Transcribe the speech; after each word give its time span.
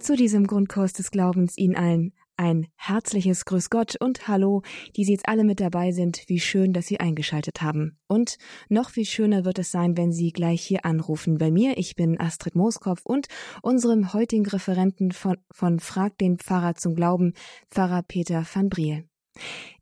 Zu 0.00 0.16
diesem 0.16 0.46
Grundkurs 0.46 0.92
des 0.92 1.10
Glaubens 1.10 1.58
Ihnen 1.58 1.76
allen 1.76 2.12
ein 2.38 2.68
herzliches 2.76 3.44
Grüß 3.44 3.68
Gott 3.68 3.96
und 4.00 4.28
Hallo, 4.28 4.62
die 4.96 5.04
Sie 5.04 5.12
jetzt 5.12 5.28
alle 5.28 5.42
mit 5.42 5.58
dabei 5.58 5.90
sind. 5.90 6.22
Wie 6.28 6.38
schön, 6.38 6.72
dass 6.72 6.86
Sie 6.86 7.00
eingeschaltet 7.00 7.62
haben. 7.62 7.98
Und 8.06 8.38
noch 8.68 8.90
viel 8.90 9.04
schöner 9.04 9.44
wird 9.44 9.58
es 9.58 9.72
sein, 9.72 9.96
wenn 9.96 10.12
Sie 10.12 10.30
gleich 10.30 10.62
hier 10.62 10.84
anrufen 10.84 11.38
bei 11.38 11.50
mir. 11.50 11.76
Ich 11.78 11.96
bin 11.96 12.18
Astrid 12.18 12.54
Mooskopf 12.54 13.04
und 13.04 13.26
unserem 13.60 14.12
heutigen 14.12 14.46
Referenten 14.46 15.10
von, 15.10 15.36
von 15.50 15.80
Frag 15.80 16.16
den 16.18 16.38
Pfarrer 16.38 16.76
zum 16.76 16.94
Glauben, 16.94 17.34
Pfarrer 17.70 18.02
Peter 18.02 18.46
van 18.54 18.68
Briel. 18.68 19.04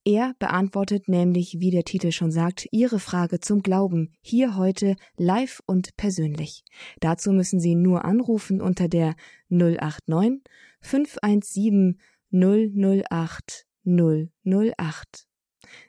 Er 0.08 0.34
beantwortet 0.38 1.08
nämlich, 1.08 1.56
wie 1.58 1.72
der 1.72 1.82
Titel 1.82 2.12
schon 2.12 2.30
sagt, 2.30 2.68
Ihre 2.70 3.00
Frage 3.00 3.40
zum 3.40 3.60
Glauben, 3.60 4.12
hier 4.20 4.56
heute 4.56 4.94
live 5.16 5.60
und 5.66 5.96
persönlich. 5.96 6.62
Dazu 7.00 7.32
müssen 7.32 7.58
Sie 7.58 7.74
nur 7.74 8.04
anrufen 8.04 8.60
unter 8.60 8.86
der 8.86 9.16
089 9.48 10.42
517 10.80 11.98
008 12.30 13.66
008 13.84 15.26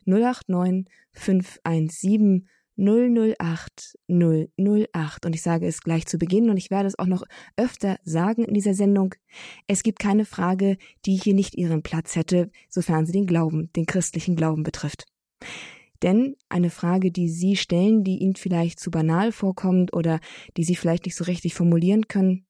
089 0.05 0.87
517 1.11 2.47
008 2.77 3.97
008 4.07 5.25
und 5.25 5.35
ich 5.35 5.41
sage 5.41 5.67
es 5.67 5.81
gleich 5.81 6.05
zu 6.05 6.17
Beginn 6.17 6.49
und 6.49 6.57
ich 6.57 6.69
werde 6.69 6.87
es 6.87 6.97
auch 6.97 7.05
noch 7.05 7.23
öfter 7.55 7.97
sagen 8.03 8.43
in 8.43 8.53
dieser 8.53 8.73
Sendung. 8.73 9.15
Es 9.67 9.83
gibt 9.83 9.99
keine 9.99 10.25
Frage, 10.25 10.77
die 11.05 11.15
hier 11.15 11.33
nicht 11.33 11.55
ihren 11.55 11.83
Platz 11.83 12.15
hätte, 12.15 12.51
sofern 12.69 13.05
sie 13.05 13.11
den 13.11 13.27
Glauben, 13.27 13.71
den 13.73 13.85
christlichen 13.85 14.35
Glauben 14.35 14.63
betrifft. 14.63 15.05
Denn 16.03 16.35
eine 16.49 16.69
Frage, 16.69 17.11
die 17.11 17.29
Sie 17.29 17.55
stellen, 17.55 18.03
die 18.03 18.19
Ihnen 18.19 18.35
vielleicht 18.35 18.79
zu 18.79 18.91
banal 18.91 19.31
vorkommt 19.31 19.93
oder 19.93 20.19
die 20.55 20.63
Sie 20.63 20.75
vielleicht 20.75 21.05
nicht 21.05 21.15
so 21.15 21.23
richtig 21.23 21.55
formulieren 21.55 22.07
können, 22.07 22.45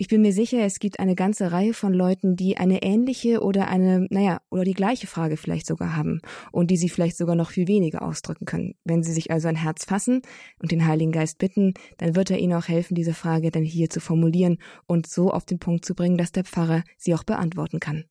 ich 0.00 0.06
bin 0.06 0.22
mir 0.22 0.32
sicher, 0.32 0.60
es 0.60 0.78
gibt 0.78 1.00
eine 1.00 1.16
ganze 1.16 1.50
Reihe 1.50 1.74
von 1.74 1.92
Leuten, 1.92 2.36
die 2.36 2.56
eine 2.56 2.82
ähnliche 2.84 3.42
oder 3.42 3.66
eine, 3.66 4.06
naja, 4.10 4.40
oder 4.48 4.62
die 4.62 4.74
gleiche 4.74 5.08
Frage 5.08 5.36
vielleicht 5.36 5.66
sogar 5.66 5.96
haben 5.96 6.20
und 6.52 6.70
die 6.70 6.76
sie 6.76 6.88
vielleicht 6.88 7.16
sogar 7.16 7.34
noch 7.34 7.50
viel 7.50 7.66
weniger 7.66 8.02
ausdrücken 8.02 8.44
können. 8.44 8.74
Wenn 8.84 9.02
sie 9.02 9.12
sich 9.12 9.32
also 9.32 9.48
ein 9.48 9.56
Herz 9.56 9.84
fassen 9.84 10.22
und 10.62 10.70
den 10.70 10.86
Heiligen 10.86 11.10
Geist 11.10 11.38
bitten, 11.38 11.74
dann 11.96 12.14
wird 12.14 12.30
er 12.30 12.38
ihnen 12.38 12.52
auch 12.52 12.68
helfen, 12.68 12.94
diese 12.94 13.12
Frage 13.12 13.50
dann 13.50 13.64
hier 13.64 13.90
zu 13.90 13.98
formulieren 13.98 14.58
und 14.86 15.08
so 15.08 15.32
auf 15.32 15.44
den 15.44 15.58
Punkt 15.58 15.84
zu 15.84 15.96
bringen, 15.96 16.16
dass 16.16 16.30
der 16.30 16.44
Pfarrer 16.44 16.84
sie 16.96 17.14
auch 17.14 17.24
beantworten 17.24 17.80
kann. 17.80 18.04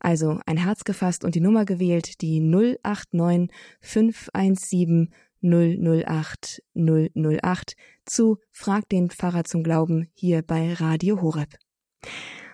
Also 0.00 0.40
ein 0.44 0.58
Herz 0.58 0.84
gefasst 0.84 1.24
und 1.24 1.34
die 1.34 1.40
Nummer 1.40 1.64
gewählt, 1.64 2.20
die 2.20 2.40
089 2.40 3.50
517 3.80 5.14
008 5.44 6.62
008 6.74 7.76
zu 8.06 8.38
Frag 8.50 8.88
den 8.88 9.10
Pfarrer 9.10 9.44
zum 9.44 9.62
Glauben 9.62 10.08
hier 10.14 10.42
bei 10.42 10.72
Radio 10.72 11.20
Horeb. 11.20 11.54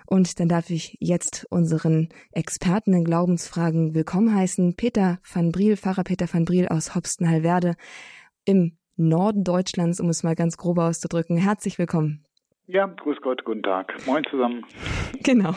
Und 0.07 0.41
dann 0.41 0.49
darf 0.49 0.71
ich 0.71 0.97
jetzt 0.99 1.47
unseren 1.51 2.09
Experten 2.33 2.93
in 2.93 3.05
Glaubensfragen 3.05 3.95
willkommen 3.95 4.35
heißen. 4.35 4.75
Peter 4.75 5.21
van 5.23 5.53
Briel, 5.53 5.77
Pfarrer 5.77 6.03
Peter 6.03 6.27
van 6.33 6.45
Briel 6.45 6.67
aus 6.67 6.97
Hopstenhallwerde 6.97 7.77
im 8.45 8.77
Norden 8.97 9.45
Deutschlands, 9.45 10.01
um 10.01 10.09
es 10.09 10.25
mal 10.25 10.35
ganz 10.35 10.57
grob 10.57 10.79
auszudrücken. 10.79 11.37
Herzlich 11.37 11.79
willkommen. 11.79 12.27
Ja, 12.73 12.87
grüß 12.87 13.21
Gott, 13.21 13.45
guten 13.45 13.65
Tag. 13.65 13.93
Moin 14.07 14.23
zusammen. 14.31 14.65
Genau. 15.25 15.55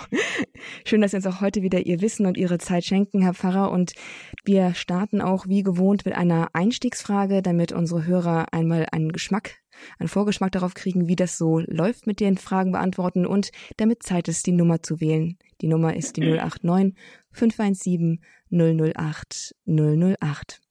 Schön, 0.83 1.01
dass 1.01 1.11
Sie 1.11 1.17
uns 1.17 1.27
auch 1.27 1.41
heute 1.41 1.61
wieder 1.61 1.85
Ihr 1.85 2.01
Wissen 2.01 2.25
und 2.25 2.37
Ihre 2.37 2.57
Zeit 2.57 2.85
schenken, 2.85 3.21
Herr 3.21 3.35
Pfarrer. 3.35 3.71
Und 3.71 3.93
wir 4.43 4.73
starten 4.73 5.21
auch 5.21 5.47
wie 5.47 5.61
gewohnt 5.61 6.05
mit 6.05 6.15
einer 6.15 6.49
Einstiegsfrage, 6.53 7.43
damit 7.43 7.71
unsere 7.71 8.07
Hörer 8.07 8.47
einmal 8.51 8.87
einen 8.91 9.11
Geschmack, 9.11 9.57
einen 9.99 10.09
Vorgeschmack 10.09 10.51
darauf 10.53 10.73
kriegen, 10.73 11.07
wie 11.07 11.15
das 11.15 11.37
so 11.37 11.59
läuft 11.59 12.07
mit 12.07 12.19
den 12.19 12.37
Fragen 12.37 12.71
beantworten 12.71 13.27
und 13.27 13.51
damit 13.77 14.01
Zeit 14.01 14.27
ist, 14.27 14.47
die 14.47 14.51
Nummer 14.51 14.81
zu 14.81 14.99
wählen. 14.99 15.37
Die 15.61 15.67
Nummer 15.67 15.95
ist 15.95 16.17
die 16.17 16.21
089 16.21 16.95
517 17.31 18.21
008 18.49 19.55
008. 19.67 20.61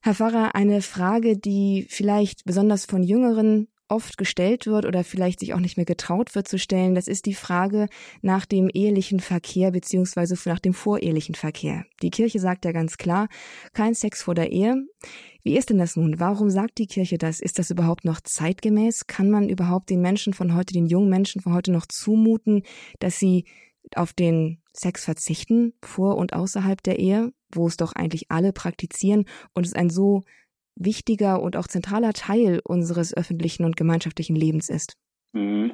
Herr 0.00 0.14
Pfarrer, 0.14 0.54
eine 0.54 0.80
Frage, 0.80 1.36
die 1.36 1.86
vielleicht 1.90 2.46
besonders 2.46 2.86
von 2.86 3.02
Jüngeren 3.02 3.68
oft 3.88 4.18
gestellt 4.18 4.66
wird 4.66 4.84
oder 4.84 5.04
vielleicht 5.04 5.40
sich 5.40 5.54
auch 5.54 5.60
nicht 5.60 5.76
mehr 5.76 5.86
getraut 5.86 6.34
wird 6.34 6.48
zu 6.48 6.58
stellen, 6.58 6.94
das 6.94 7.08
ist 7.08 7.26
die 7.26 7.34
Frage 7.34 7.88
nach 8.22 8.46
dem 8.46 8.68
ehelichen 8.72 9.20
Verkehr 9.20 9.70
beziehungsweise 9.70 10.36
nach 10.48 10.58
dem 10.58 10.74
vorehelichen 10.74 11.34
Verkehr. 11.34 11.86
Die 12.02 12.10
Kirche 12.10 12.40
sagt 12.40 12.64
ja 12.64 12.72
ganz 12.72 12.96
klar, 12.98 13.28
kein 13.72 13.94
Sex 13.94 14.22
vor 14.22 14.34
der 14.34 14.50
Ehe. 14.52 14.86
Wie 15.42 15.56
ist 15.56 15.70
denn 15.70 15.78
das 15.78 15.96
nun? 15.96 16.18
Warum 16.18 16.50
sagt 16.50 16.78
die 16.78 16.86
Kirche 16.86 17.18
das? 17.18 17.40
Ist 17.40 17.58
das 17.58 17.70
überhaupt 17.70 18.04
noch 18.04 18.20
zeitgemäß? 18.20 19.06
Kann 19.06 19.30
man 19.30 19.48
überhaupt 19.48 19.90
den 19.90 20.00
Menschen 20.00 20.32
von 20.32 20.54
heute, 20.54 20.74
den 20.74 20.86
jungen 20.86 21.08
Menschen 21.08 21.40
von 21.40 21.54
heute 21.54 21.70
noch 21.70 21.86
zumuten, 21.86 22.62
dass 22.98 23.18
sie 23.18 23.44
auf 23.94 24.12
den 24.12 24.60
Sex 24.72 25.04
verzichten, 25.04 25.74
vor 25.82 26.16
und 26.16 26.32
außerhalb 26.32 26.82
der 26.82 26.98
Ehe, 26.98 27.32
wo 27.52 27.68
es 27.68 27.76
doch 27.76 27.92
eigentlich 27.92 28.30
alle 28.30 28.52
praktizieren 28.52 29.24
und 29.54 29.64
es 29.64 29.72
ein 29.72 29.90
so 29.90 30.22
wichtiger 30.76 31.42
und 31.42 31.56
auch 31.56 31.66
zentraler 31.66 32.12
Teil 32.12 32.60
unseres 32.64 33.16
öffentlichen 33.16 33.64
und 33.64 33.76
gemeinschaftlichen 33.76 34.36
Lebens 34.36 34.68
ist. 34.68 34.96
Mhm. 35.32 35.72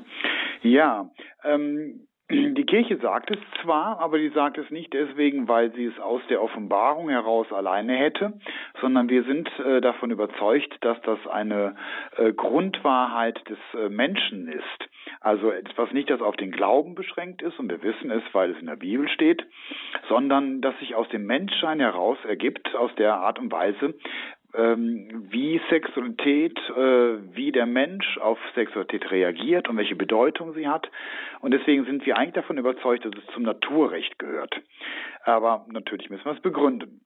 Ja, 0.62 1.10
ähm, 1.44 2.06
die 2.32 2.64
Kirche 2.64 2.96
sagt 2.98 3.30
es 3.30 3.38
zwar, 3.62 3.98
aber 4.00 4.16
die 4.16 4.30
sagt 4.30 4.56
es 4.56 4.70
nicht 4.70 4.92
deswegen, 4.94 5.48
weil 5.48 5.72
sie 5.74 5.84
es 5.84 5.98
aus 5.98 6.22
der 6.30 6.42
Offenbarung 6.42 7.10
heraus 7.10 7.52
alleine 7.52 7.94
hätte, 7.94 8.40
sondern 8.80 9.10
wir 9.10 9.24
sind 9.24 9.50
äh, 9.58 9.82
davon 9.82 10.10
überzeugt, 10.10 10.72
dass 10.80 10.98
das 11.02 11.18
eine 11.26 11.76
äh, 12.16 12.32
Grundwahrheit 12.32 13.38
des 13.50 13.58
äh, 13.74 13.90
Menschen 13.90 14.48
ist. 14.48 14.88
Also 15.20 15.50
etwas 15.50 15.92
nicht, 15.92 16.08
das 16.08 16.22
auf 16.22 16.36
den 16.36 16.52
Glauben 16.52 16.94
beschränkt 16.94 17.42
ist, 17.42 17.58
und 17.58 17.68
wir 17.68 17.82
wissen 17.82 18.10
es, 18.10 18.22
weil 18.32 18.52
es 18.52 18.58
in 18.60 18.66
der 18.66 18.76
Bibel 18.76 19.08
steht, 19.08 19.44
sondern 20.08 20.62
das 20.62 20.78
sich 20.78 20.94
aus 20.94 21.08
dem 21.10 21.26
Menschsein 21.26 21.80
heraus 21.80 22.18
ergibt, 22.26 22.74
aus 22.74 22.94
der 22.96 23.16
Art 23.16 23.38
und 23.38 23.52
Weise, 23.52 23.94
ähm, 24.54 25.26
wie 25.30 25.60
Sexualität, 25.70 26.58
äh, 26.70 27.34
wie 27.34 27.52
der 27.52 27.66
Mensch 27.66 28.18
auf 28.18 28.38
Sexualität 28.54 29.10
reagiert 29.10 29.68
und 29.68 29.76
welche 29.76 29.96
Bedeutung 29.96 30.52
sie 30.54 30.68
hat. 30.68 30.90
Und 31.40 31.52
deswegen 31.52 31.84
sind 31.84 32.04
wir 32.04 32.16
eigentlich 32.16 32.34
davon 32.34 32.58
überzeugt, 32.58 33.04
dass 33.04 33.12
es 33.16 33.34
zum 33.34 33.44
Naturrecht 33.44 34.18
gehört. 34.18 34.60
Aber 35.24 35.66
natürlich 35.68 36.10
müssen 36.10 36.24
wir 36.24 36.32
es 36.32 36.42
begründen. 36.42 37.00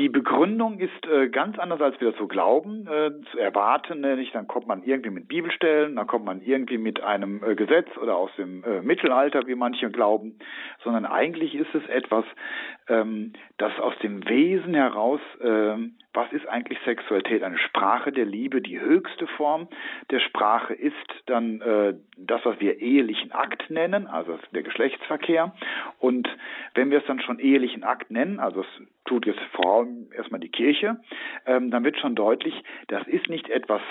Die 0.00 0.08
Begründung 0.08 0.78
ist 0.78 1.06
äh, 1.06 1.28
ganz 1.28 1.58
anders, 1.58 1.82
als 1.82 2.00
wir 2.00 2.10
das 2.10 2.18
so 2.18 2.26
glauben, 2.26 2.86
äh, 2.86 3.10
zu 3.30 3.38
erwarten. 3.38 4.00
Nämlich, 4.00 4.32
dann 4.32 4.48
kommt 4.48 4.66
man 4.66 4.82
irgendwie 4.82 5.10
mit 5.10 5.28
Bibelstellen, 5.28 5.96
dann 5.96 6.06
kommt 6.06 6.24
man 6.24 6.40
irgendwie 6.40 6.78
mit 6.78 7.02
einem 7.02 7.44
äh, 7.44 7.54
Gesetz 7.54 7.86
oder 7.98 8.16
aus 8.16 8.30
dem 8.38 8.64
äh, 8.64 8.80
Mittelalter, 8.80 9.46
wie 9.46 9.54
manche 9.54 9.90
glauben, 9.90 10.38
sondern 10.82 11.04
eigentlich 11.04 11.54
ist 11.54 11.74
es 11.74 11.86
etwas, 11.90 12.24
ähm, 12.88 13.34
das 13.58 13.78
aus 13.78 13.92
dem 14.02 14.26
Wesen 14.26 14.72
heraus 14.72 15.20
ähm, 15.42 15.96
was 16.12 16.32
ist 16.32 16.48
eigentlich 16.48 16.78
Sexualität? 16.84 17.42
Eine 17.42 17.58
Sprache 17.58 18.10
der 18.10 18.24
Liebe, 18.24 18.60
die 18.60 18.80
höchste 18.80 19.26
Form 19.28 19.68
der 20.10 20.18
Sprache 20.20 20.74
ist 20.74 20.94
dann 21.26 21.60
äh, 21.60 21.94
das, 22.16 22.44
was 22.44 22.58
wir 22.58 22.80
ehelichen 22.80 23.30
Akt 23.32 23.70
nennen, 23.70 24.08
also 24.08 24.38
der 24.52 24.62
Geschlechtsverkehr. 24.62 25.54
Und 25.98 26.28
wenn 26.74 26.90
wir 26.90 26.98
es 26.98 27.06
dann 27.06 27.20
schon 27.20 27.38
ehelichen 27.38 27.84
Akt 27.84 28.10
nennen, 28.10 28.40
also 28.40 28.62
es 28.62 28.82
tut 29.04 29.26
jetzt 29.26 29.40
vor 29.52 29.78
allem 29.78 30.08
erstmal 30.14 30.40
die 30.40 30.50
Kirche, 30.50 31.00
ähm, 31.46 31.70
dann 31.70 31.84
wird 31.84 31.98
schon 31.98 32.14
deutlich, 32.14 32.54
das 32.88 33.06
ist 33.06 33.28
nicht 33.28 33.48
etwas 33.48 33.82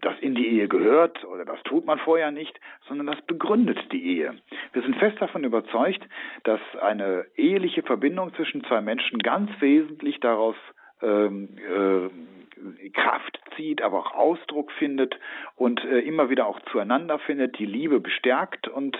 das 0.00 0.18
in 0.20 0.34
die 0.34 0.46
Ehe 0.46 0.68
gehört 0.68 1.24
oder 1.24 1.44
das 1.44 1.62
tut 1.64 1.86
man 1.86 1.98
vorher 1.98 2.30
nicht, 2.30 2.58
sondern 2.86 3.06
das 3.06 3.20
begründet 3.22 3.78
die 3.92 4.18
Ehe. 4.18 4.34
Wir 4.72 4.82
sind 4.82 4.96
fest 4.96 5.16
davon 5.20 5.44
überzeugt, 5.44 6.06
dass 6.44 6.60
eine 6.80 7.24
eheliche 7.34 7.82
Verbindung 7.82 8.34
zwischen 8.34 8.62
zwei 8.64 8.80
Menschen 8.80 9.18
ganz 9.20 9.50
wesentlich 9.60 10.20
daraus 10.20 10.56
ähm, 11.02 11.56
äh, 11.58 12.90
Kraft 12.90 13.38
zieht, 13.56 13.82
aber 13.82 13.98
auch 13.98 14.12
Ausdruck 14.12 14.72
findet 14.72 15.18
und 15.56 15.84
äh, 15.84 16.00
immer 16.00 16.30
wieder 16.30 16.46
auch 16.46 16.60
zueinander 16.72 17.18
findet, 17.18 17.58
die 17.58 17.66
Liebe 17.66 18.00
bestärkt 18.00 18.68
und 18.68 18.96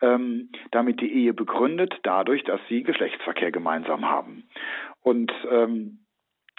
ähm, 0.00 0.50
damit 0.70 1.00
die 1.00 1.12
Ehe 1.12 1.34
begründet, 1.34 1.94
dadurch, 2.02 2.44
dass 2.44 2.60
sie 2.68 2.82
Geschlechtsverkehr 2.82 3.50
gemeinsam 3.50 4.08
haben. 4.08 4.48
Und 5.02 5.32
ähm, 5.50 6.00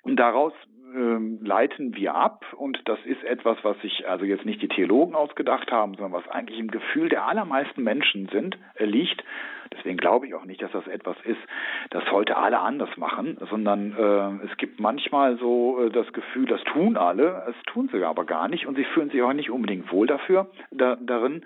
daraus 0.04 0.54
ähm, 0.96 1.40
leiten 1.44 1.96
wir 1.96 2.16
ab 2.16 2.46
und 2.56 2.82
das 2.86 3.00
ist 3.06 3.24
etwas, 3.24 3.58
was 3.64 3.80
sich 3.82 4.08
also 4.08 4.26
jetzt 4.26 4.46
nicht 4.46 4.62
die 4.62 4.68
Theologen 4.68 5.16
ausgedacht 5.16 5.72
haben, 5.72 5.96
sondern 5.96 6.14
was 6.14 6.28
eigentlich 6.30 6.60
im 6.60 6.72
Gefühl 6.72 7.10
der 7.10 7.28
allermeisten 7.28 7.84
Menschen 7.84 8.30
sind, 8.32 8.58
äh, 8.76 8.86
liegt. 8.86 9.24
Deswegen 9.74 9.98
glaube 9.98 10.28
ich 10.28 10.34
auch 10.34 10.46
nicht, 10.46 10.62
dass 10.62 10.72
das 10.72 10.88
etwas 10.88 11.18
ist, 11.24 11.40
das 11.90 12.10
heute 12.12 12.38
alle 12.38 12.60
anders 12.60 12.96
machen, 12.98 13.38
sondern 13.50 13.94
äh, 13.98 14.46
es 14.46 14.58
gibt 14.58 14.80
manchmal 14.80 15.38
so 15.38 15.84
äh, 15.84 15.90
das 15.90 16.12
Gefühl, 16.14 16.46
das 16.46 16.64
tun 16.64 16.98
alle, 16.98 17.46
es 17.50 17.56
tun 17.74 17.90
sie 17.92 18.04
aber 18.04 18.26
gar 18.26 18.48
nicht 18.48 18.66
und 18.66 18.76
sie 18.76 18.86
fühlen 18.86 19.10
sich 19.10 19.22
auch 19.22 19.34
nicht 19.34 19.50
unbedingt 19.50 19.92
wohl 19.92 20.08
dafür 20.08 20.50
da, 20.72 20.96
darin, 21.02 21.46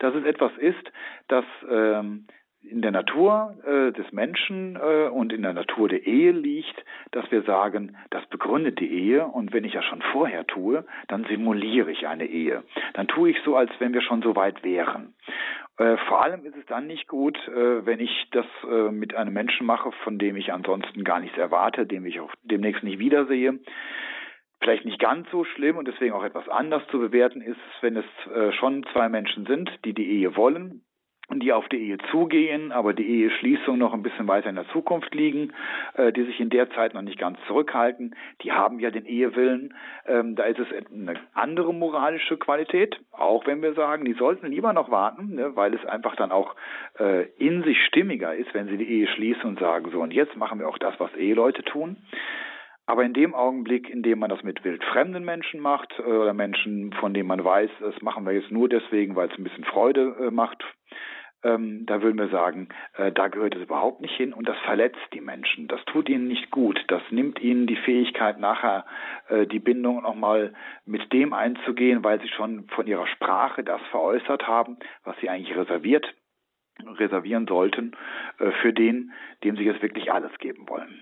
dass 0.00 0.14
es 0.14 0.24
etwas 0.24 0.52
ist, 0.58 0.92
das 1.28 1.44
ähm, 1.70 2.26
in 2.62 2.80
der 2.80 2.92
Natur 2.92 3.56
äh, 3.64 3.92
des 3.92 4.10
Menschen 4.12 4.76
äh, 4.76 5.08
und 5.08 5.32
in 5.32 5.42
der 5.42 5.52
Natur 5.52 5.88
der 5.88 6.06
Ehe 6.06 6.32
liegt, 6.32 6.84
dass 7.10 7.30
wir 7.30 7.42
sagen, 7.42 7.96
das 8.10 8.24
begründet 8.26 8.80
die 8.80 8.90
Ehe 8.90 9.26
und 9.26 9.52
wenn 9.52 9.64
ich 9.64 9.72
das 9.72 9.84
schon 9.84 10.02
vorher 10.12 10.46
tue, 10.46 10.84
dann 11.08 11.24
simuliere 11.24 11.90
ich 11.90 12.06
eine 12.06 12.26
Ehe. 12.26 12.62
Dann 12.94 13.08
tue 13.08 13.30
ich 13.30 13.36
so, 13.44 13.56
als 13.56 13.70
wenn 13.78 13.92
wir 13.92 14.00
schon 14.00 14.22
so 14.22 14.36
weit 14.36 14.62
wären. 14.62 15.14
Äh, 15.78 15.96
vor 16.08 16.22
allem 16.22 16.44
ist 16.44 16.56
es 16.56 16.66
dann 16.66 16.86
nicht 16.86 17.08
gut, 17.08 17.36
äh, 17.48 17.84
wenn 17.84 18.00
ich 18.00 18.28
das 18.30 18.46
äh, 18.70 18.90
mit 18.90 19.14
einem 19.14 19.32
Menschen 19.32 19.66
mache, 19.66 19.90
von 20.04 20.18
dem 20.18 20.36
ich 20.36 20.52
ansonsten 20.52 21.02
gar 21.04 21.20
nichts 21.20 21.38
erwarte, 21.38 21.86
dem 21.86 22.06
ich 22.06 22.20
auch 22.20 22.32
demnächst 22.42 22.84
nicht 22.84 22.98
wiedersehe. 22.98 23.58
Vielleicht 24.60 24.84
nicht 24.84 25.00
ganz 25.00 25.28
so 25.30 25.44
schlimm 25.44 25.76
und 25.76 25.88
deswegen 25.88 26.12
auch 26.12 26.22
etwas 26.22 26.48
anders 26.48 26.86
zu 26.88 27.00
bewerten 27.00 27.40
ist, 27.40 27.58
wenn 27.80 27.96
es 27.96 28.04
schon 28.54 28.84
zwei 28.92 29.08
Menschen 29.08 29.44
sind, 29.44 29.68
die 29.84 29.92
die 29.92 30.08
Ehe 30.08 30.36
wollen, 30.36 30.82
die 31.30 31.52
auf 31.52 31.68
die 31.68 31.78
Ehe 31.78 31.98
zugehen, 32.10 32.72
aber 32.72 32.92
die 32.92 33.22
Eheschließung 33.22 33.78
noch 33.78 33.94
ein 33.94 34.02
bisschen 34.02 34.28
weiter 34.28 34.50
in 34.50 34.56
der 34.56 34.68
Zukunft 34.68 35.14
liegen, 35.14 35.52
äh, 35.94 36.12
die 36.12 36.24
sich 36.24 36.40
in 36.40 36.50
der 36.50 36.70
Zeit 36.70 36.94
noch 36.94 37.02
nicht 37.02 37.18
ganz 37.18 37.38
zurückhalten, 37.46 38.14
die 38.42 38.52
haben 38.52 38.80
ja 38.80 38.90
den 38.90 39.06
Ehewillen. 39.06 39.74
Ähm, 40.06 40.34
da 40.36 40.44
ist 40.44 40.58
es 40.58 40.68
eine 40.92 41.20
andere 41.32 41.72
moralische 41.72 42.36
Qualität, 42.36 43.00
auch 43.12 43.46
wenn 43.46 43.62
wir 43.62 43.74
sagen, 43.74 44.04
die 44.04 44.14
sollten 44.14 44.46
lieber 44.46 44.72
noch 44.72 44.90
warten, 44.90 45.36
ne, 45.36 45.56
weil 45.56 45.74
es 45.74 45.84
einfach 45.86 46.16
dann 46.16 46.32
auch 46.32 46.54
äh, 46.98 47.26
in 47.38 47.62
sich 47.62 47.78
stimmiger 47.86 48.34
ist, 48.34 48.52
wenn 48.52 48.68
sie 48.68 48.76
die 48.76 48.88
Ehe 48.88 49.08
schließen 49.08 49.44
und 49.44 49.58
sagen, 49.58 49.90
so 49.90 50.00
und 50.00 50.12
jetzt 50.12 50.36
machen 50.36 50.58
wir 50.58 50.68
auch 50.68 50.78
das, 50.78 50.98
was 50.98 51.14
Eheleute 51.14 51.62
tun. 51.62 51.96
Aber 52.84 53.04
in 53.04 53.14
dem 53.14 53.32
Augenblick, 53.34 53.88
in 53.88 54.02
dem 54.02 54.18
man 54.18 54.28
das 54.28 54.42
mit 54.42 54.64
wildfremden 54.64 55.24
Menschen 55.24 55.60
macht 55.60 55.94
äh, 55.98 56.02
oder 56.02 56.34
Menschen, 56.34 56.92
von 56.94 57.14
denen 57.14 57.28
man 57.28 57.44
weiß, 57.44 57.70
das 57.80 58.02
machen 58.02 58.26
wir 58.26 58.32
jetzt 58.32 58.50
nur 58.50 58.68
deswegen, 58.68 59.14
weil 59.14 59.28
es 59.28 59.38
ein 59.38 59.44
bisschen 59.44 59.64
Freude 59.64 60.16
äh, 60.20 60.30
macht, 60.30 60.62
ähm, 61.44 61.84
da 61.86 62.02
würden 62.02 62.18
wir 62.18 62.28
sagen, 62.28 62.68
äh, 62.96 63.12
da 63.12 63.28
gehört 63.28 63.54
es 63.56 63.62
überhaupt 63.62 64.00
nicht 64.00 64.14
hin 64.16 64.32
und 64.32 64.48
das 64.48 64.58
verletzt 64.64 65.00
die 65.12 65.20
Menschen. 65.20 65.68
Das 65.68 65.84
tut 65.86 66.08
ihnen 66.08 66.28
nicht 66.28 66.50
gut. 66.50 66.82
Das 66.88 67.02
nimmt 67.10 67.40
ihnen 67.40 67.66
die 67.66 67.76
Fähigkeit, 67.76 68.38
nachher 68.38 68.84
äh, 69.28 69.46
die 69.46 69.58
Bindung 69.58 70.02
nochmal 70.02 70.54
mit 70.84 71.12
dem 71.12 71.32
einzugehen, 71.32 72.04
weil 72.04 72.20
sie 72.20 72.28
schon 72.28 72.68
von 72.68 72.86
ihrer 72.86 73.06
Sprache 73.06 73.64
das 73.64 73.80
veräußert 73.90 74.46
haben, 74.46 74.78
was 75.04 75.16
sie 75.20 75.28
eigentlich 75.28 75.56
reserviert, 75.56 76.06
reservieren 76.98 77.46
sollten 77.46 77.96
äh, 78.38 78.50
für 78.62 78.72
den, 78.72 79.12
dem 79.44 79.56
sie 79.56 79.64
jetzt 79.64 79.82
wirklich 79.82 80.12
alles 80.12 80.32
geben 80.38 80.68
wollen. 80.68 81.00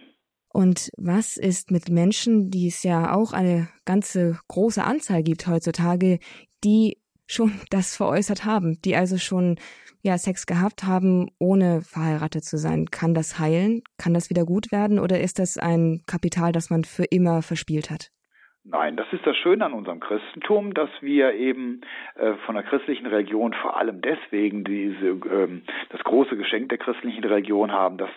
Und 0.52 0.90
was 0.96 1.36
ist 1.36 1.70
mit 1.70 1.88
Menschen, 1.88 2.50
die 2.50 2.66
es 2.66 2.82
ja 2.82 3.14
auch 3.14 3.32
eine 3.32 3.68
ganze 3.84 4.40
große 4.48 4.82
Anzahl 4.82 5.22
gibt 5.22 5.46
heutzutage, 5.46 6.18
die 6.64 6.96
schon 7.26 7.52
das 7.70 7.96
veräußert 7.96 8.44
haben, 8.44 8.80
die 8.82 8.96
also 8.96 9.18
schon 9.18 9.58
ja 10.02 10.18
Sex 10.18 10.46
gehabt 10.46 10.84
haben, 10.84 11.28
ohne 11.38 11.82
verheiratet 11.82 12.44
zu 12.44 12.58
sein. 12.58 12.90
Kann 12.90 13.14
das 13.14 13.38
heilen? 13.38 13.82
Kann 13.98 14.14
das 14.14 14.30
wieder 14.30 14.44
gut 14.44 14.72
werden? 14.72 14.98
Oder 14.98 15.20
ist 15.20 15.38
das 15.38 15.58
ein 15.58 16.02
Kapital, 16.06 16.52
das 16.52 16.70
man 16.70 16.84
für 16.84 17.04
immer 17.04 17.42
verspielt 17.42 17.90
hat? 17.90 18.10
Nein, 18.62 18.96
das 18.96 19.10
ist 19.10 19.26
das 19.26 19.38
Schöne 19.38 19.64
an 19.64 19.72
unserem 19.72 20.00
Christentum, 20.00 20.74
dass 20.74 20.90
wir 21.00 21.32
eben 21.32 21.80
äh, 22.16 22.34
von 22.44 22.54
der 22.54 22.62
christlichen 22.64 23.06
Religion 23.06 23.54
vor 23.54 23.78
allem 23.78 24.02
deswegen 24.02 24.64
diese 24.64 25.06
ähm, 25.06 25.62
das 25.88 26.04
große 26.04 26.36
Geschenk 26.36 26.68
der 26.68 26.76
christlichen 26.76 27.24
Religion 27.24 27.72
haben, 27.72 27.96
dass 27.96 28.10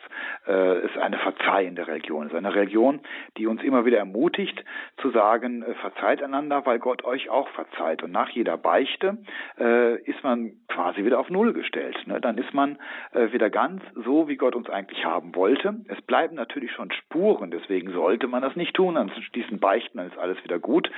äh, 0.46 0.52
es 0.52 0.98
eine 0.98 1.18
verzeihende 1.20 1.88
Religion 1.88 2.28
ist, 2.28 2.36
eine 2.36 2.54
Religion, 2.54 3.00
die 3.38 3.48
uns 3.48 3.64
immer 3.64 3.86
wieder 3.86 4.00
ermutigt 4.00 4.66
zu 4.98 5.12
sagen, 5.12 5.64
äh, 5.64 5.76
verzeiht 5.76 6.22
einander, 6.22 6.66
weil 6.66 6.80
Gott 6.80 7.06
euch 7.06 7.30
auch 7.30 7.48
verzeiht. 7.50 8.04
Und 8.04 8.12
nach 8.12 8.30
jeder 8.30 8.58
Beichte 8.58 9.20
äh, 9.58 9.96
ist 10.02 10.24
man 10.26 10.52
quasi 10.68 11.06
wieder 11.06 11.20
auf 11.20 11.30
Null 11.30 11.54
gestellt. 11.54 11.96
Ne? 12.06 12.20
Dann 12.20 12.38
ist 12.38 12.54
man 12.54 12.78
äh, 13.14 13.32
wieder 13.32 13.50
ganz 13.50 13.82
so, 13.96 14.28
wie 14.28 14.36
Gott 14.36 14.56
uns 14.56 14.70
eigentlich 14.70 15.06
haben 15.06 15.36
wollte. 15.36 15.76
Es 15.88 16.02
bleiben 16.02 16.36
natürlich 16.36 16.74
schon 16.74 16.92
Spuren, 16.92 17.50
deswegen 17.50 17.94
sollte 17.94 18.28
man 18.28 18.42
das 18.42 18.58
nicht 18.58 18.76
tun. 18.76 18.98
Anschließend 18.98 19.62
beichten, 19.62 20.00
dann 20.00 20.08
ist 20.08 20.18
alles 20.18 20.33
alles 20.34 20.44
wieder 20.44 20.60
gut. 20.60 20.90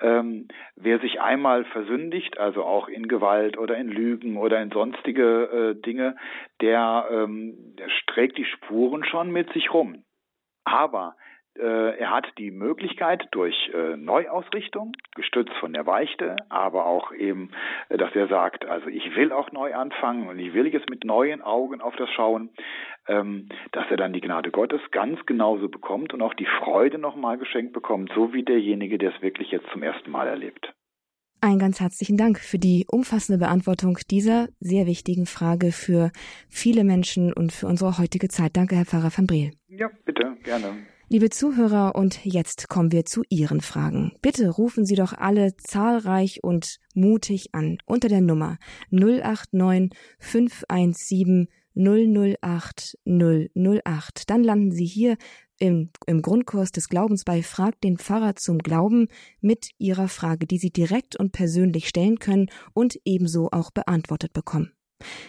Ähm, 0.00 0.48
wer 0.76 0.98
sich 1.00 1.20
einmal 1.20 1.64
versündigt, 1.66 2.38
also 2.38 2.64
auch 2.64 2.88
in 2.88 3.08
Gewalt 3.08 3.58
oder 3.58 3.76
in 3.76 3.88
Lügen 3.88 4.36
oder 4.36 4.60
in 4.60 4.70
sonstige 4.70 5.74
äh, 5.76 5.80
Dinge, 5.80 6.16
der, 6.60 7.08
ähm, 7.10 7.74
der 7.78 7.88
trägt 8.06 8.38
die 8.38 8.44
Spuren 8.44 9.04
schon 9.04 9.30
mit 9.30 9.52
sich 9.52 9.72
rum. 9.72 10.04
Aber 10.64 11.16
er 11.62 12.10
hat 12.10 12.26
die 12.38 12.50
Möglichkeit 12.50 13.28
durch 13.30 13.70
äh, 13.74 13.96
Neuausrichtung, 13.96 14.92
gestützt 15.14 15.54
von 15.60 15.72
der 15.72 15.84
Beichte, 15.84 16.36
aber 16.48 16.86
auch 16.86 17.12
eben, 17.12 17.50
äh, 17.88 17.96
dass 17.96 18.14
er 18.14 18.28
sagt, 18.28 18.64
also 18.66 18.88
ich 18.88 19.16
will 19.16 19.32
auch 19.32 19.52
neu 19.52 19.74
anfangen 19.74 20.28
und 20.28 20.38
ich 20.38 20.54
will 20.54 20.66
jetzt 20.66 20.90
mit 20.90 21.04
neuen 21.04 21.42
Augen 21.42 21.80
auf 21.80 21.96
das 21.96 22.10
schauen, 22.10 22.50
ähm, 23.08 23.48
dass 23.72 23.84
er 23.90 23.96
dann 23.96 24.12
die 24.12 24.20
Gnade 24.20 24.50
Gottes 24.50 24.80
ganz 24.90 25.24
genauso 25.26 25.68
bekommt 25.68 26.12
und 26.12 26.22
auch 26.22 26.34
die 26.34 26.48
Freude 26.58 26.98
nochmal 26.98 27.38
geschenkt 27.38 27.72
bekommt, 27.72 28.12
so 28.14 28.32
wie 28.32 28.42
derjenige, 28.42 28.98
der 28.98 29.14
es 29.14 29.22
wirklich 29.22 29.50
jetzt 29.50 29.68
zum 29.72 29.82
ersten 29.82 30.10
Mal 30.10 30.26
erlebt. 30.26 30.72
Ein 31.40 31.58
ganz 31.58 31.80
herzlichen 31.80 32.16
Dank 32.16 32.40
für 32.40 32.58
die 32.58 32.86
umfassende 32.88 33.38
Beantwortung 33.38 33.98
dieser 34.10 34.48
sehr 34.58 34.86
wichtigen 34.86 35.26
Frage 35.26 35.70
für 35.70 36.10
viele 36.48 36.82
Menschen 36.82 37.32
und 37.32 37.52
für 37.52 37.66
unsere 37.66 37.98
heutige 37.98 38.28
Zeit. 38.28 38.56
Danke, 38.56 38.74
Herr 38.74 38.86
Pfarrer 38.86 39.10
van 39.14 39.26
Briel. 39.26 39.52
Ja, 39.68 39.90
bitte, 40.04 40.36
gerne. 40.42 40.86
Liebe 41.08 41.30
Zuhörer, 41.30 41.94
und 41.94 42.24
jetzt 42.24 42.68
kommen 42.68 42.90
wir 42.90 43.04
zu 43.04 43.22
Ihren 43.28 43.60
Fragen. 43.60 44.16
Bitte 44.22 44.48
rufen 44.48 44.84
Sie 44.84 44.96
doch 44.96 45.12
alle 45.12 45.56
zahlreich 45.56 46.42
und 46.42 46.80
mutig 46.94 47.54
an 47.54 47.78
unter 47.86 48.08
der 48.08 48.20
Nummer 48.20 48.58
089 48.90 49.96
517 50.18 51.46
008 51.76 52.98
008. 53.06 54.28
Dann 54.28 54.42
landen 54.42 54.72
Sie 54.72 54.84
hier 54.84 55.16
im, 55.60 55.90
im 56.06 56.22
Grundkurs 56.22 56.72
des 56.72 56.88
Glaubens 56.88 57.22
bei 57.22 57.40
Frag 57.44 57.80
den 57.82 57.98
Pfarrer 57.98 58.34
zum 58.34 58.58
Glauben 58.58 59.06
mit 59.40 59.70
Ihrer 59.78 60.08
Frage, 60.08 60.48
die 60.48 60.58
Sie 60.58 60.70
direkt 60.70 61.14
und 61.14 61.30
persönlich 61.30 61.86
stellen 61.86 62.18
können 62.18 62.46
und 62.74 62.98
ebenso 63.04 63.50
auch 63.52 63.70
beantwortet 63.70 64.32
bekommen. 64.32 64.72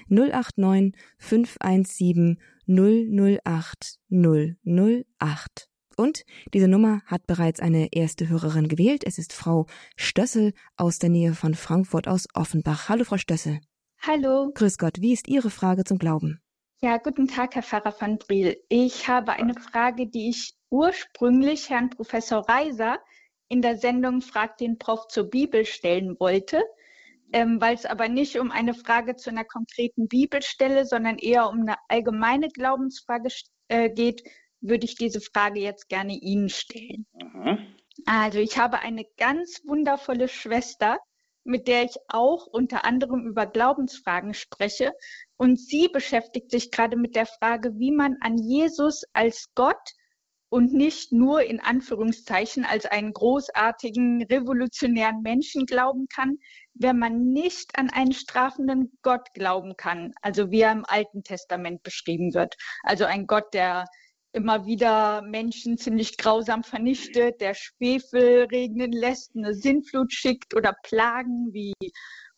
089 0.10 0.96
517 1.20 2.40
008 2.68 4.00
008. 4.10 5.67
Und 5.98 6.24
diese 6.54 6.68
Nummer 6.68 7.02
hat 7.06 7.28
bereits 7.28 7.60
eine 7.60 7.90
erste 7.92 8.30
Hörerin 8.30 8.68
gewählt. 8.68 9.04
Es 9.06 9.18
ist 9.18 9.34
Frau 9.34 9.66
Stössel 9.96 10.54
aus 10.78 11.00
der 11.00 11.10
Nähe 11.10 11.34
von 11.34 11.56
Frankfurt 11.56 12.08
aus 12.08 12.28
Offenbach. 12.34 12.88
Hallo, 12.88 13.04
Frau 13.04 13.18
Stössel. 13.18 13.60
Hallo. 14.00 14.52
Grüß 14.54 14.78
Gott. 14.78 15.02
Wie 15.02 15.12
ist 15.12 15.28
Ihre 15.28 15.50
Frage 15.50 15.84
zum 15.84 15.98
Glauben? 15.98 16.40
Ja, 16.82 16.98
guten 16.98 17.28
Tag, 17.28 17.56
Herr 17.56 17.64
Pfarrer 17.64 17.96
van 18.00 18.20
Briel. 18.20 18.58
Ich 18.70 19.08
habe 19.08 19.34
eine 19.34 19.56
Frage, 19.56 20.08
die 20.08 20.30
ich 20.30 20.54
ursprünglich 20.70 21.72
Herrn 21.72 21.90
Professor 21.90 22.48
Reiser 22.48 23.00
in 23.50 23.64
der 23.64 23.78
Sendung 23.78 24.22
Frag 24.22 24.58
den 24.58 24.78
Prof 24.78 25.08
zur 25.08 25.30
Bibel 25.30 25.66
stellen 25.66 26.16
wollte 26.20 26.62
ähm, 27.34 27.60
weil 27.60 27.76
es 27.76 27.86
aber 27.86 28.08
nicht 28.08 28.40
um 28.40 28.52
eine 28.52 28.74
Frage 28.74 29.16
zu 29.16 29.30
einer 29.30 29.46
konkreten 29.46 30.08
Bibelstelle, 30.08 30.86
sondern 30.86 31.18
eher 31.18 31.50
um 31.50 31.62
eine 31.62 31.76
allgemeine 31.90 32.50
Glaubensfrage 32.50 33.30
äh, 33.68 33.90
geht, 33.90 34.24
würde 34.62 34.86
ich 34.86 34.96
diese 34.96 35.22
Frage 35.22 35.60
jetzt 35.60 35.90
gerne 35.90 36.14
Ihnen 36.14 36.50
stellen. 36.50 37.06
Mhm. 37.14 37.76
Also 38.06 38.40
ich 38.40 38.58
habe 38.58 38.80
eine 38.80 39.06
ganz 39.18 39.62
wundervolle 39.66 40.28
Schwester, 40.28 41.00
mit 41.44 41.68
der 41.68 41.84
ich 41.86 41.96
auch 42.10 42.46
unter 42.46 42.86
anderem 42.86 43.26
über 43.26 43.46
Glaubensfragen 43.46 44.34
spreche. 44.34 44.94
Und 45.38 45.60
sie 45.60 45.88
beschäftigt 45.88 46.52
sich 46.52 46.72
gerade 46.72 46.98
mit 46.98 47.16
der 47.16 47.26
Frage, 47.26 47.80
wie 47.80 47.92
man 47.92 48.18
an 48.22 48.38
Jesus 48.38 49.04
als 49.14 49.48
Gott 49.56 49.94
und 50.50 50.74
nicht 50.74 51.12
nur 51.12 51.44
in 51.44 51.60
Anführungszeichen 51.60 52.64
als 52.66 52.86
einen 52.86 53.14
großartigen, 53.14 54.24
revolutionären 54.24 55.22
Menschen 55.22 55.66
glauben 55.66 56.08
kann, 56.08 56.38
wenn 56.74 57.00
man 57.00 57.32
nicht 57.32 57.78
an 57.78 57.90
einen 57.90 58.14
strafenden 58.14 58.98
Gott 59.02 59.34
glauben 59.34 59.76
kann, 59.76 60.14
also 60.22 60.52
wie 60.52 60.62
er 60.62 60.72
im 60.72 60.86
Alten 60.86 61.24
Testament 61.24 61.84
beschrieben 61.84 62.34
wird. 62.34 62.56
Also 62.84 63.06
ein 63.06 63.28
Gott, 63.28 63.54
der 63.54 63.86
immer 64.34 64.66
wieder 64.66 65.22
Menschen 65.22 65.78
ziemlich 65.78 66.18
grausam 66.18 66.64
vernichtet, 66.64 67.42
der 67.42 67.54
Schwefel 67.54 68.46
regnen 68.52 68.92
lässt, 68.92 69.36
eine 69.36 69.54
Sintflut 69.54 70.14
schickt 70.14 70.56
oder 70.56 70.76
Plagen 70.84 71.50
wie 71.54 71.74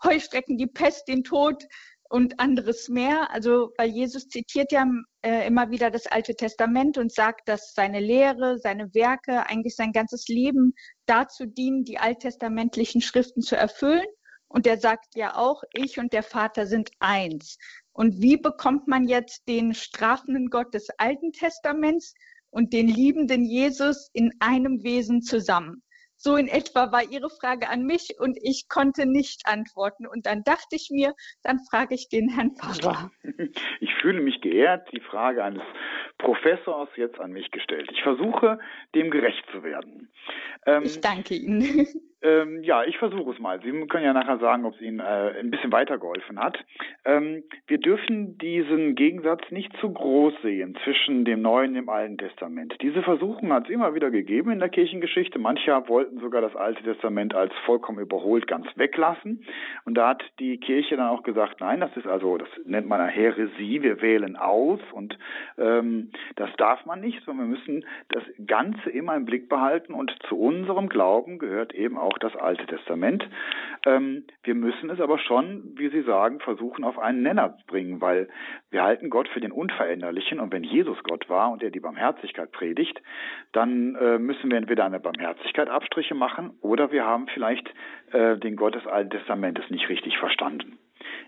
Heuschrecken, 0.03 0.57
die 0.57 0.67
Pest, 0.67 1.07
den 1.07 1.23
Tod 1.23 1.63
und 2.09 2.39
anderes 2.39 2.89
mehr. 2.89 3.31
Also, 3.31 3.71
weil 3.77 3.89
Jesus 3.89 4.27
zitiert 4.27 4.71
ja 4.71 4.85
äh, 5.21 5.45
immer 5.47 5.69
wieder 5.69 5.91
das 5.91 6.07
Alte 6.07 6.35
Testament 6.35 6.97
und 6.97 7.13
sagt, 7.13 7.47
dass 7.47 7.73
seine 7.73 7.99
Lehre, 7.99 8.57
seine 8.59 8.93
Werke, 8.93 9.45
eigentlich 9.45 9.75
sein 9.75 9.91
ganzes 9.91 10.27
Leben 10.27 10.73
dazu 11.05 11.45
dienen, 11.45 11.83
die 11.83 11.99
alttestamentlichen 11.99 13.01
Schriften 13.01 13.41
zu 13.41 13.55
erfüllen. 13.55 14.05
Und 14.47 14.65
er 14.65 14.79
sagt 14.79 15.15
ja 15.15 15.35
auch, 15.35 15.61
ich 15.73 15.99
und 15.99 16.11
der 16.11 16.23
Vater 16.23 16.65
sind 16.65 16.89
eins. 16.99 17.57
Und 17.99 18.21
wie 18.21 18.37
bekommt 18.37 18.87
man 18.87 19.09
jetzt 19.09 19.49
den 19.49 19.73
strafenden 19.73 20.49
Gott 20.49 20.73
des 20.73 20.87
Alten 20.99 21.33
Testaments 21.33 22.13
und 22.49 22.71
den 22.71 22.87
liebenden 22.87 23.43
Jesus 23.43 24.09
in 24.13 24.31
einem 24.39 24.83
Wesen 24.83 25.21
zusammen? 25.21 25.83
So 26.21 26.35
in 26.35 26.49
etwa 26.49 26.91
war 26.91 27.01
Ihre 27.09 27.29
Frage 27.29 27.69
an 27.69 27.85
mich 27.85 28.15
und 28.19 28.37
ich 28.41 28.67
konnte 28.67 29.05
nicht 29.05 29.43
antworten. 29.45 30.05
Und 30.05 30.25
dann 30.25 30.43
dachte 30.43 30.75
ich 30.75 30.89
mir, 30.91 31.13
dann 31.43 31.59
frage 31.71 31.95
ich 31.95 32.09
den 32.09 32.27
Herrn 32.27 32.51
Pfarrer. 32.55 33.09
Ich 33.81 33.93
fühle 34.01 34.21
mich 34.21 34.41
geehrt, 34.41 34.87
die 34.91 34.99
Frage 34.99 35.43
eines 35.43 35.63
Professors 36.17 36.89
jetzt 36.97 37.19
an 37.19 37.31
mich 37.31 37.49
gestellt. 37.51 37.89
Ich 37.93 38.03
versuche, 38.03 38.59
dem 38.93 39.09
gerecht 39.09 39.43
zu 39.51 39.63
werden. 39.63 40.09
Ähm, 40.65 40.83
ich 40.83 40.99
danke 40.99 41.35
Ihnen. 41.35 41.87
Ähm, 42.21 42.63
ja, 42.63 42.83
ich 42.83 42.97
versuche 42.97 43.31
es 43.31 43.39
mal. 43.39 43.61
Sie 43.61 43.71
können 43.87 44.03
ja 44.03 44.11
nachher 44.11 44.39
sagen, 44.39 44.65
ob 44.65 44.75
es 44.75 44.81
Ihnen 44.81 44.99
äh, 44.99 45.39
ein 45.39 45.51
bisschen 45.51 45.71
weitergeholfen 45.71 46.37
hat. 46.37 46.57
Ähm, 47.05 47.43
wir 47.67 47.77
dürfen 47.77 48.37
diesen 48.37 48.95
Gegensatz 48.95 49.41
nicht 49.51 49.71
zu 49.79 49.93
groß 49.93 50.33
sehen 50.41 50.77
zwischen 50.83 51.23
dem 51.23 51.41
Neuen 51.41 51.69
und 51.69 51.75
dem 51.75 51.89
Alten 51.89 52.17
Testament. 52.17 52.75
Diese 52.81 53.03
Versuchung 53.03 53.53
hat 53.53 53.65
es 53.65 53.69
immer 53.69 53.95
wieder 53.95 54.11
gegeben 54.11 54.51
in 54.51 54.59
der 54.59 54.67
Kirchengeschichte. 54.67 55.39
Manche 55.39 55.71
wollten 55.87 56.08
sogar 56.19 56.41
das 56.41 56.55
Alte 56.55 56.83
Testament 56.83 57.33
als 57.33 57.53
vollkommen 57.65 57.99
überholt 57.99 58.47
ganz 58.47 58.67
weglassen. 58.75 59.45
Und 59.85 59.95
da 59.95 60.09
hat 60.09 60.23
die 60.39 60.57
Kirche 60.57 60.97
dann 60.97 61.07
auch 61.07 61.23
gesagt, 61.23 61.61
nein, 61.61 61.79
das 61.79 61.95
ist 61.95 62.07
also, 62.07 62.37
das 62.37 62.49
nennt 62.65 62.87
man 62.87 62.99
eine 62.99 63.11
Häresie, 63.11 63.81
wir 63.81 64.01
wählen 64.01 64.35
aus 64.35 64.81
und 64.91 65.17
ähm, 65.57 66.11
das 66.35 66.49
darf 66.57 66.85
man 66.85 66.99
nicht, 66.99 67.23
sondern 67.23 67.49
wir 67.49 67.57
müssen 67.57 67.85
das 68.09 68.23
Ganze 68.45 68.89
immer 68.89 69.15
im 69.15 69.25
Blick 69.25 69.47
behalten 69.47 69.93
und 69.93 70.13
zu 70.27 70.37
unserem 70.37 70.89
Glauben 70.89 71.39
gehört 71.39 71.73
eben 71.73 71.97
auch 71.97 72.09
auch 72.09 72.17
das 72.17 72.35
Alte 72.35 72.65
Testament. 72.65 73.27
Ähm, 73.85 74.23
wir 74.43 74.55
müssen 74.55 74.89
es 74.89 74.99
aber 74.99 75.19
schon, 75.19 75.73
wie 75.75 75.89
Sie 75.89 76.01
sagen, 76.01 76.39
versuchen 76.39 76.83
auf 76.83 76.97
einen 76.97 77.21
Nenner 77.21 77.55
zu 77.57 77.65
bringen, 77.67 78.01
weil 78.01 78.27
wir 78.71 78.83
halten 78.83 79.09
Gott 79.09 79.27
für 79.29 79.39
den 79.39 79.51
Unveränderlichen 79.51 80.39
und 80.39 80.53
wenn 80.53 80.63
Jesus 80.63 80.97
Gott 81.03 81.29
war 81.29 81.51
und 81.51 81.63
er 81.63 81.71
die 81.71 81.79
Barmherzigkeit 81.79 82.51
predigt, 82.51 83.01
dann 83.51 83.95
äh, 83.95 84.19
müssen 84.19 84.49
wir 84.49 84.57
entweder 84.57 84.85
eine 84.85 84.99
Barmherzigkeit 84.99 85.69
Abstriche 85.69 86.15
machen 86.15 86.51
oder 86.61 86.91
wir 86.91 87.05
haben 87.05 87.27
vielleicht 87.33 87.67
äh, 88.11 88.37
den 88.37 88.55
Gott 88.55 88.75
des 88.75 88.85
Alten 88.85 89.11
Testamentes 89.11 89.69
nicht 89.69 89.89
richtig 89.89 90.17
verstanden. 90.17 90.77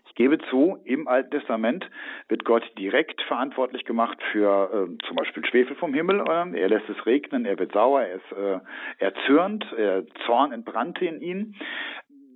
Ich 0.07 0.15
gebe 0.15 0.38
zu, 0.50 0.77
im 0.83 1.07
Alten 1.07 1.31
Testament 1.31 1.89
wird 2.27 2.43
Gott 2.43 2.63
direkt 2.77 3.21
verantwortlich 3.24 3.86
gemacht 3.86 4.17
für 4.31 4.69
äh, 4.69 5.07
zum 5.07 5.15
Beispiel 5.15 5.45
Schwefel 5.45 5.75
vom 5.77 5.93
Himmel. 5.93 6.19
Äh, 6.27 6.60
er 6.60 6.69
lässt 6.69 6.89
es 6.89 7.05
regnen, 7.05 7.45
er 7.45 7.57
wird 7.57 7.71
sauer, 7.71 8.01
er 8.01 8.15
ist 8.15 8.31
äh, 8.33 8.60
erzürnt, 9.00 9.65
er 9.77 10.03
Zorn 10.25 10.51
entbrannte 10.51 11.05
in 11.05 11.21
ihn. 11.21 11.55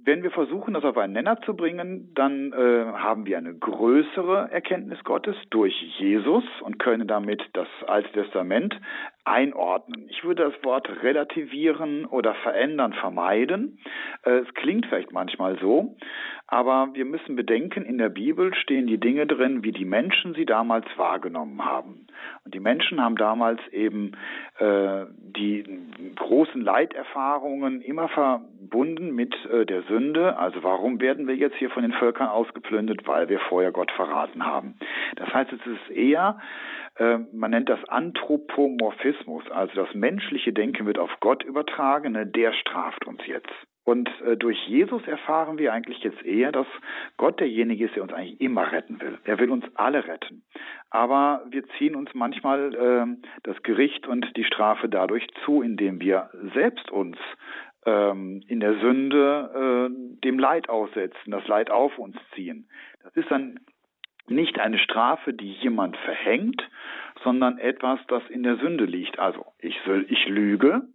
Wenn 0.05 0.21
wir 0.21 0.29
versuchen, 0.29 0.75
das 0.75 0.83
auf 0.83 0.97
einen 0.97 1.13
Nenner 1.13 1.41
zu 1.41 1.55
bringen, 1.55 2.12
dann 2.13 2.53
äh, 2.53 2.85
haben 2.93 3.25
wir 3.25 3.39
eine 3.39 3.55
größere 3.55 4.51
Erkenntnis 4.51 5.03
Gottes 5.03 5.35
durch 5.50 5.74
Jesus 5.97 6.43
und 6.62 6.77
können 6.77 7.07
damit 7.07 7.41
das 7.53 7.67
Alte 7.88 8.12
Testament 8.12 8.79
einordnen. 9.24 10.05
Ich 10.09 10.24
würde 10.24 10.43
das 10.43 10.63
Wort 10.63 10.88
relativieren 11.01 12.05
oder 12.05 12.35
verändern 12.35 12.93
vermeiden. 12.93 13.79
Äh, 14.24 14.41
es 14.41 14.53
klingt 14.53 14.85
vielleicht 14.85 15.12
manchmal 15.12 15.57
so, 15.57 15.97
aber 16.45 16.89
wir 16.93 17.05
müssen 17.05 17.35
bedenken, 17.35 17.83
in 17.83 17.97
der 17.97 18.09
Bibel 18.09 18.53
stehen 18.53 18.85
die 18.85 19.00
Dinge 19.00 19.25
drin, 19.25 19.63
wie 19.63 19.71
die 19.71 19.85
Menschen 19.85 20.35
sie 20.35 20.45
damals 20.45 20.85
wahrgenommen 20.97 21.65
haben. 21.65 22.04
Und 22.43 22.53
die 22.53 22.60
Menschen 22.60 23.01
haben 23.01 23.15
damals 23.15 23.60
eben 23.72 24.13
äh, 24.60 25.05
die 25.36 25.63
großen 26.15 26.62
Leiterfahrungen 26.62 27.81
immer 27.81 28.07
verbunden 28.10 29.13
mit 29.13 29.34
äh, 29.45 29.65
der 29.65 29.84
Sünde. 29.84 30.38
Also 30.38 30.63
warum 30.63 31.01
werden 31.01 31.27
wir 31.27 31.36
jetzt 31.36 31.55
hier 31.57 31.69
von 31.69 31.84
den 31.84 31.93
Völkern 31.93 32.27
ausgeplündert? 32.27 33.07
Weil 33.07 33.29
wir 33.29 33.39
vorher 33.39 33.72
Gott 33.72 33.91
verraten 33.91 34.45
haben. 34.45 34.75
Das 35.15 35.34
heißt, 35.34 35.51
es 35.53 35.65
ist 35.65 35.95
eher 35.95 36.39
äh, 36.98 37.17
man 37.34 37.51
nennt 37.51 37.69
das 37.69 37.84
Anthropomorphismus, 37.89 39.43
also 39.51 39.84
das 39.84 39.93
menschliche 39.93 40.53
Denken 40.53 40.86
wird 40.86 40.98
auf 40.98 41.12
Gott 41.19 41.43
übertragen, 41.43 42.13
ne, 42.13 42.25
der 42.25 42.53
straft 42.53 43.05
uns 43.05 43.25
jetzt. 43.25 43.51
Und 43.86 44.10
äh, 44.22 44.36
durch 44.36 44.58
Jesus 44.68 45.08
erfahren 45.08 45.60
wir 45.60 45.72
eigentlich 45.72 46.00
jetzt 46.00 46.24
eher, 46.25 46.51
dass 46.51 46.65
Gott 47.18 47.39
derjenige 47.39 47.86
ist, 47.86 47.96
der 47.96 48.04
uns 48.04 48.13
eigentlich 48.13 48.42
immer 48.42 48.72
retten 48.72 49.00
will. 49.00 49.20
Er 49.24 49.38
will 49.39 49.51
uns 49.51 49.63
alle 49.75 50.08
retten. 50.08 50.44
Aber 50.89 51.46
wir 51.50 51.63
ziehen 51.77 51.96
uns 51.96 52.10
manchmal 52.15 52.74
äh, 52.74 53.27
das 53.44 53.62
Gericht 53.62 54.08
und 54.08 54.36
die 54.36 54.44
Strafe 54.44 54.89
dadurch 54.89 55.27
zu, 55.46 55.62
indem 55.62 56.01
wir 56.01 56.32
selbst 56.56 56.89
uns 56.89 57.15
ähm, 57.86 58.42
in 58.48 58.60
der 58.60 58.80
Sünde 58.80 59.92
äh, 59.94 60.22
dem 60.24 60.39
Leid 60.39 60.68
aussetzen, 60.68 61.30
das 61.30 61.48
Leid 61.48 61.70
auf 61.70 61.98
uns 62.00 62.18
ziehen. 62.34 62.68
Das 63.04 63.15
ist 63.15 63.30
dann 63.30 63.60
nicht 64.27 64.60
eine 64.60 64.80
Strafe, 64.80 65.34
die 65.34 65.51
jemand 65.51 65.96
verhängt, 65.98 66.68
sondern 67.24 67.60
etwas, 67.60 68.00
das 68.08 68.24
in 68.30 68.42
der 68.42 68.58
Sünde 68.58 68.86
liegt. 68.86 69.20
Also 69.20 69.46
ich, 69.60 69.80
ich 70.08 70.27
lüge, 70.27 70.88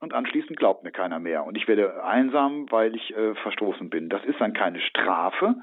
und 0.00 0.14
anschließend 0.14 0.58
glaubt 0.58 0.84
mir 0.84 0.92
keiner 0.92 1.18
mehr 1.18 1.44
und 1.44 1.56
ich 1.56 1.66
werde 1.66 2.04
einsam, 2.04 2.70
weil 2.70 2.94
ich 2.94 3.16
äh, 3.16 3.34
verstoßen 3.34 3.90
bin. 3.90 4.08
Das 4.08 4.24
ist 4.24 4.40
dann 4.40 4.52
keine 4.52 4.80
Strafe, 4.80 5.56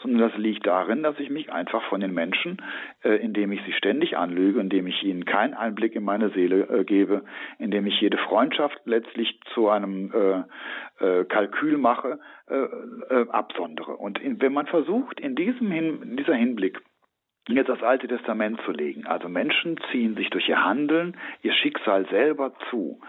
sondern 0.00 0.30
das 0.30 0.38
liegt 0.38 0.66
darin, 0.66 1.02
dass 1.02 1.18
ich 1.18 1.30
mich 1.30 1.52
einfach 1.52 1.82
von 1.88 2.00
den 2.00 2.14
Menschen, 2.14 2.62
äh, 3.02 3.16
indem 3.16 3.50
ich 3.52 3.60
sie 3.64 3.72
ständig 3.72 4.16
anlüge, 4.16 4.60
indem 4.60 4.86
ich 4.86 5.02
ihnen 5.02 5.24
keinen 5.24 5.54
Einblick 5.54 5.96
in 5.96 6.04
meine 6.04 6.30
Seele 6.30 6.68
äh, 6.68 6.84
gebe, 6.84 7.24
indem 7.58 7.86
ich 7.86 8.00
jede 8.00 8.18
Freundschaft 8.18 8.80
letztlich 8.84 9.40
zu 9.54 9.68
einem 9.68 10.12
äh, 10.12 11.04
äh, 11.04 11.24
Kalkül 11.24 11.76
mache, 11.76 12.20
äh, 12.48 12.54
äh, 12.54 13.28
absondere. 13.30 13.96
Und 13.96 14.20
in, 14.20 14.40
wenn 14.40 14.52
man 14.52 14.66
versucht, 14.66 15.18
in 15.18 15.34
diesem 15.34 15.70
Hin, 15.70 16.02
in 16.02 16.16
dieser 16.16 16.34
Hinblick 16.34 16.80
jetzt 17.48 17.68
das 17.68 17.82
Alte 17.82 18.06
Testament 18.06 18.60
zu 18.64 18.70
legen, 18.70 19.06
also 19.06 19.28
Menschen 19.28 19.78
ziehen 19.90 20.14
sich 20.14 20.30
durch 20.30 20.48
ihr 20.48 20.62
Handeln 20.64 21.16
ihr 21.42 21.52
Schicksal 21.52 22.06
selber 22.08 22.52
zu, 22.70 23.00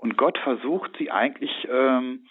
und 0.00 0.16
Gott 0.16 0.38
versucht 0.38 0.96
sie 0.98 1.10
eigentlich, 1.10 1.68
ähm, 1.70 2.24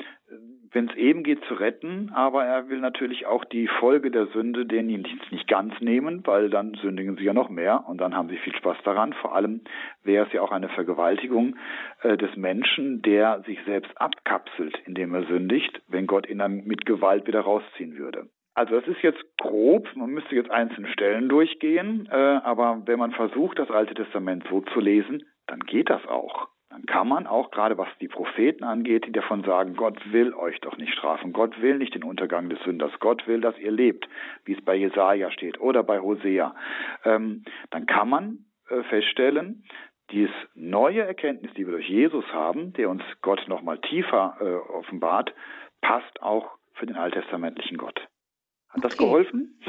wenn 0.71 0.89
es 0.89 0.95
eben 0.95 1.23
geht, 1.23 1.43
zu 1.45 1.53
retten, 1.53 2.11
aber 2.13 2.43
er 2.43 2.69
will 2.69 2.79
natürlich 2.79 3.25
auch 3.25 3.45
die 3.45 3.67
Folge 3.67 4.11
der 4.11 4.27
Sünde 4.27 4.65
denen 4.65 5.01
nicht, 5.01 5.31
nicht 5.31 5.47
ganz 5.47 5.79
nehmen, 5.79 6.25
weil 6.25 6.49
dann 6.49 6.73
sündigen 6.75 7.17
sie 7.17 7.23
ja 7.23 7.33
noch 7.33 7.49
mehr. 7.49 7.87
Und 7.87 7.99
dann 8.01 8.15
haben 8.15 8.29
sie 8.29 8.37
viel 8.37 8.55
Spaß 8.55 8.77
daran. 8.83 9.13
Vor 9.13 9.35
allem 9.35 9.61
wäre 10.03 10.25
es 10.25 10.33
ja 10.33 10.41
auch 10.41 10.51
eine 10.51 10.69
Vergewaltigung 10.69 11.55
äh, 12.01 12.17
des 12.17 12.35
Menschen, 12.35 13.01
der 13.01 13.41
sich 13.45 13.59
selbst 13.65 13.91
abkapselt, 13.99 14.77
indem 14.85 15.13
er 15.13 15.25
sündigt, 15.25 15.81
wenn 15.87 16.07
Gott 16.07 16.27
ihn 16.27 16.39
dann 16.39 16.63
mit 16.65 16.85
Gewalt 16.85 17.27
wieder 17.27 17.41
rausziehen 17.41 17.97
würde. 17.97 18.29
Also 18.55 18.79
das 18.79 18.87
ist 18.87 19.01
jetzt 19.01 19.23
grob, 19.37 19.87
man 19.95 20.09
müsste 20.09 20.35
jetzt 20.35 20.51
einzelne 20.51 20.89
Stellen 20.89 21.29
durchgehen, 21.29 22.09
äh, 22.11 22.15
aber 22.15 22.81
wenn 22.85 22.99
man 22.99 23.11
versucht, 23.11 23.57
das 23.57 23.71
Alte 23.71 23.93
Testament 23.93 24.43
so 24.49 24.61
zu 24.61 24.79
lesen, 24.79 25.23
dann 25.47 25.59
geht 25.61 25.89
das 25.89 26.05
auch 26.07 26.49
dann 26.79 26.85
kann 26.85 27.07
man 27.07 27.27
auch 27.27 27.51
gerade 27.51 27.77
was 27.77 27.87
die 27.99 28.07
Propheten 28.07 28.63
angeht, 28.63 29.05
die 29.05 29.11
davon 29.11 29.43
sagen, 29.43 29.75
Gott 29.75 29.97
will 30.11 30.33
euch 30.33 30.59
doch 30.61 30.77
nicht 30.77 30.93
strafen, 30.93 31.33
Gott 31.33 31.61
will 31.61 31.77
nicht 31.77 31.95
den 31.95 32.03
Untergang 32.03 32.49
des 32.49 32.59
Sünders, 32.63 32.91
Gott 32.99 33.27
will, 33.27 33.41
dass 33.41 33.57
ihr 33.57 33.71
lebt, 33.71 34.07
wie 34.45 34.53
es 34.53 34.61
bei 34.63 34.75
Jesaja 34.75 35.31
steht 35.31 35.59
oder 35.59 35.83
bei 35.83 35.99
Hosea, 35.99 36.55
ähm, 37.05 37.43
dann 37.71 37.85
kann 37.85 38.09
man 38.09 38.45
äh, 38.69 38.83
feststellen, 38.83 39.63
dieses 40.11 40.33
neue 40.55 41.01
Erkenntnis, 41.01 41.53
die 41.53 41.65
wir 41.65 41.73
durch 41.73 41.87
Jesus 41.87 42.25
haben, 42.33 42.73
der 42.73 42.89
uns 42.89 43.03
Gott 43.21 43.47
nochmal 43.47 43.79
tiefer 43.79 44.37
äh, 44.39 44.71
offenbart, 44.71 45.33
passt 45.81 46.21
auch 46.21 46.49
für 46.73 46.85
den 46.85 46.95
alttestamentlichen 46.95 47.77
Gott. 47.77 47.99
Hat 48.69 48.77
okay. 48.77 48.81
das 48.81 48.97
geholfen? 48.97 49.59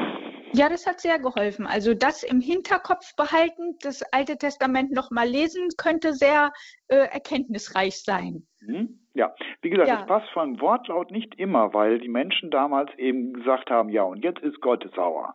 Ja, 0.52 0.69
das 0.69 0.87
hat 0.87 1.00
sehr 1.00 1.19
geholfen. 1.19 1.66
Also 1.66 1.95
das 1.95 2.23
im 2.23 2.40
Hinterkopf 2.40 3.14
behalten, 3.16 3.76
das 3.83 4.02
Alte 4.12 4.37
Testament 4.37 4.90
nochmal 4.90 5.28
lesen, 5.28 5.69
könnte 5.76 6.12
sehr 6.12 6.52
äh, 6.88 6.97
erkenntnisreich 6.97 8.02
sein. 8.02 8.47
Mhm. 8.61 9.00
Ja, 9.12 9.35
wie 9.62 9.71
gesagt, 9.71 9.88
ja. 9.88 10.00
es 10.00 10.07
passt 10.07 10.28
von 10.30 10.61
Wortlaut 10.61 11.11
nicht 11.11 11.35
immer, 11.35 11.75
weil 11.75 11.99
die 11.99 12.09
Menschen 12.09 12.50
damals 12.50 12.90
eben 12.97 13.33
gesagt 13.33 13.69
haben, 13.69 13.88
ja, 13.88 14.04
und 14.04 14.23
jetzt 14.23 14.40
ist 14.40 14.61
Gott 14.61 14.88
sauer. 14.95 15.35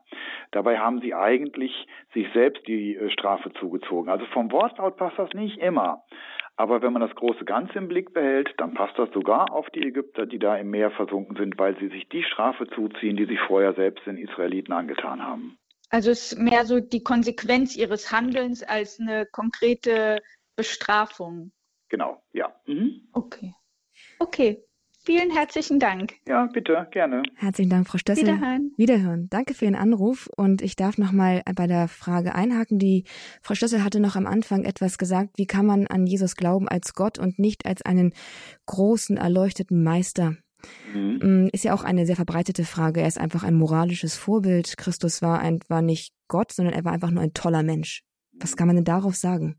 Dabei 0.51 0.79
haben 0.79 1.01
sie 1.01 1.13
eigentlich 1.13 1.85
sich 2.13 2.27
selbst 2.33 2.65
die 2.67 2.95
äh, 2.95 3.09
Strafe 3.09 3.51
zugezogen. 3.59 4.09
Also 4.09 4.25
vom 4.27 4.51
Wortlaut 4.51 4.95
passt 4.95 5.19
das 5.19 5.29
nicht 5.33 5.57
immer. 5.57 6.03
Aber 6.57 6.81
wenn 6.81 6.93
man 6.93 7.01
das 7.01 7.15
große 7.15 7.43
Ganze 7.43 7.77
im 7.77 7.87
Blick 7.87 8.13
behält, 8.13 8.53
dann 8.57 8.73
passt 8.73 8.97
das 8.97 9.09
sogar 9.13 9.51
auf 9.51 9.69
die 9.71 9.85
Ägypter, 9.85 10.25
die 10.25 10.39
da 10.39 10.55
im 10.55 10.71
Meer 10.71 10.91
versunken 10.91 11.35
sind, 11.35 11.57
weil 11.57 11.77
sie 11.79 11.89
sich 11.89 12.07
die 12.09 12.23
Strafe 12.23 12.67
zuziehen, 12.67 13.17
die 13.17 13.25
sie 13.25 13.39
vorher 13.47 13.73
selbst 13.73 14.05
den 14.05 14.17
Israeliten 14.17 14.71
angetan 14.71 15.21
haben. 15.21 15.57
Also 15.89 16.11
es 16.11 16.31
ist 16.31 16.39
mehr 16.39 16.65
so 16.65 16.79
die 16.79 17.03
Konsequenz 17.03 17.75
ihres 17.75 18.11
Handelns 18.11 18.63
als 18.63 18.99
eine 18.99 19.25
konkrete 19.25 20.21
Bestrafung. 20.55 21.51
Genau, 21.89 22.21
ja. 22.33 22.55
Mhm. 22.65 23.07
Okay. 23.11 23.53
Okay. 24.19 24.63
Vielen 25.05 25.29
herzlichen 25.29 25.79
Dank. 25.79 26.13
Ja, 26.27 26.47
bitte, 26.47 26.87
gerne. 26.89 27.21
Herzlichen 27.35 27.69
Dank, 27.69 27.87
Frau 27.87 27.99
Stössel. 27.99 28.23
Wiederhören. 28.23 28.71
Wiederhören. 28.75 29.27
Danke 29.29 29.53
für 29.53 29.65
Ihren 29.65 29.75
Anruf. 29.75 30.27
Und 30.35 30.63
ich 30.63 30.75
darf 30.75 30.97
nochmal 30.97 31.43
bei 31.55 31.67
der 31.67 31.87
Frage 31.87 32.33
einhaken. 32.33 32.79
Die 32.79 33.03
Frau 33.43 33.53
Stössel 33.53 33.83
hatte 33.83 33.99
noch 33.99 34.15
am 34.15 34.25
Anfang 34.25 34.63
etwas 34.63 34.97
gesagt. 34.97 35.37
Wie 35.37 35.45
kann 35.45 35.67
man 35.67 35.85
an 35.85 36.07
Jesus 36.07 36.35
glauben 36.35 36.67
als 36.67 36.95
Gott 36.95 37.19
und 37.19 37.37
nicht 37.37 37.67
als 37.67 37.83
einen 37.83 38.13
großen, 38.65 39.17
erleuchteten 39.17 39.83
Meister? 39.83 40.37
Mhm. 40.91 41.19
Mm, 41.21 41.49
ist 41.51 41.65
ja 41.65 41.75
auch 41.75 41.83
eine 41.83 42.07
sehr 42.07 42.15
verbreitete 42.15 42.65
Frage. 42.65 43.01
Er 43.01 43.07
ist 43.07 43.19
einfach 43.19 43.43
ein 43.43 43.53
moralisches 43.53 44.15
Vorbild. 44.15 44.75
Christus 44.75 45.21
war, 45.21 45.39
ein, 45.39 45.59
war 45.67 45.83
nicht 45.83 46.15
Gott, 46.27 46.51
sondern 46.51 46.73
er 46.73 46.83
war 46.83 46.93
einfach 46.93 47.11
nur 47.11 47.21
ein 47.21 47.33
toller 47.33 47.61
Mensch. 47.61 48.01
Was 48.33 48.57
kann 48.57 48.65
man 48.65 48.75
denn 48.75 48.85
darauf 48.85 49.15
sagen? 49.15 49.55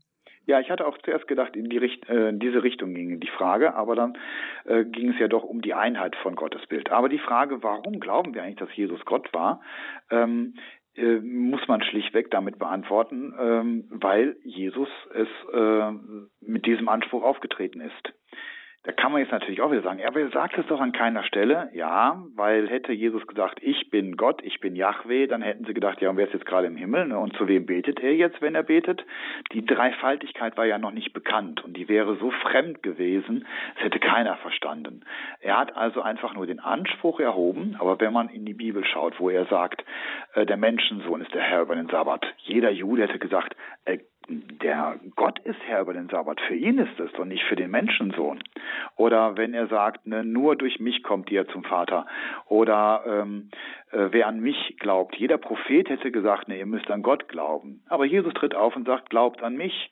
Ja, 0.47 0.61
ich 0.61 0.71
hatte 0.71 0.87
auch 0.87 0.97
zuerst 0.99 1.27
gedacht, 1.27 1.57
in, 1.57 1.69
die 1.69 1.77
Richt 1.77 2.09
äh, 2.09 2.29
in 2.29 2.39
diese 2.39 2.63
Richtung 2.63 2.93
ging 2.93 3.19
die 3.19 3.27
Frage, 3.27 3.75
aber 3.75 3.95
dann 3.95 4.17
äh, 4.63 4.85
ging 4.85 5.11
es 5.11 5.19
ja 5.19 5.27
doch 5.27 5.43
um 5.43 5.61
die 5.61 5.73
Einheit 5.73 6.15
von 6.15 6.35
Gottes 6.35 6.65
Bild. 6.67 6.89
Aber 6.89 7.09
die 7.09 7.19
Frage, 7.19 7.61
warum 7.63 7.99
glauben 7.99 8.33
wir 8.33 8.43
eigentlich, 8.43 8.55
dass 8.55 8.75
Jesus 8.75 9.03
Gott 9.03 9.31
war, 9.33 9.61
ähm, 10.09 10.55
äh, 10.95 11.19
muss 11.19 11.67
man 11.67 11.83
schlichtweg 11.83 12.31
damit 12.31 12.59
beantworten, 12.59 13.33
ähm, 13.37 13.87
weil 13.89 14.37
Jesus 14.43 14.89
es 15.13 15.27
äh, 15.53 15.91
mit 16.39 16.65
diesem 16.65 16.87
Anspruch 16.87 17.23
aufgetreten 17.23 17.81
ist. 17.81 18.13
Da 18.83 18.93
kann 18.93 19.11
man 19.11 19.19
jetzt 19.19 19.31
natürlich 19.31 19.61
auch 19.61 19.69
wieder 19.69 19.81
sagen, 19.81 19.99
er 19.99 20.13
sagt 20.29 20.57
es 20.57 20.65
doch 20.67 20.79
an 20.79 20.93
keiner 20.93 21.23
Stelle. 21.23 21.69
Ja, 21.73 22.23
weil 22.35 22.69
hätte 22.69 22.93
Jesus 22.93 23.27
gesagt, 23.27 23.59
ich 23.61 23.89
bin 23.89 24.15
Gott, 24.15 24.41
ich 24.43 24.61
bin 24.61 24.77
Yahweh, 24.77 25.27
dann 25.27 25.41
hätten 25.41 25.65
sie 25.65 25.73
gedacht, 25.73 25.99
ja, 25.99 26.09
und 26.09 26.15
wer 26.15 26.27
ist 26.27 26.33
jetzt 26.33 26.45
gerade 26.45 26.67
im 26.67 26.77
Himmel? 26.77 27.07
Ne? 27.07 27.19
Und 27.19 27.35
zu 27.35 27.49
wem 27.49 27.65
betet 27.65 27.99
er 27.99 28.15
jetzt, 28.15 28.41
wenn 28.41 28.55
er 28.55 28.63
betet? 28.63 29.05
Die 29.51 29.65
Dreifaltigkeit 29.65 30.55
war 30.55 30.65
ja 30.65 30.77
noch 30.77 30.91
nicht 30.91 31.11
bekannt 31.11 31.65
und 31.65 31.75
die 31.75 31.89
wäre 31.89 32.15
so 32.15 32.31
fremd 32.31 32.81
gewesen, 32.81 33.45
es 33.75 33.83
hätte 33.83 33.99
keiner 33.99 34.37
verstanden. 34.37 35.03
Er 35.41 35.57
hat 35.57 35.75
also 35.75 36.01
einfach 36.01 36.33
nur 36.33 36.47
den 36.47 36.59
Anspruch 36.59 37.19
erhoben, 37.19 37.75
aber 37.79 37.99
wenn 37.99 38.13
man 38.13 38.29
in 38.29 38.45
die 38.45 38.53
Bibel 38.53 38.85
schaut, 38.85 39.19
wo 39.19 39.29
er 39.29 39.45
sagt, 39.47 39.83
äh, 40.33 40.45
der 40.45 40.57
Menschensohn 40.57 41.21
ist 41.21 41.33
der 41.33 41.41
Herr 41.41 41.63
über 41.63 41.75
den 41.75 41.89
Sabbat, 41.89 42.25
jeder 42.37 42.71
Jude 42.71 43.03
hätte 43.03 43.19
gesagt, 43.19 43.55
äh, 43.83 43.97
der 44.29 44.99
Gott 45.15 45.39
ist 45.39 45.59
Herr 45.65 45.81
über 45.81 45.93
den 45.93 46.09
Sabbat. 46.09 46.39
Für 46.41 46.55
ihn 46.55 46.77
ist 46.77 46.99
es 46.99 47.11
und 47.17 47.29
nicht 47.29 47.43
für 47.45 47.55
den 47.55 47.71
Menschensohn. 47.71 48.43
Oder 48.95 49.37
wenn 49.37 49.53
er 49.53 49.67
sagt, 49.67 50.05
ne, 50.05 50.23
nur 50.23 50.55
durch 50.55 50.79
mich 50.79 51.03
kommt 51.03 51.31
ihr 51.31 51.47
zum 51.47 51.63
Vater. 51.63 52.05
Oder 52.47 53.03
ähm, 53.07 53.49
äh, 53.91 54.07
wer 54.11 54.27
an 54.27 54.39
mich 54.39 54.75
glaubt. 54.79 55.15
Jeder 55.15 55.37
Prophet 55.37 55.89
hätte 55.89 56.11
gesagt, 56.11 56.47
ne, 56.47 56.57
ihr 56.57 56.65
müsst 56.65 56.89
an 56.91 57.03
Gott 57.03 57.27
glauben. 57.29 57.83
Aber 57.87 58.05
Jesus 58.05 58.33
tritt 58.33 58.55
auf 58.55 58.75
und 58.75 58.85
sagt, 58.85 59.09
glaubt 59.09 59.41
an 59.41 59.55
mich. 59.55 59.91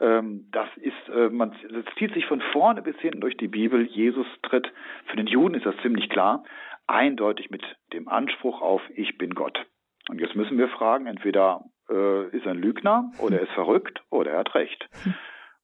Ähm, 0.00 0.48
das 0.52 0.68
ist, 0.76 1.08
äh, 1.14 1.28
man, 1.30 1.54
das 1.70 1.84
zieht 1.98 2.14
sich 2.14 2.26
von 2.26 2.40
vorne 2.52 2.82
bis 2.82 2.96
hinten 2.98 3.20
durch 3.20 3.36
die 3.36 3.48
Bibel. 3.48 3.84
Jesus 3.86 4.26
tritt, 4.42 4.72
für 5.06 5.16
den 5.16 5.26
Juden 5.26 5.54
ist 5.54 5.66
das 5.66 5.76
ziemlich 5.82 6.10
klar, 6.10 6.44
eindeutig 6.86 7.50
mit 7.50 7.62
dem 7.92 8.08
Anspruch 8.08 8.60
auf, 8.60 8.82
ich 8.94 9.18
bin 9.18 9.34
Gott. 9.34 9.66
Und 10.08 10.20
jetzt 10.20 10.34
müssen 10.34 10.58
wir 10.58 10.68
fragen, 10.68 11.06
entweder 11.06 11.64
äh, 11.90 12.28
ist 12.36 12.46
ein 12.46 12.58
Lügner 12.58 13.10
oder 13.18 13.36
er 13.36 13.42
ist 13.42 13.52
verrückt 13.52 14.02
oder 14.10 14.32
er 14.32 14.38
hat 14.38 14.54
recht. 14.54 14.88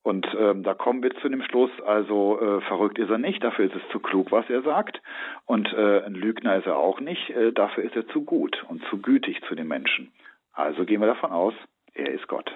Und 0.02 0.26
ähm, 0.38 0.62
da 0.62 0.72
kommen 0.74 1.02
wir 1.02 1.14
zu 1.16 1.28
dem 1.28 1.42
Schluss, 1.42 1.70
also 1.86 2.40
äh, 2.40 2.60
verrückt 2.62 2.98
ist 2.98 3.10
er 3.10 3.18
nicht, 3.18 3.44
dafür 3.44 3.66
ist 3.66 3.74
es 3.74 3.82
zu 3.92 4.00
klug, 4.00 4.32
was 4.32 4.48
er 4.48 4.62
sagt. 4.62 5.02
Und 5.44 5.70
äh, 5.74 6.02
ein 6.04 6.14
Lügner 6.14 6.56
ist 6.56 6.66
er 6.66 6.76
auch 6.76 7.00
nicht, 7.00 7.28
äh, 7.30 7.52
dafür 7.52 7.84
ist 7.84 7.94
er 7.96 8.08
zu 8.08 8.22
gut 8.24 8.64
und 8.68 8.82
zu 8.88 8.98
gütig 9.02 9.42
zu 9.46 9.54
den 9.54 9.68
Menschen. 9.68 10.10
Also 10.52 10.86
gehen 10.86 11.00
wir 11.00 11.06
davon 11.06 11.32
aus, 11.32 11.54
er 11.92 12.10
ist 12.10 12.26
Gott. 12.28 12.50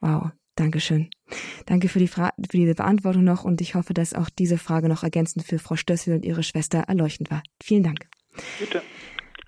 Wow, 0.00 0.32
Dankeschön. 0.56 1.08
Danke 1.66 1.88
für 1.88 2.00
die, 2.00 2.08
Fra 2.08 2.32
für 2.50 2.56
die 2.56 2.74
Beantwortung 2.74 3.22
noch 3.22 3.44
und 3.44 3.60
ich 3.60 3.76
hoffe, 3.76 3.94
dass 3.94 4.14
auch 4.14 4.28
diese 4.28 4.58
Frage 4.58 4.88
noch 4.88 5.04
ergänzend 5.04 5.46
für 5.46 5.60
Frau 5.60 5.76
Stössel 5.76 6.16
und 6.16 6.24
ihre 6.24 6.42
Schwester 6.42 6.84
erleuchtend 6.88 7.30
war. 7.30 7.42
Vielen 7.62 7.84
Dank. 7.84 8.08
Bitte. 8.58 8.82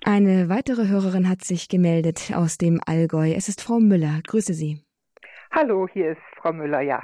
Eine 0.03 0.49
weitere 0.49 0.87
Hörerin 0.87 1.29
hat 1.29 1.43
sich 1.43 1.69
gemeldet 1.69 2.31
aus 2.35 2.57
dem 2.57 2.79
Allgäu. 2.87 3.33
Es 3.37 3.47
ist 3.47 3.61
Frau 3.61 3.79
Müller. 3.79 4.21
Grüße 4.27 4.53
Sie. 4.53 4.79
Hallo, 5.51 5.87
hier 5.87 6.13
ist 6.13 6.21
Frau 6.37 6.51
Müller, 6.51 6.81
ja. 6.81 6.99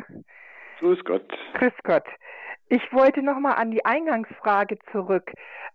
Grüß 0.79 1.03
Gott. 1.03 1.31
Grüß 1.53 1.73
Gott. 1.83 2.05
Ich 2.69 2.81
wollte 2.91 3.21
nochmal 3.21 3.53
an 3.53 3.69
die 3.69 3.85
Eingangsfrage 3.85 4.79
zurück. 4.91 5.31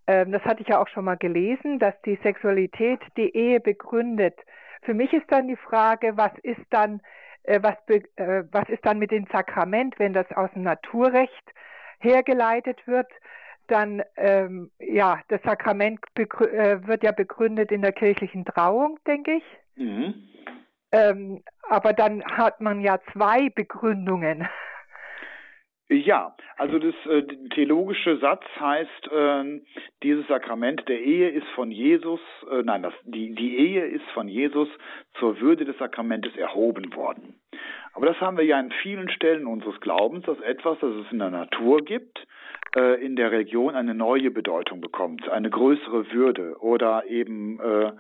Ähm, 0.08 0.32
das 0.32 0.42
hatte 0.42 0.62
ich 0.62 0.68
ja 0.68 0.80
auch 0.80 0.88
schon 0.88 1.04
mal 1.04 1.16
gelesen, 1.16 1.78
dass 1.78 1.94
die 2.04 2.18
Sexualität 2.24 3.00
die 3.16 3.34
Ehe 3.36 3.60
begründet. 3.60 4.38
Für 4.82 4.92
mich 4.92 5.12
ist 5.12 5.30
dann 5.30 5.46
die 5.46 5.56
Frage, 5.56 6.16
was 6.16 6.32
ist 6.42 6.60
dann, 6.70 7.00
äh, 7.44 7.60
was, 7.62 7.76
äh, 8.16 8.42
was 8.50 8.68
ist 8.68 8.84
dann 8.84 8.98
mit 8.98 9.12
dem 9.12 9.26
Sakrament, 9.30 9.96
wenn 9.98 10.12
das 10.12 10.26
aus 10.32 10.50
dem 10.54 10.64
Naturrecht 10.64 11.52
hergeleitet 12.00 12.84
wird? 12.86 13.10
Dann 13.68 14.02
ähm, 14.16 14.70
ja, 14.78 15.20
das 15.28 15.42
Sakrament 15.42 16.00
äh, 16.16 16.86
wird 16.86 17.02
ja 17.02 17.12
begründet 17.12 17.72
in 17.72 17.82
der 17.82 17.92
kirchlichen 17.92 18.44
Trauung, 18.44 18.98
denke 19.06 19.32
ich. 19.34 19.44
Mhm. 19.76 20.28
Ähm, 20.92 21.42
aber 21.68 21.92
dann 21.92 22.22
hat 22.24 22.60
man 22.60 22.80
ja 22.80 22.98
zwei 23.12 23.48
Begründungen. 23.50 24.48
Ja, 25.88 26.34
also 26.56 26.78
das 26.78 26.94
äh, 27.04 27.22
theologische 27.54 28.16
Satz 28.16 28.42
heißt, 28.58 29.08
äh, 29.10 29.60
dieses 30.02 30.26
Sakrament 30.26 30.88
der 30.88 30.98
Ehe 31.02 31.28
ist 31.28 31.46
von 31.54 31.70
Jesus, 31.70 32.20
äh, 32.50 32.62
nein, 32.62 32.82
das, 32.82 32.94
die, 33.04 33.34
die 33.34 33.58
Ehe 33.58 33.84
ist 33.84 34.08
von 34.14 34.26
Jesus 34.26 34.68
zur 35.18 35.38
Würde 35.40 35.66
des 35.66 35.76
Sakramentes 35.76 36.34
erhoben 36.36 36.94
worden. 36.94 37.41
Aber 37.94 38.06
das 38.06 38.20
haben 38.20 38.36
wir 38.36 38.44
ja 38.44 38.58
in 38.58 38.72
vielen 38.82 39.10
Stellen 39.10 39.46
unseres 39.46 39.80
Glaubens, 39.80 40.24
dass 40.24 40.40
etwas, 40.40 40.78
das 40.80 40.90
es 40.94 41.12
in 41.12 41.18
der 41.18 41.30
Natur 41.30 41.84
gibt, 41.84 42.26
äh, 42.74 43.04
in 43.04 43.16
der 43.16 43.30
Religion 43.30 43.74
eine 43.74 43.94
neue 43.94 44.30
Bedeutung 44.30 44.80
bekommt, 44.80 45.28
eine 45.28 45.50
größere 45.50 46.10
Würde 46.12 46.56
oder 46.60 47.04
eben 47.06 47.60
äh, 47.60 47.92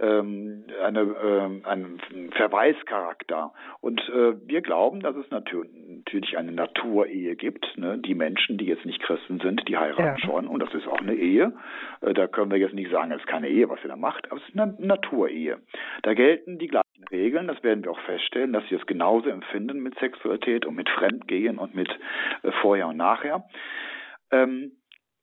ähm, 0.00 0.64
eine, 0.84 1.00
äh, 1.00 1.66
einen 1.66 2.00
Verweischarakter. 2.32 3.52
Und 3.80 4.00
äh, 4.10 4.34
wir 4.46 4.60
glauben, 4.60 5.00
dass 5.00 5.16
es 5.16 5.30
natürlich 5.30 6.36
eine 6.36 6.52
Naturehe 6.52 7.34
gibt. 7.36 7.66
Ne? 7.78 7.98
Die 7.98 8.14
Menschen, 8.14 8.58
die 8.58 8.66
jetzt 8.66 8.84
nicht 8.84 9.00
Christen 9.00 9.40
sind, 9.40 9.66
die 9.66 9.78
heiraten 9.78 10.02
ja. 10.02 10.18
schon 10.18 10.46
und 10.46 10.60
das 10.60 10.74
ist 10.74 10.86
auch 10.86 11.00
eine 11.00 11.14
Ehe. 11.14 11.54
Äh, 12.02 12.12
da 12.12 12.26
können 12.26 12.50
wir 12.50 12.58
jetzt 12.58 12.74
nicht 12.74 12.90
sagen, 12.90 13.12
es 13.12 13.20
ist 13.20 13.26
keine 13.26 13.48
Ehe, 13.48 13.68
was 13.70 13.82
ihr 13.82 13.88
da 13.88 13.96
macht, 13.96 14.30
aber 14.30 14.40
es 14.40 14.48
ist 14.48 14.60
eine 14.60 14.76
Naturehe. 14.78 15.58
Da 16.02 16.12
gelten 16.12 16.58
die 16.58 16.68
gleichen 16.68 16.87
Regeln, 17.10 17.46
das 17.48 17.62
werden 17.62 17.84
wir 17.84 17.92
auch 17.92 18.00
feststellen, 18.00 18.52
dass 18.52 18.66
sie 18.68 18.74
es 18.74 18.86
genauso 18.86 19.28
empfinden 19.30 19.80
mit 19.80 19.98
Sexualität 19.98 20.66
und 20.66 20.74
mit 20.74 20.88
Fremdgehen 20.90 21.58
und 21.58 21.74
mit 21.74 21.88
äh, 22.42 22.52
Vorher 22.60 22.88
und 22.88 22.96
Nachher. 22.96 23.44
Ähm, 24.30 24.72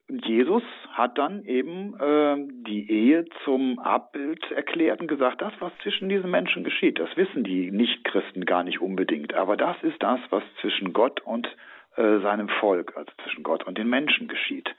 Jesus 0.07 0.63
hat 0.91 1.17
dann 1.17 1.43
eben 1.43 1.95
äh, 1.99 2.35
die 2.67 2.89
Ehe 2.91 3.25
zum 3.43 3.79
Abbild 3.79 4.51
erklärt 4.51 5.01
und 5.01 5.07
gesagt, 5.07 5.41
das, 5.41 5.53
was 5.59 5.71
zwischen 5.81 6.09
diesen 6.09 6.29
Menschen 6.29 6.63
geschieht, 6.63 6.99
das 6.99 7.09
wissen 7.17 7.43
die 7.43 7.71
Nichtchristen 7.71 8.45
gar 8.45 8.63
nicht 8.63 8.81
unbedingt. 8.81 9.33
Aber 9.33 9.57
das 9.57 9.75
ist 9.81 10.01
das, 10.03 10.19
was 10.29 10.43
zwischen 10.61 10.93
Gott 10.93 11.21
und 11.21 11.47
äh, 11.95 12.19
seinem 12.19 12.49
Volk, 12.49 12.95
also 12.95 13.11
zwischen 13.23 13.43
Gott 13.43 13.65
und 13.65 13.77
den 13.77 13.89
Menschen 13.89 14.27
geschieht. 14.27 14.69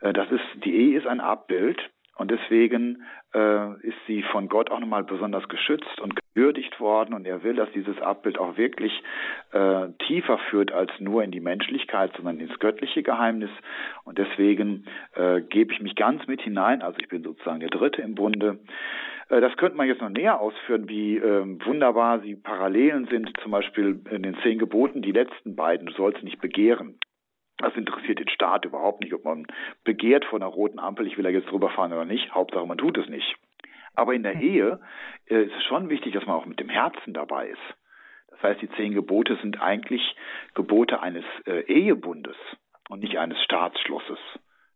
Äh, 0.00 0.12
das 0.12 0.30
ist, 0.32 0.64
die 0.64 0.74
Ehe 0.74 0.98
ist 0.98 1.06
ein 1.06 1.20
Abbild 1.20 1.80
und 2.16 2.32
deswegen 2.32 3.04
äh, 3.34 3.72
ist 3.86 3.98
sie 4.08 4.22
von 4.24 4.48
Gott 4.48 4.70
auch 4.72 4.80
nochmal 4.80 5.04
besonders 5.04 5.48
geschützt 5.48 6.00
und 6.00 6.18
gewürdigt 6.36 6.78
worden. 6.80 7.14
Und 7.14 7.26
er 7.26 7.42
will, 7.42 7.54
dass 7.54 7.70
dieses 7.72 8.00
Abbild 8.00 8.38
auch 8.38 8.56
wirklich 8.56 8.92
äh, 9.52 9.88
tiefer 10.06 10.38
führt 10.50 10.70
als 10.70 10.92
nur 11.00 11.24
in 11.24 11.30
die 11.30 11.40
Menschlichkeit, 11.40 12.12
sondern 12.16 12.38
ins 12.38 12.58
göttliche 12.58 13.02
Geheimnis. 13.02 13.50
Und 14.04 14.18
deswegen 14.18 14.84
äh, 15.14 15.40
gebe 15.40 15.72
ich 15.72 15.80
mich 15.80 15.96
ganz 15.96 16.26
mit 16.26 16.42
hinein. 16.42 16.82
Also 16.82 16.98
ich 17.00 17.08
bin 17.08 17.22
sozusagen 17.22 17.60
der 17.60 17.70
Dritte 17.70 18.02
im 18.02 18.14
Bunde. 18.14 18.58
Äh, 19.30 19.40
das 19.40 19.56
könnte 19.56 19.76
man 19.76 19.88
jetzt 19.88 20.02
noch 20.02 20.10
näher 20.10 20.40
ausführen, 20.40 20.88
wie 20.88 21.16
äh, 21.16 21.44
wunderbar 21.64 22.20
sie 22.20 22.36
Parallelen 22.36 23.06
sind, 23.06 23.32
zum 23.42 23.52
Beispiel 23.52 24.00
in 24.10 24.22
den 24.22 24.36
zehn 24.42 24.58
Geboten, 24.58 25.02
die 25.02 25.12
letzten 25.12 25.56
beiden, 25.56 25.86
du 25.86 25.92
sollst 25.94 26.22
nicht 26.22 26.40
begehren. 26.40 26.98
Das 27.58 27.74
interessiert 27.74 28.18
den 28.18 28.28
Staat 28.28 28.66
überhaupt 28.66 29.00
nicht, 29.00 29.14
ob 29.14 29.24
man 29.24 29.46
begehrt 29.82 30.26
von 30.26 30.42
einer 30.42 30.52
roten 30.52 30.78
Ampel, 30.78 31.06
ich 31.06 31.16
will 31.16 31.24
da 31.24 31.30
jetzt 31.30 31.50
drüber 31.50 31.70
fahren 31.70 31.90
oder 31.94 32.04
nicht. 32.04 32.34
Hauptsache, 32.34 32.66
man 32.66 32.76
tut 32.76 32.98
es 32.98 33.08
nicht. 33.08 33.34
Aber 33.96 34.14
in 34.14 34.22
der 34.22 34.34
Ehe 34.34 34.78
äh, 35.26 35.42
ist 35.42 35.54
es 35.56 35.64
schon 35.64 35.88
wichtig, 35.88 36.14
dass 36.14 36.26
man 36.26 36.36
auch 36.36 36.46
mit 36.46 36.60
dem 36.60 36.68
Herzen 36.68 37.12
dabei 37.12 37.48
ist. 37.48 37.76
Das 38.30 38.42
heißt, 38.42 38.62
die 38.62 38.70
zehn 38.72 38.92
Gebote 38.92 39.36
sind 39.40 39.60
eigentlich 39.60 40.14
Gebote 40.54 41.00
eines 41.00 41.24
äh, 41.46 41.60
Ehebundes 41.62 42.36
und 42.88 43.00
nicht 43.00 43.18
eines 43.18 43.42
Staatsschlusses. 43.42 44.18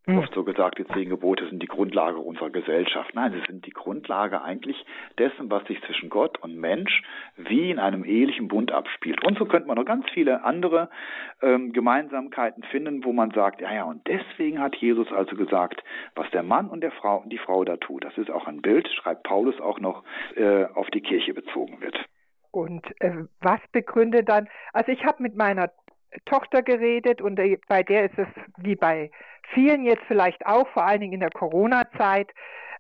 Mhm. 0.07 0.19
Oft 0.19 0.35
so 0.35 0.45
gesagt, 0.45 0.79
die 0.79 0.87
zehn 0.87 1.11
Gebote 1.11 1.47
sind 1.49 1.63
die 1.63 1.67
Grundlage 1.67 2.19
unserer 2.19 2.51
Gesellschaft. 2.51 3.15
Nein, 3.15 3.33
sie 3.33 3.47
sind 3.47 3.67
die 3.67 3.71
Grundlage 3.71 4.43
eigentlich 4.43 4.77
dessen, 5.19 5.51
was 5.51 5.65
sich 5.67 5.81
zwischen 5.83 6.09
Gott 6.09 6.39
und 6.43 6.57
Mensch 6.57 7.03
wie 7.37 7.71
in 7.71 7.79
einem 7.79 8.05
ehelichen 8.05 8.49
Bund 8.49 8.73
abspielt. 8.73 9.23
Und 9.25 9.39
so 9.39 9.45
könnte 9.45 9.69
man 9.69 9.77
noch 9.77 9.85
ganz 9.85 10.07
viele 10.11 10.43
andere 10.43 10.89
ähm, 11.43 11.73
Gemeinsamkeiten 11.73 12.63
finden, 12.65 13.05
wo 13.05 13.13
man 13.13 13.31
sagt, 13.33 13.61
ja, 13.61 13.73
ja, 13.73 13.85
und 13.85 14.07
deswegen 14.07 14.61
hat 14.61 14.75
Jesus 14.77 15.13
also 15.13 15.37
gesagt, 15.37 15.83
was 16.15 16.31
der 16.31 16.43
Mann 16.43 16.69
und 16.69 16.81
der 16.81 16.93
Frau 16.93 17.19
und 17.19 17.31
die 17.31 17.39
Frau 17.39 17.65
da 17.65 17.77
tut. 17.77 18.05
Das 18.05 18.17
ist 18.17 18.31
auch 18.31 18.47
ein 18.47 18.63
Bild, 18.63 18.89
schreibt 18.89 19.25
Paulus 19.25 19.61
auch 19.61 19.81
noch, 19.81 20.03
äh, 20.35 20.65
auf 20.75 20.91
die 20.91 21.03
Kirche 21.03 21.35
bezogen 21.35 21.81
wird. 21.81 21.97
Und 22.53 22.85
äh, 23.01 23.25
was 23.41 23.61
begründet 23.71 24.29
dann, 24.29 24.49
also 24.73 24.91
ich 24.91 25.05
habe 25.05 25.23
mit 25.23 25.37
meiner 25.37 25.71
Tochter 26.25 26.63
geredet 26.63 27.21
und 27.21 27.41
bei 27.69 27.83
der 27.83 28.07
ist 28.07 28.19
es 28.19 28.29
wie 28.59 28.77
bei 28.77 29.11
vielen 29.55 29.85
jetzt 29.85 30.05
vielleicht 30.07 30.47
auch, 30.47 30.69
vor 30.69 30.85
allen 30.85 31.01
Dingen 31.01 31.15
in 31.15 31.21
der 31.21 31.31
Corona-Zeit, 31.31 32.31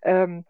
ähm, 0.03 0.45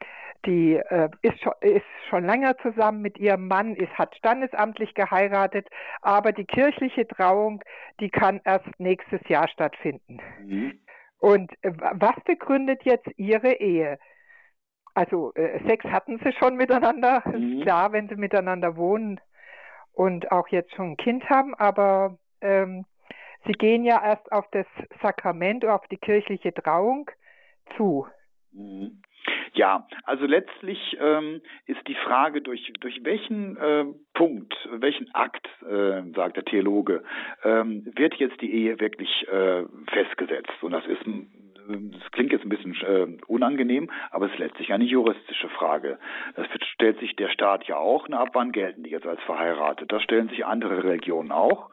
die 0.46 0.76
äh, 0.76 1.10
ist, 1.22 1.40
schon, 1.42 1.52
ist 1.60 1.84
schon 2.08 2.24
länger 2.24 2.56
zusammen 2.58 3.02
mit 3.02 3.18
ihrem 3.18 3.46
Mann, 3.48 3.74
ist, 3.74 3.92
hat 3.98 4.16
standesamtlich 4.16 4.94
geheiratet, 4.94 5.68
aber 6.00 6.32
die 6.32 6.46
kirchliche 6.46 7.06
Trauung, 7.06 7.62
die 8.00 8.08
kann 8.08 8.40
erst 8.44 8.68
nächstes 8.78 9.20
Jahr 9.28 9.48
stattfinden. 9.48 10.18
Mhm. 10.42 10.80
Und 11.18 11.52
äh, 11.62 11.72
was 11.74 12.16
begründet 12.24 12.82
jetzt 12.84 13.06
ihre 13.16 13.52
Ehe? 13.52 13.98
Also 14.94 15.32
äh, 15.34 15.60
Sex 15.66 15.84
hatten 15.84 16.18
sie 16.24 16.32
schon 16.32 16.56
miteinander, 16.56 17.22
mhm. 17.26 17.58
ist 17.58 17.62
klar, 17.64 17.92
wenn 17.92 18.08
sie 18.08 18.16
miteinander 18.16 18.76
wohnen. 18.76 19.20
und 19.92 20.32
auch 20.32 20.48
jetzt 20.48 20.74
schon 20.74 20.92
ein 20.92 20.96
Kind 20.96 21.28
haben, 21.28 21.54
aber 21.54 22.16
ähm, 22.40 22.84
sie 23.46 23.52
gehen 23.52 23.84
ja 23.84 24.02
erst 24.04 24.30
auf 24.32 24.46
das 24.52 24.66
Sakrament, 25.02 25.64
auf 25.64 25.86
die 25.88 25.96
kirchliche 25.96 26.52
Trauung 26.52 27.10
zu. 27.76 28.06
Mhm. 28.52 29.02
Ja, 29.52 29.86
also 30.04 30.26
letztlich 30.26 30.96
ähm, 31.00 31.40
ist 31.66 31.86
die 31.88 31.94
Frage, 31.94 32.40
durch, 32.40 32.72
durch 32.80 33.00
welchen 33.02 33.56
äh, 33.56 33.84
Punkt, 34.14 34.54
welchen 34.70 35.12
Akt, 35.14 35.46
äh, 35.68 36.02
sagt 36.14 36.36
der 36.36 36.44
Theologe, 36.44 37.02
ähm, 37.42 37.90
wird 37.96 38.14
jetzt 38.14 38.40
die 38.40 38.52
Ehe 38.52 38.80
wirklich 38.80 39.26
äh, 39.28 39.64
festgesetzt. 39.92 40.62
Und 40.62 40.72
das 40.72 40.86
ist 40.86 41.04
das 41.70 42.10
klingt 42.12 42.32
jetzt 42.32 42.44
ein 42.44 42.48
bisschen 42.48 42.74
äh, 42.82 43.06
unangenehm, 43.26 43.90
aber 44.10 44.26
es 44.26 44.32
ist 44.32 44.38
letztlich 44.38 44.72
eine 44.72 44.84
juristische 44.84 45.48
Frage. 45.48 45.98
Das 46.36 46.46
stellt 46.74 46.98
sich 47.00 47.16
der 47.16 47.28
Staat 47.28 47.64
ja 47.64 47.76
auch, 47.76 48.08
na, 48.08 48.20
ab 48.20 48.30
wann 48.32 48.52
gelten 48.52 48.82
die 48.82 48.90
jetzt 48.90 49.06
als 49.06 49.20
verheiratet? 49.22 49.90
Das 49.92 50.02
stellen 50.02 50.28
sich 50.28 50.44
andere 50.44 50.84
Religionen 50.84 51.32
auch. 51.32 51.70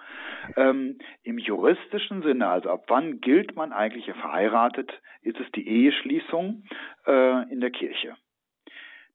Ähm, 0.56 1.00
Im 1.24 1.38
juristischen 1.38 2.22
Sinne, 2.22 2.48
also 2.48 2.70
ab 2.70 2.86
wann 2.88 3.20
gilt 3.20 3.56
man 3.56 3.74
eigentlich 3.74 4.06
verheiratet, 4.06 4.92
ist 5.22 5.40
es 5.40 5.52
die 5.52 5.68
Eheschließung 5.68 6.64
äh, 7.06 7.52
in 7.52 7.60
der 7.60 7.72
Kirche 7.72 8.16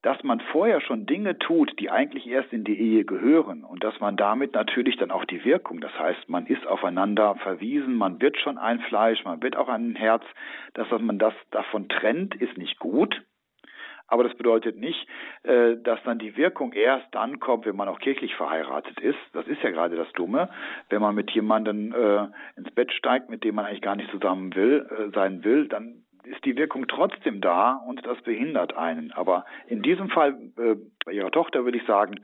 dass 0.03 0.23
man 0.25 0.41
vorher 0.41 0.81
schon 0.81 1.07
Dinge 1.07 1.39
tut, 1.39 1.79
die 1.79 1.91
eigentlich 1.91 2.27
erst 2.27 2.53
in 2.53 2.65
die 2.65 2.79
Ehe 2.79 3.05
gehören 3.05 3.65
und 3.65 3.85
dass 3.85 3.99
man 4.01 4.17
damit 4.17 4.55
natürlich 4.55 4.97
dann 4.97 5.13
auch 5.13 5.25
die 5.25 5.45
Wirkung, 5.45 5.81
das 5.81 5.97
heißt, 5.99 6.29
man 6.29 6.47
ist 6.47 6.67
aufeinander 6.67 7.37
verwiesen, 7.37 7.95
man 7.95 8.21
wird 8.21 8.37
schon 8.39 8.59
ein 8.59 8.81
Fleisch, 8.81 9.25
man 9.25 9.43
wird 9.43 9.57
auch 9.57 9.69
ein 9.69 9.95
Herz, 9.95 10.25
dass 10.75 10.91
man 11.01 11.19
das 11.19 11.35
davon 11.51 11.89
trennt, 11.89 12.35
ist 12.35 12.59
nicht 12.59 12.79
gut. 12.79 13.23
Aber 14.09 14.25
das 14.25 14.35
bedeutet 14.35 14.77
nicht, 14.77 15.09
äh, 15.43 15.77
dass 15.83 16.03
dann 16.05 16.19
die 16.19 16.37
Wirkung 16.37 16.75
erst 16.75 17.07
dann 17.13 17.41
kommt, 17.41 17.65
wenn 17.65 17.77
man 17.77 17.89
auch 17.89 17.99
kirchlich 17.99 18.35
verheiratet 18.35 19.01
ist. 19.01 19.19
Das 19.33 19.47
ist 19.47 19.63
ja 19.63 19.71
gerade 19.71 19.97
das 19.97 20.13
Dumme. 20.13 20.51
Wenn 20.91 21.01
man 21.01 21.15
mit 21.15 21.31
jemandem 21.31 21.95
äh, 21.95 22.27
ins 22.57 22.71
Bett 22.75 22.93
steigt, 22.93 23.31
mit 23.31 23.43
dem 23.43 23.55
man 23.55 23.65
eigentlich 23.65 23.81
gar 23.81 23.97
nicht 23.97 24.11
zusammen 24.11 24.55
will, 24.55 24.87
äh, 24.91 25.15
sein 25.15 25.45
will, 25.45 25.67
dann 25.67 26.03
ist 26.27 26.45
die 26.45 26.57
Wirkung 26.57 26.87
trotzdem 26.89 27.41
da 27.41 27.83
und 27.87 28.05
das 28.07 28.21
behindert 28.23 28.77
einen. 28.77 29.13
Aber 29.13 29.45
in 29.67 29.83
diesem 29.83 30.09
Fall 30.09 30.39
äh, 30.57 30.77
bei 31.05 31.13
Ihrer 31.13 31.31
Tochter 31.31 31.65
würde 31.65 31.79
ich 31.79 31.87
sagen, 31.87 32.21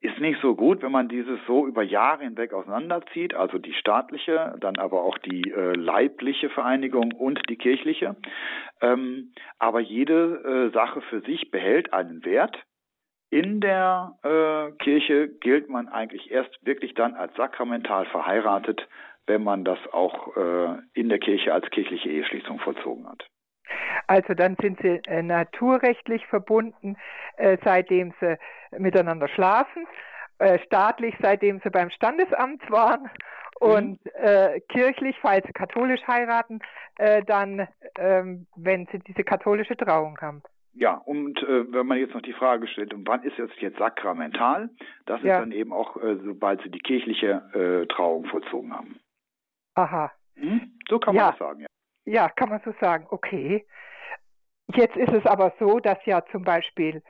ist 0.00 0.18
nicht 0.18 0.40
so 0.40 0.54
gut, 0.54 0.82
wenn 0.82 0.92
man 0.92 1.08
dieses 1.08 1.38
so 1.46 1.66
über 1.66 1.82
Jahre 1.82 2.24
hinweg 2.24 2.52
auseinanderzieht, 2.52 3.34
also 3.34 3.58
die 3.58 3.74
staatliche, 3.74 4.56
dann 4.60 4.78
aber 4.78 5.02
auch 5.02 5.18
die 5.18 5.50
äh, 5.50 5.72
leibliche 5.74 6.50
Vereinigung 6.50 7.12
und 7.12 7.40
die 7.48 7.56
kirchliche. 7.56 8.16
Ähm, 8.80 9.32
aber 9.58 9.80
jede 9.80 10.70
äh, 10.70 10.72
Sache 10.72 11.00
für 11.02 11.20
sich 11.20 11.50
behält 11.50 11.92
einen 11.92 12.24
Wert. 12.24 12.56
In 13.32 13.60
der 13.60 14.18
äh, 14.24 14.72
Kirche 14.82 15.28
gilt 15.28 15.68
man 15.68 15.88
eigentlich 15.88 16.32
erst 16.32 16.50
wirklich 16.66 16.94
dann 16.94 17.14
als 17.14 17.34
sakramental 17.36 18.06
verheiratet, 18.06 18.88
wenn 19.26 19.42
man 19.44 19.64
das 19.64 19.78
auch 19.92 20.36
äh, 20.36 20.78
in 20.94 21.08
der 21.08 21.18
Kirche 21.18 21.52
als 21.52 21.68
kirchliche 21.70 22.08
Eheschließung 22.08 22.58
vollzogen 22.60 23.08
hat. 23.08 23.28
Also 24.06 24.34
dann 24.34 24.56
sind 24.60 24.80
sie 24.80 25.00
äh, 25.06 25.22
naturrechtlich 25.22 26.26
verbunden, 26.26 26.96
äh, 27.36 27.58
seitdem 27.62 28.12
sie 28.20 28.36
miteinander 28.76 29.28
schlafen, 29.28 29.86
staatlich, 30.64 31.14
seitdem 31.20 31.60
sie 31.60 31.68
beim 31.68 31.90
Standesamt 31.90 32.70
waren 32.70 33.10
und 33.60 34.02
mhm. 34.04 34.10
äh, 34.14 34.60
kirchlich, 34.68 35.16
falls 35.20 35.46
sie 35.46 35.52
katholisch 35.52 36.00
heiraten, 36.06 36.60
äh, 36.96 37.22
dann, 37.22 37.68
ähm, 37.98 38.46
wenn 38.56 38.86
sie 38.86 39.00
diese 39.00 39.22
katholische 39.22 39.76
Trauung 39.76 40.18
haben. 40.20 40.42
Ja, 40.72 40.94
und 40.94 41.42
äh, 41.42 41.70
wenn 41.72 41.86
man 41.86 41.98
jetzt 41.98 42.14
noch 42.14 42.22
die 42.22 42.32
Frage 42.32 42.66
stellt, 42.68 42.94
und 42.94 43.06
wann 43.06 43.22
ist 43.22 43.38
es 43.38 43.50
jetzt 43.58 43.78
sakramental? 43.78 44.70
Das 45.04 45.22
ja. 45.22 45.34
ist 45.34 45.40
dann 45.40 45.52
eben 45.52 45.72
auch, 45.72 45.96
sobald 46.24 46.62
sie 46.62 46.70
die 46.70 46.78
kirchliche 46.78 47.86
Trauung 47.90 48.24
vollzogen 48.26 48.72
haben. 48.72 48.98
Aha. 49.74 50.12
Hm? 50.36 50.78
So 50.88 50.98
kann 50.98 51.14
man 51.14 51.24
ja. 51.24 51.30
das 51.30 51.38
sagen, 51.38 51.60
ja. 51.60 51.66
Ja, 52.06 52.28
kann 52.28 52.48
man 52.48 52.60
so 52.64 52.72
sagen. 52.80 53.06
Okay. 53.10 53.66
Jetzt 54.74 54.96
ist 54.96 55.12
es 55.12 55.26
aber 55.26 55.52
so, 55.58 55.80
dass 55.80 55.98
ja 56.06 56.24
zum 56.32 56.42
Beispiel 56.44 57.02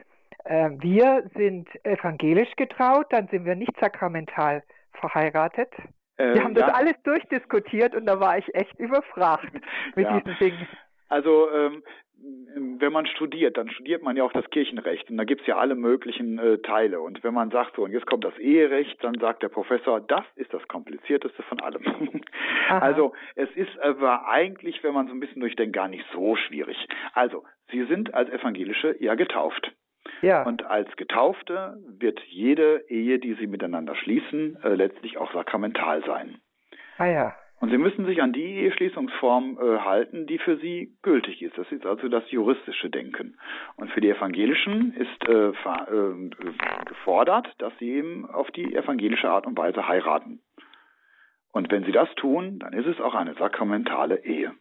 äh, 0.45 0.71
wir 0.79 1.31
sind 1.37 1.69
evangelisch 1.85 2.55
getraut, 2.57 3.07
dann 3.11 3.29
sind 3.29 3.45
wir 3.45 3.55
nicht 3.55 3.79
sakramental 3.81 4.63
verheiratet. 4.93 5.73
Äh, 6.17 6.35
wir 6.35 6.45
haben 6.45 6.55
ja. 6.55 6.67
das 6.67 6.75
alles 6.75 6.95
durchdiskutiert 7.05 7.95
und 7.95 8.07
da 8.07 8.21
war 8.21 8.39
ich 8.39 8.55
echt 8.55 8.79
überfragt 8.79 9.53
mit 9.95 10.07
ja. 10.07 10.21
diesen 10.21 10.39
Dingen. 10.39 10.69
Also 11.09 11.51
ähm, 11.53 11.83
wenn 12.81 12.93
man 12.93 13.07
studiert, 13.07 13.57
dann 13.57 13.71
studiert 13.71 14.03
man 14.03 14.17
ja 14.17 14.25
auch 14.25 14.33
das 14.33 14.49
Kirchenrecht 14.51 15.11
und 15.11 15.17
da 15.17 15.25
gibt's 15.25 15.47
ja 15.47 15.57
alle 15.57 15.75
möglichen 15.75 16.39
äh, 16.39 16.59
Teile. 16.59 17.01
Und 17.01 17.23
wenn 17.23 17.35
man 17.35 17.51
sagt, 17.51 17.77
so, 17.77 17.85
und 17.85 17.93
jetzt 17.93 18.07
kommt 18.07 18.25
das 18.25 18.37
Eherecht, 18.39 19.03
dann 19.03 19.15
sagt 19.21 19.43
der 19.43 19.49
Professor, 19.49 20.01
das 20.01 20.25
ist 20.37 20.53
das 20.53 20.67
komplizierteste 20.69 21.43
von 21.45 21.61
allem. 21.61 21.83
also 22.69 23.13
es 23.35 23.51
ist 23.55 23.79
aber 23.81 24.29
eigentlich, 24.29 24.83
wenn 24.83 24.95
man 24.95 25.07
so 25.07 25.13
ein 25.13 25.21
bisschen 25.21 25.41
durchdenkt, 25.41 25.75
gar 25.75 25.89
nicht 25.89 26.05
so 26.13 26.37
schwierig. 26.37 26.77
Also, 27.15 27.45
Sie 27.71 27.85
sind 27.85 28.15
als 28.15 28.29
Evangelische 28.31 28.97
ja 28.99 29.15
getauft. 29.15 29.73
Ja. 30.23 30.43
Und 30.43 30.65
als 30.65 30.95
Getaufte 30.97 31.79
wird 31.89 32.21
jede 32.27 32.85
Ehe, 32.89 33.19
die 33.19 33.35
Sie 33.35 33.47
miteinander 33.47 33.95
schließen, 33.95 34.59
äh, 34.63 34.75
letztlich 34.75 35.19
auch 35.19 35.33
sakramental 35.33 36.05
sein. 36.05 36.41
Ah 36.99 37.07
ja. 37.07 37.35
Und 37.61 37.71
Sie 37.71 37.77
müssen 37.77 38.07
sich 38.07 38.23
an 38.23 38.33
die 38.33 38.57
Eheschließungsform 38.63 39.59
äh, 39.61 39.79
halten, 39.81 40.27
die 40.27 40.39
für 40.39 40.57
Sie 40.57 40.97
gültig 41.03 41.43
ist. 41.43 41.59
Das 41.59 41.71
ist 41.71 41.85
also 41.85 42.09
das 42.09 42.29
juristische 42.31 42.89
Denken. 42.89 43.39
Und 43.77 43.91
für 43.91 44.01
die 44.01 44.09
Evangelischen 44.09 44.95
ist 44.95 45.29
äh, 45.29 45.51
äh, 45.51 46.31
gefordert, 46.87 47.49
dass 47.59 47.77
sie 47.79 47.91
eben 47.91 48.25
auf 48.25 48.51
die 48.53 48.75
evangelische 48.75 49.29
Art 49.29 49.47
und 49.47 49.59
Weise 49.59 49.87
heiraten. 49.87 50.41
Und 51.53 51.71
wenn 51.71 51.85
sie 51.85 51.93
das 51.93 52.09
tun, 52.15 52.61
dann 52.61 52.73
ist 52.73 52.87
es 52.87 52.99
auch 52.99 53.15
eine 53.15 53.35
sakramentale 53.35 54.25
Ehe. 54.25 54.53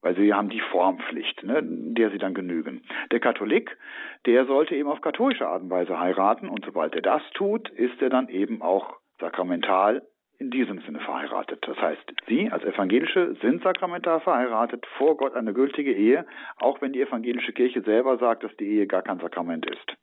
Weil 0.00 0.14
sie 0.14 0.32
haben 0.32 0.48
die 0.48 0.60
Formpflicht, 0.60 1.42
ne, 1.42 1.60
der 1.62 2.10
sie 2.10 2.18
dann 2.18 2.32
genügen. 2.32 2.84
Der 3.10 3.20
Katholik, 3.20 3.76
der 4.24 4.46
sollte 4.46 4.74
eben 4.76 4.88
auf 4.88 5.02
katholische 5.02 5.46
Art 5.46 5.62
und 5.62 5.70
Weise 5.70 5.98
heiraten 6.00 6.48
und 6.48 6.64
sobald 6.64 6.94
er 6.94 7.02
das 7.02 7.22
tut, 7.34 7.68
ist 7.68 8.00
er 8.00 8.08
dann 8.08 8.28
eben 8.28 8.62
auch 8.62 8.96
sakramental 9.18 10.06
in 10.38 10.50
diesem 10.50 10.80
Sinne 10.82 11.00
verheiratet. 11.00 11.66
Das 11.66 11.76
heißt, 11.78 12.12
Sie 12.28 12.50
als 12.50 12.64
Evangelische 12.64 13.34
sind 13.42 13.62
sakramental 13.62 14.20
verheiratet, 14.20 14.86
vor 14.96 15.16
Gott 15.16 15.34
eine 15.34 15.52
gültige 15.52 15.92
Ehe, 15.92 16.26
auch 16.58 16.80
wenn 16.80 16.92
die 16.92 17.02
evangelische 17.02 17.52
Kirche 17.52 17.82
selber 17.82 18.18
sagt, 18.18 18.44
dass 18.44 18.56
die 18.56 18.66
Ehe 18.66 18.86
gar 18.86 19.02
kein 19.02 19.18
Sakrament 19.18 19.66
ist. 19.66 19.96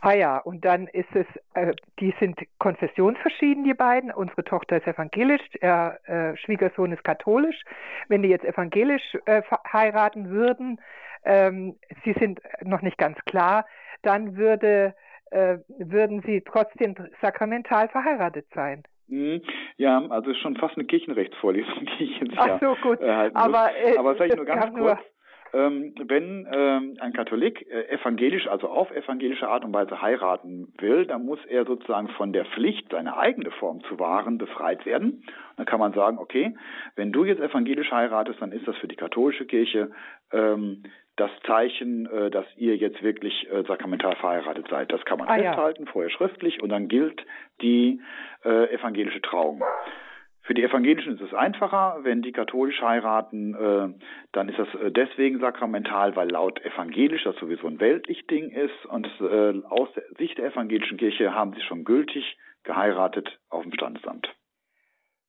Ah 0.00 0.12
ja, 0.12 0.38
und 0.38 0.64
dann 0.64 0.86
ist 0.88 1.08
es, 1.14 1.26
äh, 1.54 1.72
die 1.98 2.14
sind 2.20 2.38
konfessionsverschieden, 2.58 3.64
die 3.64 3.74
beiden. 3.74 4.10
Unsere 4.10 4.44
Tochter 4.44 4.76
ist 4.76 4.86
evangelisch, 4.86 5.42
der 5.62 5.98
äh, 6.04 6.36
Schwiegersohn 6.36 6.92
ist 6.92 7.04
katholisch. 7.04 7.62
Wenn 8.08 8.22
die 8.22 8.28
jetzt 8.28 8.44
evangelisch 8.44 9.16
äh, 9.24 9.42
heiraten 9.72 10.28
würden, 10.30 10.78
ähm, 11.24 11.78
sie 12.04 12.12
sind 12.14 12.40
noch 12.62 12.82
nicht 12.82 12.98
ganz 12.98 13.18
klar, 13.24 13.66
dann 14.02 14.36
würde, 14.36 14.94
äh, 15.30 15.58
würden 15.78 16.22
sie 16.26 16.42
trotzdem 16.42 16.94
sakramental 17.22 17.88
verheiratet 17.88 18.46
sein. 18.54 18.82
Hm, 19.08 19.42
ja, 19.76 20.06
also 20.08 20.30
ist 20.30 20.38
schon 20.38 20.56
fast 20.56 20.76
eine 20.76 20.86
Kirchenrechtsvorlesung, 20.86 21.86
die 21.98 22.04
ich 22.04 22.20
jetzt 22.20 22.34
Ach 22.36 22.60
so, 22.60 22.74
gut. 22.82 23.00
Halten 23.00 23.36
aber, 23.36 23.70
äh, 23.76 23.96
Aber 23.98 24.16
sage 24.16 24.30
ich 24.30 24.36
nur 24.36 24.46
ganz 24.46 24.74
kurz. 24.74 24.98
Ähm, 25.54 25.94
wenn 26.08 26.48
ähm, 26.52 26.96
ein 26.98 27.12
Katholik 27.12 27.64
äh, 27.70 27.88
evangelisch, 27.94 28.48
also 28.48 28.68
auf 28.68 28.90
evangelische 28.90 29.48
Art 29.48 29.64
und 29.64 29.72
Weise 29.72 30.02
heiraten 30.02 30.72
will, 30.78 31.06
dann 31.06 31.24
muss 31.24 31.38
er 31.46 31.64
sozusagen 31.64 32.08
von 32.08 32.32
der 32.32 32.44
Pflicht, 32.46 32.90
seine 32.90 33.16
eigene 33.16 33.52
Form 33.52 33.80
zu 33.84 34.00
wahren, 34.00 34.36
befreit 34.36 34.84
werden. 34.84 35.22
dann 35.56 35.66
kann 35.66 35.78
man 35.78 35.92
sagen, 35.92 36.18
okay, 36.18 36.56
wenn 36.96 37.12
du 37.12 37.24
jetzt 37.24 37.40
evangelisch 37.40 37.92
heiratest, 37.92 38.42
dann 38.42 38.50
ist 38.50 38.66
das 38.66 38.76
für 38.78 38.88
die 38.88 38.96
katholische 38.96 39.46
Kirche 39.46 39.92
ähm, 40.32 40.82
das 41.14 41.30
Zeichen, 41.46 42.06
äh, 42.06 42.30
dass 42.30 42.46
ihr 42.56 42.76
jetzt 42.76 43.00
wirklich 43.04 43.48
äh, 43.48 43.62
sakramental 43.62 44.16
verheiratet 44.16 44.66
seid. 44.68 44.92
Das 44.92 45.04
kann 45.04 45.18
man 45.18 45.28
ah, 45.28 45.34
festhalten, 45.36 45.84
ja. 45.84 45.92
vorher 45.92 46.10
schriftlich, 46.10 46.60
und 46.62 46.70
dann 46.70 46.88
gilt 46.88 47.24
die 47.62 48.00
äh, 48.44 48.74
evangelische 48.74 49.22
Trauung. 49.22 49.62
Für 50.44 50.54
die 50.54 50.62
Evangelischen 50.62 51.14
ist 51.14 51.22
es 51.22 51.34
einfacher. 51.34 51.98
Wenn 52.02 52.22
die 52.22 52.32
katholisch 52.32 52.80
heiraten, 52.80 53.54
äh, 53.54 54.04
dann 54.32 54.48
ist 54.48 54.58
das 54.58 54.68
äh, 54.74 54.90
deswegen 54.90 55.40
sakramental, 55.40 56.14
weil 56.16 56.30
laut 56.30 56.64
evangelisch 56.64 57.24
das 57.24 57.36
sowieso 57.36 57.66
ein 57.66 57.80
weltlich 57.80 58.26
Ding 58.26 58.50
ist. 58.50 58.86
Und 58.86 59.06
äh, 59.20 59.60
aus 59.68 59.88
der 59.94 60.04
Sicht 60.18 60.38
der 60.38 60.46
evangelischen 60.46 60.98
Kirche 60.98 61.34
haben 61.34 61.52
sie 61.54 61.62
schon 61.62 61.84
gültig 61.84 62.36
geheiratet 62.62 63.38
auf 63.48 63.62
dem 63.62 63.72
Standesamt. 63.72 64.28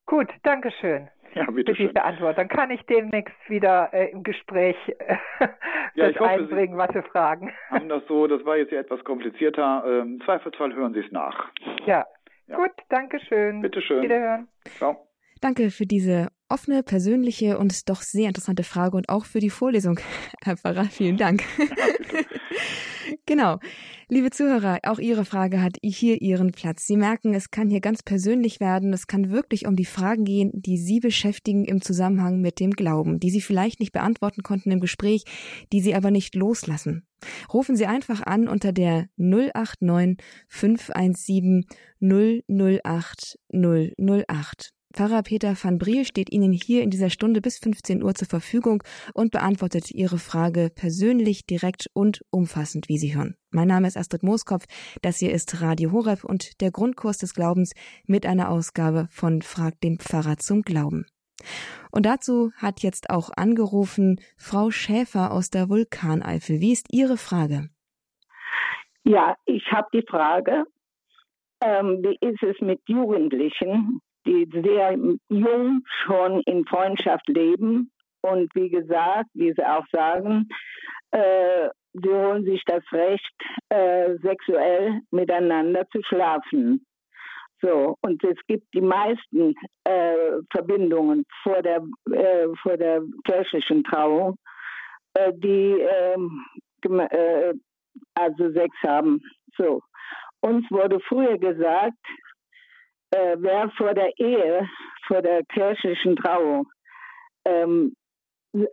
Gut, 0.05 0.27
danke 0.43 0.71
schön 0.71 1.09
ja, 1.35 1.45
bitte 1.51 1.75
für 1.75 1.87
diese 1.87 2.03
Antwort. 2.03 2.37
Dann 2.37 2.47
kann 2.47 2.71
ich 2.71 2.81
demnächst 2.83 3.35
wieder 3.47 3.93
äh, 3.93 4.09
im 4.11 4.23
Gespräch 4.23 4.75
äh, 4.87 5.17
ja, 5.95 6.07
hoffe, 6.07 6.25
einbringen, 6.25 6.77
was 6.77 6.89
Sie 6.93 7.01
fragen. 7.03 7.53
Haben 7.69 7.89
das 7.89 8.03
so, 8.07 8.27
das 8.27 8.43
war 8.45 8.57
jetzt 8.57 8.71
ja 8.71 8.79
etwas 8.79 9.03
komplizierter. 9.03 9.83
Ähm, 9.85 10.15
Im 10.15 10.21
Zweifelsfall 10.21 10.73
hören 10.73 10.93
Sie 10.93 11.01
es 11.01 11.11
nach. 11.11 11.49
Ja. 11.85 12.05
ja. 12.47 12.55
Gut, 12.55 12.71
danke 12.89 13.19
schön. 13.19 13.61
Bitte 13.61 13.81
schön. 13.81 14.01
Wiederhören. 14.01 14.47
Ciao. 14.77 15.04
Danke 15.41 15.71
für 15.71 15.85
diese 15.85 16.29
offene, 16.49 16.83
persönliche 16.83 17.57
und 17.57 17.89
doch 17.89 18.01
sehr 18.01 18.27
interessante 18.27 18.63
Frage 18.63 18.97
und 18.97 19.09
auch 19.09 19.25
für 19.25 19.39
die 19.39 19.49
Vorlesung, 19.49 19.99
Herr 20.43 20.57
Pfarrer. 20.57 20.85
Vielen 20.85 21.17
Dank. 21.17 21.43
Genau. 23.25 23.59
Liebe 24.07 24.29
Zuhörer, 24.29 24.79
auch 24.83 24.99
Ihre 24.99 25.25
Frage 25.25 25.61
hat 25.61 25.77
hier 25.81 26.21
Ihren 26.21 26.51
Platz. 26.51 26.85
Sie 26.85 26.95
merken, 26.95 27.33
es 27.33 27.49
kann 27.49 27.71
hier 27.71 27.81
ganz 27.81 28.03
persönlich 28.03 28.59
werden. 28.59 28.93
Es 28.93 29.07
kann 29.07 29.31
wirklich 29.31 29.65
um 29.65 29.75
die 29.75 29.85
Fragen 29.85 30.25
gehen, 30.25 30.51
die 30.53 30.77
Sie 30.77 30.99
beschäftigen 30.99 31.65
im 31.65 31.81
Zusammenhang 31.81 32.39
mit 32.39 32.59
dem 32.59 32.71
Glauben, 32.71 33.19
die 33.19 33.31
Sie 33.31 33.41
vielleicht 33.41 33.79
nicht 33.79 33.93
beantworten 33.93 34.43
konnten 34.43 34.69
im 34.69 34.79
Gespräch, 34.79 35.23
die 35.73 35.81
Sie 35.81 35.95
aber 35.95 36.11
nicht 36.11 36.35
loslassen. 36.35 37.07
Rufen 37.51 37.75
Sie 37.75 37.87
einfach 37.87 38.21
an 38.21 38.47
unter 38.47 38.71
der 38.71 39.07
089 39.17 40.23
517 40.47 41.65
008 41.99 43.39
008. 43.51 44.74
Pfarrer 44.95 45.23
Peter 45.23 45.55
van 45.61 45.77
Briel 45.77 46.05
steht 46.05 46.31
Ihnen 46.31 46.53
hier 46.53 46.81
in 46.81 46.89
dieser 46.89 47.09
Stunde 47.09 47.41
bis 47.41 47.59
15 47.59 48.01
Uhr 48.01 48.13
zur 48.13 48.29
Verfügung 48.29 48.81
und 49.13 49.29
beantwortet 49.29 49.91
Ihre 49.91 50.17
Frage 50.17 50.71
persönlich, 50.73 51.45
direkt 51.45 51.87
und 51.93 52.21
umfassend, 52.31 52.87
wie 52.87 52.97
Sie 52.97 53.13
hören. 53.13 53.35
Mein 53.51 53.67
Name 53.67 53.87
ist 53.87 53.97
Astrid 53.97 54.23
Mooskopf, 54.23 54.63
das 55.01 55.17
hier 55.17 55.33
ist 55.33 55.61
Radio 55.61 55.91
Horeb 55.91 56.23
und 56.23 56.61
der 56.61 56.71
Grundkurs 56.71 57.17
des 57.17 57.33
Glaubens 57.33 57.73
mit 58.07 58.25
einer 58.25 58.49
Ausgabe 58.49 59.07
von 59.11 59.41
Frag 59.41 59.81
den 59.81 59.99
Pfarrer 59.99 60.37
zum 60.37 60.61
Glauben. 60.61 61.05
Und 61.91 62.05
dazu 62.05 62.51
hat 62.55 62.79
jetzt 62.79 63.09
auch 63.09 63.31
angerufen 63.35 64.21
Frau 64.37 64.71
Schäfer 64.71 65.33
aus 65.33 65.49
der 65.49 65.67
Vulkaneifel. 65.67 66.61
Wie 66.61 66.71
ist 66.71 66.87
Ihre 66.93 67.17
Frage? 67.17 67.67
Ja, 69.03 69.35
ich 69.43 69.69
habe 69.73 69.89
die 69.93 70.05
Frage, 70.07 70.63
ähm, 71.61 72.01
wie 72.01 72.17
ist 72.25 72.41
es 72.43 72.61
mit 72.61 72.79
Jugendlichen, 72.87 73.99
die 74.25 74.47
sehr 74.51 74.97
jung 75.29 75.83
schon 76.03 76.41
in 76.41 76.65
Freundschaft 76.65 77.27
leben 77.27 77.91
und 78.21 78.53
wie 78.55 78.69
gesagt, 78.69 79.29
wie 79.33 79.53
Sie 79.53 79.65
auch 79.65 79.85
sagen, 79.91 80.49
äh, 81.11 81.69
sie 81.93 82.09
holen 82.09 82.43
sich 82.43 82.63
das 82.65 82.83
Recht, 82.91 83.35
äh, 83.69 84.15
sexuell 84.21 85.01
miteinander 85.11 85.87
zu 85.89 86.01
schlafen. 86.03 86.85
So, 87.61 87.95
und 88.01 88.23
es 88.23 88.37
gibt 88.47 88.67
die 88.73 88.81
meisten 88.81 89.55
äh, 89.85 90.41
Verbindungen 90.51 91.23
vor 91.41 91.61
der, 91.61 91.81
äh, 92.11 92.47
vor 92.61 92.77
der 92.77 93.01
kirchlichen 93.23 93.83
Trauung, 93.83 94.37
äh, 95.13 95.31
die 95.33 95.79
ähm, 95.79 96.45
äh, 96.83 97.53
also 98.13 98.51
Sex 98.51 98.75
haben. 98.83 99.21
So. 99.57 99.81
Uns 100.41 100.69
wurde 100.69 100.99
früher 100.99 101.37
gesagt, 101.37 101.97
äh, 103.11 103.35
wer 103.39 103.69
vor 103.77 103.93
der 103.93 104.11
Ehe, 104.17 104.67
vor 105.07 105.21
der 105.21 105.43
kirchlichen 105.45 106.15
Trauung 106.15 106.67
ähm, 107.45 107.95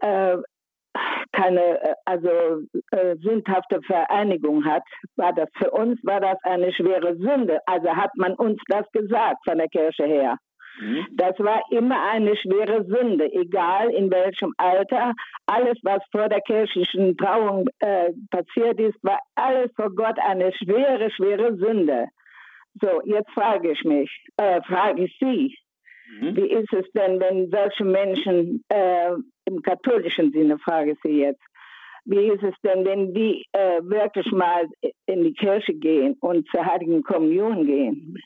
äh, 0.01 0.37
keine, 1.33 1.81
äh, 1.83 1.95
also 2.05 2.29
äh, 2.90 3.16
sündhafte 3.16 3.81
Vereinigung 3.83 4.64
hat, 4.64 4.83
war 5.16 5.33
das 5.33 5.49
für 5.57 5.71
uns 5.71 5.99
war 6.05 6.21
das 6.21 6.38
eine 6.42 6.73
schwere 6.73 7.16
Sünde. 7.16 7.61
Also 7.66 7.88
hat 7.95 8.11
man 8.16 8.35
uns 8.35 8.61
das 8.68 8.90
gesagt 8.92 9.38
von 9.45 9.59
der 9.59 9.68
Kirche 9.68 10.05
her. 10.05 10.37
Mhm. 10.81 11.07
Das 11.12 11.38
war 11.38 11.62
immer 11.71 12.03
eine 12.11 12.37
schwere 12.37 12.85
Sünde, 12.85 13.31
egal 13.33 13.90
in 13.90 14.11
welchem 14.11 14.53
Alter. 14.57 15.12
Alles, 15.47 15.79
was 15.83 16.03
vor 16.11 16.29
der 16.29 16.40
kirchlichen 16.40 17.16
Trauung 17.16 17.68
äh, 17.81 18.11
passiert 18.31 18.81
ist, 18.81 19.03
war 19.03 19.18
alles 19.35 19.71
vor 19.77 19.90
Gott 19.95 20.18
eine 20.18 20.53
schwere, 20.55 21.11
schwere 21.11 21.57
Sünde. 21.57 22.07
So, 22.81 23.03
jetzt 23.05 23.31
frage 23.31 23.73
ich 23.73 23.85
mich, 23.85 24.11
äh, 24.37 24.61
frage 24.63 25.05
ich 25.05 25.17
Sie, 25.19 25.57
mhm. 26.21 26.37
wie 26.37 26.51
ist 26.51 26.73
es 26.73 26.91
denn, 26.93 27.21
wenn 27.21 27.51
solche 27.51 27.85
Menschen 27.85 28.65
äh, 28.69 29.13
im 29.45 29.63
katholischen 29.63 30.33
Sinne, 30.33 30.59
frage 30.59 30.93
ich 30.93 30.99
Sie 31.03 31.21
jetzt, 31.21 31.43
wie 32.05 32.29
ist 32.29 32.43
es 32.43 32.55
denn, 32.65 32.85
wenn 32.85 33.15
die 33.15 33.45
äh, 33.53 33.81
wirklich 33.83 34.31
mal 34.33 34.69
in 35.07 35.23
die 35.23 35.35
Kirche 35.35 35.73
gehen 35.73 36.17
und 36.21 36.49
zur 36.49 36.65
Heiligen 36.67 37.03
Kommunion 37.03 37.65
gehen? 37.65 38.19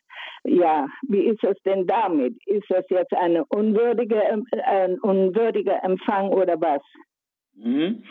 Ja, 0.45 0.87
wie 1.09 1.27
ist 1.27 1.45
es 1.45 1.61
denn 1.65 1.87
damit? 1.87 2.35
Ist 2.47 2.71
das 2.71 2.85
jetzt 2.89 3.13
eine 3.13 3.45
unwürdige, 3.47 4.23
ein 4.65 4.99
unwürdiger 5.01 5.83
Empfang 5.85 6.29
oder 6.29 6.59
was? 6.59 6.81
Mhm. 7.55 8.03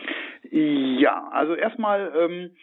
Ja, 0.52 1.30
also 1.32 1.56
erstmal 1.56 2.14
ähm, 2.16 2.56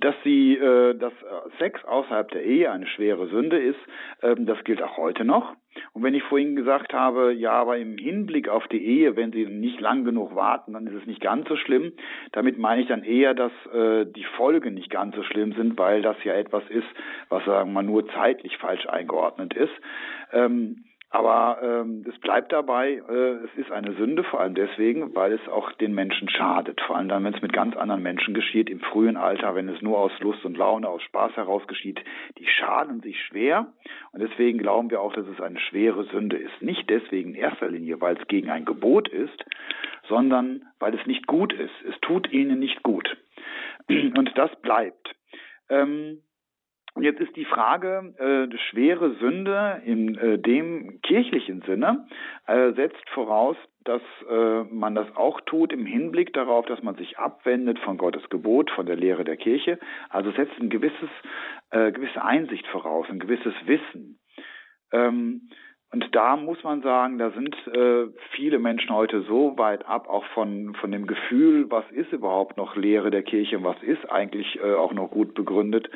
dass 0.00 0.14
sie, 0.24 0.56
äh, 0.56 0.94
dass 0.94 1.12
Sex 1.58 1.84
außerhalb 1.84 2.30
der 2.30 2.42
Ehe 2.44 2.70
eine 2.70 2.86
schwere 2.86 3.28
Sünde 3.28 3.58
ist, 3.58 3.78
ähm, 4.22 4.46
das 4.46 4.62
gilt 4.64 4.82
auch 4.82 4.96
heute 4.96 5.24
noch. 5.24 5.54
Und 5.92 6.02
wenn 6.02 6.14
ich 6.14 6.22
vorhin 6.24 6.56
gesagt 6.56 6.92
habe, 6.92 7.32
ja, 7.32 7.52
aber 7.52 7.78
im 7.78 7.96
Hinblick 7.96 8.48
auf 8.48 8.66
die 8.68 8.84
Ehe, 8.84 9.16
wenn 9.16 9.32
sie 9.32 9.46
nicht 9.46 9.80
lang 9.80 10.04
genug 10.04 10.34
warten, 10.34 10.74
dann 10.74 10.86
ist 10.86 10.94
es 10.94 11.06
nicht 11.06 11.20
ganz 11.20 11.48
so 11.48 11.56
schlimm. 11.56 11.92
Damit 12.32 12.58
meine 12.58 12.82
ich 12.82 12.88
dann 12.88 13.04
eher, 13.04 13.34
dass 13.34 13.52
äh, 13.72 14.06
die 14.06 14.24
Folgen 14.36 14.74
nicht 14.74 14.90
ganz 14.90 15.14
so 15.14 15.22
schlimm 15.22 15.52
sind, 15.52 15.78
weil 15.78 16.02
das 16.02 16.16
ja 16.24 16.34
etwas 16.34 16.64
ist, 16.68 16.88
was 17.28 17.44
sagen 17.44 17.70
wir 17.70 17.74
mal 17.74 17.82
nur 17.82 18.06
zeitlich 18.08 18.56
falsch 18.58 18.86
eingeordnet 18.86 19.54
ist. 19.54 19.72
Ähm, 20.32 20.84
aber 21.12 21.58
ähm, 21.62 22.06
es 22.08 22.18
bleibt 22.20 22.52
dabei, 22.52 23.02
äh, 23.06 23.44
es 23.44 23.54
ist 23.56 23.70
eine 23.70 23.92
Sünde, 23.96 24.24
vor 24.24 24.40
allem 24.40 24.54
deswegen, 24.54 25.14
weil 25.14 25.34
es 25.34 25.46
auch 25.46 25.70
den 25.72 25.94
Menschen 25.94 26.30
schadet. 26.30 26.80
Vor 26.80 26.96
allem 26.96 27.10
dann, 27.10 27.22
wenn 27.22 27.34
es 27.34 27.42
mit 27.42 27.52
ganz 27.52 27.76
anderen 27.76 28.02
Menschen 28.02 28.32
geschieht, 28.32 28.70
im 28.70 28.80
frühen 28.80 29.18
Alter, 29.18 29.54
wenn 29.54 29.68
es 29.68 29.82
nur 29.82 29.98
aus 29.98 30.12
Lust 30.20 30.42
und 30.46 30.56
Laune, 30.56 30.88
aus 30.88 31.02
Spaß 31.02 31.36
heraus 31.36 31.66
geschieht, 31.66 32.02
die 32.38 32.46
schaden 32.46 33.02
sich 33.02 33.20
schwer. 33.26 33.66
Und 34.12 34.22
deswegen 34.22 34.56
glauben 34.56 34.90
wir 34.90 35.02
auch, 35.02 35.12
dass 35.12 35.26
es 35.26 35.38
eine 35.38 35.60
schwere 35.60 36.04
Sünde 36.04 36.38
ist. 36.38 36.62
Nicht 36.62 36.88
deswegen 36.88 37.34
in 37.34 37.40
erster 37.42 37.68
Linie, 37.68 38.00
weil 38.00 38.16
es 38.16 38.26
gegen 38.28 38.48
ein 38.48 38.64
Gebot 38.64 39.08
ist, 39.08 39.44
sondern 40.08 40.64
weil 40.78 40.94
es 40.94 41.06
nicht 41.06 41.26
gut 41.26 41.52
ist. 41.52 41.74
Es 41.86 42.00
tut 42.00 42.32
ihnen 42.32 42.58
nicht 42.58 42.82
gut. 42.82 43.18
Und 43.88 44.32
das 44.36 44.50
bleibt. 44.62 45.14
Ähm, 45.68 46.22
und 46.94 47.04
jetzt 47.04 47.20
ist 47.20 47.34
die 47.36 47.46
Frage, 47.46 48.14
äh, 48.18 48.56
schwere 48.70 49.14
Sünde 49.14 49.80
in 49.84 50.16
äh, 50.18 50.38
dem 50.38 51.00
kirchlichen 51.02 51.62
Sinne 51.62 52.06
äh, 52.46 52.72
setzt 52.72 53.08
voraus, 53.10 53.56
dass 53.84 54.02
äh, 54.28 54.64
man 54.64 54.94
das 54.94 55.06
auch 55.16 55.40
tut 55.40 55.72
im 55.72 55.86
Hinblick 55.86 56.34
darauf, 56.34 56.66
dass 56.66 56.82
man 56.82 56.94
sich 56.96 57.18
abwendet 57.18 57.78
von 57.78 57.96
Gottes 57.96 58.28
Gebot, 58.28 58.70
von 58.70 58.84
der 58.84 58.96
Lehre 58.96 59.24
der 59.24 59.38
Kirche. 59.38 59.78
Also 60.10 60.32
setzt 60.32 60.58
ein 60.60 60.68
gewisses, 60.68 61.08
äh, 61.70 61.92
gewisse 61.92 62.22
Einsicht 62.22 62.66
voraus, 62.66 63.06
ein 63.08 63.18
gewisses 63.20 63.54
Wissen. 63.64 64.18
Ähm, 64.92 65.48
und 65.92 66.06
da 66.12 66.36
muss 66.36 66.62
man 66.64 66.80
sagen, 66.80 67.18
da 67.18 67.30
sind 67.32 67.54
äh, 67.66 68.06
viele 68.30 68.58
Menschen 68.58 68.90
heute 68.94 69.22
so 69.22 69.58
weit 69.58 69.86
ab, 69.86 70.08
auch 70.08 70.24
von, 70.32 70.74
von 70.76 70.90
dem 70.90 71.06
Gefühl, 71.06 71.70
was 71.70 71.84
ist 71.90 72.12
überhaupt 72.12 72.56
noch 72.56 72.76
Lehre 72.76 73.10
der 73.10 73.22
Kirche 73.22 73.58
und 73.58 73.64
was 73.64 73.82
ist 73.82 74.10
eigentlich 74.10 74.58
äh, 74.58 74.72
auch 74.72 74.94
noch 74.94 75.10
gut 75.10 75.34
begründet, 75.34 75.90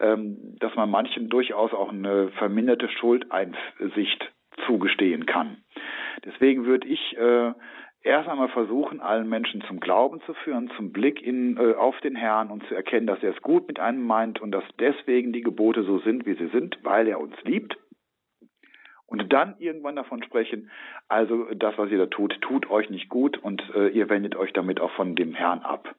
ähm, 0.00 0.56
dass 0.60 0.74
man 0.76 0.88
manchen 0.88 1.28
durchaus 1.28 1.72
auch 1.72 1.90
eine 1.90 2.28
verminderte 2.38 2.88
Schuldeinsicht 2.88 4.32
zugestehen 4.66 5.26
kann. 5.26 5.56
Deswegen 6.24 6.64
würde 6.66 6.86
ich 6.86 7.16
äh, 7.18 7.52
erst 8.02 8.28
einmal 8.28 8.50
versuchen, 8.50 9.00
allen 9.00 9.28
Menschen 9.28 9.62
zum 9.62 9.80
Glauben 9.80 10.20
zu 10.26 10.34
führen, 10.34 10.70
zum 10.76 10.92
Blick 10.92 11.20
in, 11.20 11.56
äh, 11.56 11.74
auf 11.74 11.98
den 12.02 12.14
Herrn 12.14 12.50
und 12.50 12.64
zu 12.68 12.76
erkennen, 12.76 13.08
dass 13.08 13.20
er 13.24 13.34
es 13.34 13.42
gut 13.42 13.66
mit 13.66 13.80
einem 13.80 14.04
meint 14.04 14.40
und 14.40 14.52
dass 14.52 14.64
deswegen 14.78 15.32
die 15.32 15.42
Gebote 15.42 15.82
so 15.82 15.98
sind, 15.98 16.24
wie 16.24 16.34
sie 16.34 16.50
sind, 16.52 16.78
weil 16.84 17.08
er 17.08 17.20
uns 17.20 17.34
liebt 17.42 17.76
und 19.10 19.32
dann 19.32 19.56
irgendwann 19.58 19.96
davon 19.96 20.22
sprechen, 20.22 20.70
also 21.08 21.52
das, 21.54 21.76
was 21.76 21.90
ihr 21.90 21.98
da 21.98 22.06
tut, 22.06 22.40
tut 22.40 22.70
euch 22.70 22.88
nicht 22.88 23.08
gut 23.08 23.36
und 23.36 23.62
äh, 23.74 23.88
ihr 23.88 24.08
wendet 24.08 24.36
euch 24.36 24.52
damit 24.52 24.80
auch 24.80 24.92
von 24.92 25.16
dem 25.16 25.34
Herrn 25.34 25.60
ab. 25.60 25.94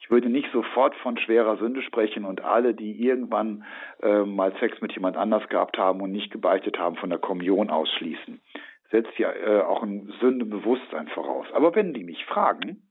Ich 0.00 0.10
würde 0.10 0.30
nicht 0.30 0.50
sofort 0.52 0.94
von 0.96 1.18
schwerer 1.18 1.58
Sünde 1.58 1.82
sprechen 1.82 2.24
und 2.24 2.42
alle, 2.42 2.72
die 2.72 3.04
irgendwann 3.04 3.64
äh, 4.02 4.22
mal 4.22 4.54
Sex 4.58 4.80
mit 4.80 4.92
jemand 4.92 5.16
anders 5.16 5.46
gehabt 5.50 5.76
haben 5.76 6.00
und 6.00 6.10
nicht 6.10 6.30
gebeichtet 6.30 6.78
haben, 6.78 6.96
von 6.96 7.10
der 7.10 7.18
Kommunion 7.18 7.68
ausschließen. 7.68 8.40
Setzt 8.90 9.18
ja 9.18 9.30
äh, 9.30 9.60
auch 9.60 9.82
ein 9.82 10.10
Sündebewusstsein 10.20 11.08
voraus. 11.08 11.46
Aber 11.52 11.74
wenn 11.74 11.92
die 11.92 12.04
mich 12.04 12.24
fragen, 12.24 12.82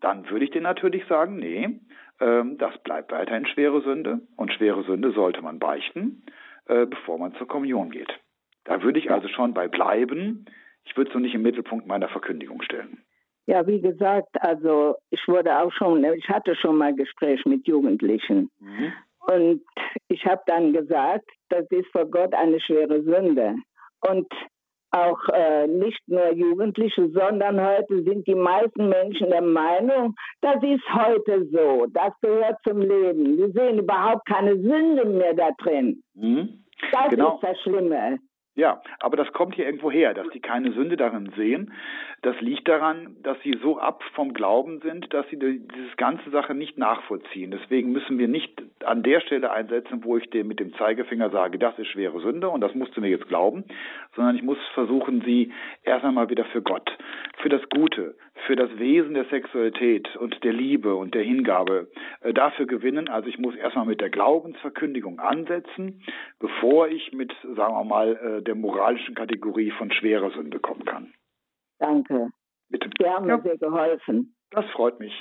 dann 0.00 0.30
würde 0.30 0.46
ich 0.46 0.50
denen 0.50 0.62
natürlich 0.62 1.04
sagen, 1.06 1.36
nee, 1.36 1.80
ähm, 2.20 2.56
das 2.56 2.78
bleibt 2.78 3.12
weiterhin 3.12 3.46
schwere 3.46 3.82
Sünde 3.82 4.20
und 4.36 4.52
schwere 4.52 4.84
Sünde 4.84 5.12
sollte 5.12 5.42
man 5.42 5.58
beichten, 5.58 6.22
äh, 6.66 6.86
bevor 6.86 7.18
man 7.18 7.34
zur 7.34 7.46
Kommunion 7.48 7.90
geht. 7.90 8.18
Da 8.64 8.82
würde 8.82 8.98
ich 8.98 9.10
also 9.10 9.28
schon 9.28 9.54
bei 9.54 9.68
bleiben. 9.68 10.46
Ich 10.84 10.96
würde 10.96 11.08
es 11.08 11.14
so 11.14 11.18
nicht 11.18 11.34
im 11.34 11.42
Mittelpunkt 11.42 11.86
meiner 11.86 12.08
Verkündigung 12.08 12.62
stellen. 12.62 12.98
Ja, 13.46 13.66
wie 13.66 13.80
gesagt, 13.80 14.28
also 14.40 14.96
ich 15.10 15.20
wurde 15.26 15.58
auch 15.58 15.72
schon, 15.72 16.02
ich 16.04 16.28
hatte 16.28 16.56
schon 16.56 16.78
mal 16.78 16.94
Gespräch 16.94 17.44
mit 17.44 17.66
Jugendlichen. 17.66 18.50
Mhm. 18.58 18.92
Und 19.26 19.62
ich 20.08 20.24
habe 20.24 20.42
dann 20.46 20.72
gesagt, 20.72 21.28
das 21.50 21.66
ist 21.70 21.90
vor 21.92 22.06
Gott 22.06 22.34
eine 22.34 22.60
schwere 22.60 23.02
Sünde. 23.02 23.56
Und 24.06 24.26
auch 24.94 25.18
äh, 25.32 25.66
nicht 25.66 26.00
nur 26.06 26.32
Jugendliche, 26.32 27.10
sondern 27.10 27.60
heute 27.60 28.02
sind 28.04 28.26
die 28.26 28.34
meisten 28.34 28.88
Menschen 28.88 29.28
der 29.28 29.42
Meinung, 29.42 30.14
das 30.40 30.62
ist 30.62 30.84
heute 30.94 31.46
so, 31.50 31.86
das 31.90 32.12
gehört 32.20 32.58
zum 32.66 32.80
Leben. 32.80 33.36
Wir 33.36 33.50
sehen 33.50 33.78
überhaupt 33.80 34.24
keine 34.26 34.54
Sünde 34.54 35.04
mehr 35.06 35.34
da 35.34 35.50
drin. 35.58 36.00
Mhm. 36.14 36.64
Das 36.92 37.10
genau. 37.10 37.34
ist 37.34 37.42
das 37.42 37.60
Schlimme. 37.62 38.18
Ja, 38.56 38.82
aber 39.00 39.16
das 39.16 39.32
kommt 39.32 39.56
hier 39.56 39.66
irgendwo 39.66 39.90
her, 39.90 40.14
dass 40.14 40.28
die 40.28 40.38
keine 40.38 40.72
Sünde 40.72 40.96
darin 40.96 41.32
sehen. 41.36 41.72
Das 42.22 42.40
liegt 42.40 42.68
daran, 42.68 43.16
dass 43.24 43.36
sie 43.42 43.58
so 43.60 43.78
ab 43.80 44.04
vom 44.14 44.32
Glauben 44.32 44.80
sind, 44.80 45.12
dass 45.12 45.28
sie 45.28 45.38
diese 45.38 45.96
ganze 45.96 46.30
Sache 46.30 46.54
nicht 46.54 46.78
nachvollziehen. 46.78 47.50
Deswegen 47.50 47.90
müssen 47.90 48.16
wir 48.16 48.28
nicht 48.28 48.62
an 48.84 49.02
der 49.02 49.20
Stelle 49.20 49.50
einsetzen, 49.50 50.04
wo 50.04 50.16
ich 50.18 50.30
dir 50.30 50.44
mit 50.44 50.60
dem 50.60 50.72
Zeigefinger 50.74 51.30
sage, 51.30 51.58
das 51.58 51.76
ist 51.80 51.88
schwere 51.88 52.20
Sünde 52.20 52.48
und 52.48 52.60
das 52.60 52.74
musst 52.76 52.96
du 52.96 53.00
mir 53.00 53.10
jetzt 53.10 53.26
glauben, 53.26 53.64
sondern 54.14 54.36
ich 54.36 54.42
muss 54.42 54.58
versuchen, 54.74 55.22
sie 55.22 55.52
erst 55.82 56.04
einmal 56.04 56.30
wieder 56.30 56.44
für 56.44 56.62
Gott, 56.62 56.96
für 57.38 57.48
das 57.48 57.68
Gute, 57.70 58.14
für 58.46 58.56
das 58.56 58.70
Wesen 58.78 59.14
der 59.14 59.24
Sexualität 59.26 60.14
und 60.16 60.42
der 60.44 60.52
Liebe 60.52 60.94
und 60.94 61.14
der 61.14 61.22
Hingabe 61.22 61.88
äh, 62.20 62.32
dafür 62.32 62.66
gewinnen. 62.66 63.08
Also 63.08 63.28
ich 63.28 63.38
muss 63.38 63.54
erstmal 63.54 63.86
mit 63.86 64.00
der 64.00 64.10
Glaubensverkündigung 64.10 65.20
ansetzen, 65.20 66.02
bevor 66.38 66.88
ich 66.88 67.12
mit, 67.12 67.32
sagen 67.56 67.74
wir 67.74 67.84
mal, 67.84 68.16
äh, 68.16 68.42
der 68.42 68.54
moralischen 68.54 69.14
Kategorie 69.14 69.70
von 69.72 69.90
schwerer 69.92 70.30
Sünde 70.30 70.58
kommen 70.58 70.84
kann. 70.84 71.14
Danke. 71.78 72.30
Bitte. 72.68 72.90
Sie 72.98 73.06
haben 73.06 73.28
ja. 73.28 73.36
mir 73.36 73.42
sehr 73.42 73.58
geholfen. 73.58 74.34
Das 74.50 74.64
freut 74.72 74.98
mich. 75.00 75.12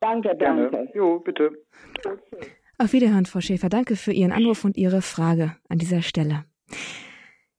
Danke, 0.00 0.36
Gerne. 0.36 0.70
danke. 0.70 0.96
Jo, 0.96 1.18
bitte. 1.18 1.50
Auf 2.78 2.92
Wiederhören, 2.92 3.26
Frau 3.26 3.40
Schäfer. 3.40 3.68
Danke 3.68 3.96
für 3.96 4.12
Ihren 4.12 4.30
Anruf 4.30 4.64
und 4.64 4.76
Ihre 4.76 5.02
Frage 5.02 5.56
an 5.68 5.78
dieser 5.78 6.02
Stelle. 6.02 6.44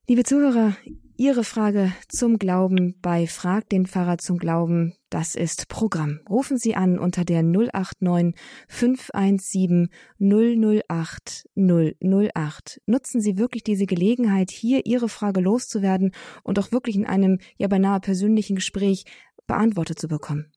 Liebe 0.08 0.24
Zuhörer, 0.24 0.72
Ihre 1.20 1.44
Frage 1.44 1.92
zum 2.08 2.38
Glauben 2.38 2.94
bei 3.02 3.26
Frag 3.26 3.68
den 3.68 3.84
Pfarrer 3.84 4.16
zum 4.16 4.38
Glauben, 4.38 4.94
das 5.10 5.34
ist 5.34 5.68
Programm. 5.68 6.20
Rufen 6.30 6.56
Sie 6.56 6.74
an 6.74 6.98
unter 6.98 7.26
der 7.26 7.42
089 7.42 8.34
517 8.68 9.90
008 10.18 11.46
008. 11.56 12.80
Nutzen 12.86 13.20
Sie 13.20 13.36
wirklich 13.36 13.62
diese 13.62 13.84
Gelegenheit, 13.84 14.50
hier 14.50 14.86
Ihre 14.86 15.10
Frage 15.10 15.42
loszuwerden 15.42 16.12
und 16.42 16.58
auch 16.58 16.72
wirklich 16.72 16.96
in 16.96 17.04
einem 17.04 17.38
ja 17.58 17.68
beinahe 17.68 18.00
persönlichen 18.00 18.56
Gespräch 18.56 19.04
beantwortet 19.46 19.98
zu 19.98 20.08
bekommen. 20.08 20.50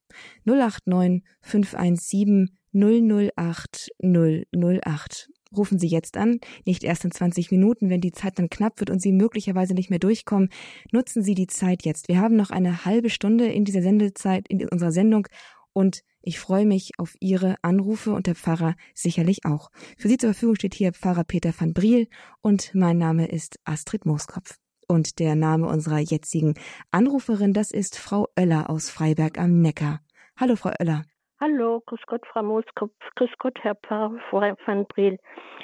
089 0.46 1.24
517 1.42 2.56
008 2.72 3.90
008 4.00 5.28
rufen 5.56 5.78
Sie 5.78 5.88
jetzt 5.88 6.16
an, 6.16 6.40
nicht 6.64 6.84
erst 6.84 7.04
in 7.04 7.10
20 7.10 7.50
Minuten, 7.50 7.90
wenn 7.90 8.00
die 8.00 8.12
Zeit 8.12 8.38
dann 8.38 8.50
knapp 8.50 8.80
wird 8.80 8.90
und 8.90 9.00
Sie 9.00 9.12
möglicherweise 9.12 9.74
nicht 9.74 9.90
mehr 9.90 9.98
durchkommen. 9.98 10.50
Nutzen 10.92 11.22
Sie 11.22 11.34
die 11.34 11.46
Zeit 11.46 11.84
jetzt. 11.84 12.08
Wir 12.08 12.20
haben 12.20 12.36
noch 12.36 12.50
eine 12.50 12.84
halbe 12.84 13.10
Stunde 13.10 13.46
in 13.46 13.64
dieser 13.64 13.82
Sendezeit, 13.82 14.46
in 14.48 14.68
unserer 14.68 14.92
Sendung 14.92 15.26
und 15.72 16.02
ich 16.22 16.38
freue 16.38 16.64
mich 16.64 16.92
auf 16.98 17.14
Ihre 17.20 17.56
Anrufe 17.60 18.14
und 18.14 18.26
der 18.26 18.34
Pfarrer 18.34 18.76
sicherlich 18.94 19.44
auch. 19.44 19.70
Für 19.98 20.08
Sie 20.08 20.16
zur 20.16 20.32
Verfügung 20.32 20.54
steht 20.54 20.74
hier 20.74 20.94
Pfarrer 20.94 21.24
Peter 21.24 21.52
van 21.56 21.74
Briel 21.74 22.08
und 22.40 22.74
mein 22.74 22.96
Name 22.96 23.26
ist 23.26 23.58
Astrid 23.64 24.06
Mooskopf. 24.06 24.58
Und 24.88 25.18
der 25.18 25.34
Name 25.34 25.66
unserer 25.66 25.98
jetzigen 25.98 26.54
Anruferin, 26.90 27.52
das 27.52 27.70
ist 27.70 27.98
Frau 27.98 28.28
Oeller 28.38 28.70
aus 28.70 28.88
Freiberg 28.88 29.38
am 29.38 29.60
Neckar. 29.60 30.00
Hallo, 30.36 30.56
Frau 30.56 30.70
Oeller. 30.70 31.04
Hallo, 31.40 31.82
grüß 31.86 32.00
Gott, 32.06 32.24
Frau 32.26 32.42
Mooskopf, 32.42 32.92
grüß 33.16 33.30
Gott, 33.38 33.58
Herr 33.62 33.74
Pfarrer 33.74 34.56
van 34.64 34.86
Briel. 34.86 35.18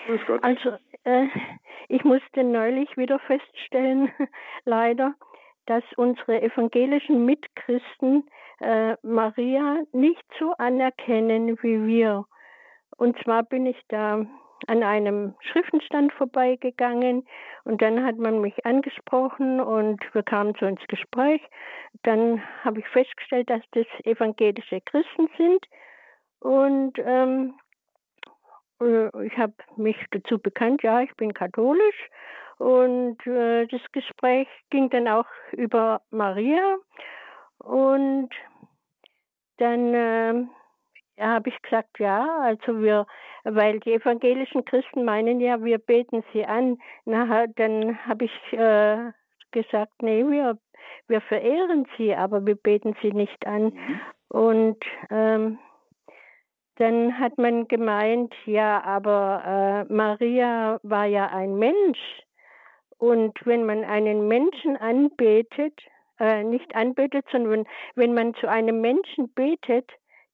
Grüß 0.06 0.20
Gott. 0.26 0.42
Also, 0.42 0.76
äh, 1.04 1.26
ich 1.88 2.02
musste 2.04 2.42
neulich 2.42 2.96
wieder 2.96 3.18
feststellen, 3.20 4.10
leider, 4.64 5.14
dass 5.66 5.84
unsere 5.96 6.42
evangelischen 6.42 7.24
Mitchristen 7.24 8.28
äh, 8.60 8.96
Maria 9.02 9.82
nicht 9.92 10.24
so 10.38 10.52
anerkennen 10.58 11.56
wie 11.62 11.86
wir. 11.86 12.24
Und 12.96 13.16
zwar 13.22 13.44
bin 13.44 13.66
ich 13.66 13.80
da 13.88 14.26
an 14.66 14.82
einem 14.82 15.34
Schriftenstand 15.40 16.12
vorbeigegangen 16.12 17.26
und 17.64 17.82
dann 17.82 18.04
hat 18.04 18.16
man 18.16 18.40
mich 18.40 18.64
angesprochen 18.66 19.60
und 19.60 20.02
wir 20.12 20.22
kamen 20.22 20.54
so 20.58 20.66
ins 20.66 20.86
Gespräch. 20.88 21.40
Dann 22.02 22.42
habe 22.64 22.80
ich 22.80 22.88
festgestellt, 22.88 23.50
dass 23.50 23.62
das 23.72 23.86
evangelische 24.04 24.80
Christen 24.82 25.28
sind 25.36 25.66
und 26.40 26.98
ähm, 26.98 27.54
äh, 28.80 29.26
ich 29.26 29.36
habe 29.36 29.54
mich 29.76 29.96
dazu 30.10 30.38
bekannt, 30.38 30.82
ja, 30.82 31.00
ich 31.00 31.14
bin 31.16 31.34
katholisch 31.34 32.08
und 32.58 33.24
äh, 33.26 33.66
das 33.66 33.80
Gespräch 33.92 34.48
ging 34.70 34.90
dann 34.90 35.08
auch 35.08 35.26
über 35.52 36.02
Maria 36.10 36.76
und 37.58 38.30
dann 39.58 39.94
äh, 39.94 40.46
habe 41.28 41.48
ich 41.48 41.62
gesagt, 41.62 41.98
ja, 41.98 42.40
also 42.40 42.80
wir, 42.82 43.06
weil 43.44 43.80
die 43.80 43.94
evangelischen 43.94 44.64
Christen 44.64 45.04
meinen 45.04 45.40
ja, 45.40 45.62
wir 45.62 45.78
beten 45.78 46.24
sie 46.32 46.44
an. 46.44 46.78
Na, 47.04 47.46
dann 47.46 47.98
habe 48.06 48.24
ich 48.24 48.52
äh, 48.52 49.12
gesagt, 49.52 50.02
nee, 50.02 50.24
wir, 50.24 50.58
wir 51.08 51.20
verehren 51.20 51.86
sie, 51.96 52.14
aber 52.14 52.46
wir 52.46 52.56
beten 52.56 52.96
sie 53.02 53.12
nicht 53.12 53.46
an. 53.46 53.64
Mhm. 53.64 54.00
Und 54.28 54.84
ähm, 55.10 55.58
dann 56.76 57.18
hat 57.18 57.36
man 57.36 57.68
gemeint, 57.68 58.34
ja, 58.46 58.82
aber 58.82 59.86
äh, 59.90 59.92
Maria 59.92 60.80
war 60.82 61.04
ja 61.04 61.26
ein 61.26 61.56
Mensch. 61.56 61.98
Und 62.96 63.34
wenn 63.44 63.64
man 63.64 63.84
einen 63.84 64.28
Menschen 64.28 64.76
anbetet, 64.76 65.78
äh, 66.18 66.42
nicht 66.44 66.74
anbetet, 66.74 67.26
sondern 67.32 67.66
wenn 67.96 68.14
man 68.14 68.34
zu 68.34 68.46
einem 68.46 68.80
Menschen 68.80 69.32
betet, 69.34 69.90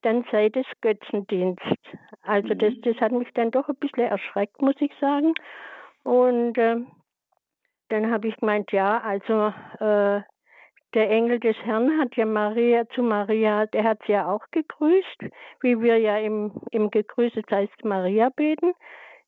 dann 0.06 0.24
sei 0.30 0.48
das 0.50 0.66
Götzendienst. 0.82 1.60
Also 2.22 2.54
mhm. 2.54 2.58
das, 2.58 2.74
das 2.82 2.96
hat 2.98 3.10
mich 3.10 3.28
dann 3.34 3.50
doch 3.50 3.68
ein 3.68 3.76
bisschen 3.76 4.04
erschreckt, 4.04 4.62
muss 4.62 4.76
ich 4.78 4.92
sagen. 5.00 5.34
Und 6.04 6.56
äh, 6.56 6.76
dann 7.88 8.10
habe 8.12 8.28
ich 8.28 8.36
gemeint, 8.36 8.70
ja, 8.70 9.00
also 9.00 9.52
äh, 9.84 10.22
der 10.94 11.10
Engel 11.10 11.40
des 11.40 11.56
Herrn 11.64 11.98
hat 11.98 12.14
ja 12.14 12.24
Maria 12.24 12.88
zu 12.90 13.02
Maria, 13.02 13.66
der 13.66 13.82
hat 13.82 13.98
sie 14.06 14.12
ja 14.12 14.28
auch 14.30 14.44
gegrüßt, 14.52 15.24
wie 15.60 15.80
wir 15.80 15.98
ja 15.98 16.18
im, 16.18 16.52
im 16.70 16.90
Gegrüßet 16.90 17.50
heißt 17.50 17.84
Maria 17.84 18.28
beten, 18.28 18.74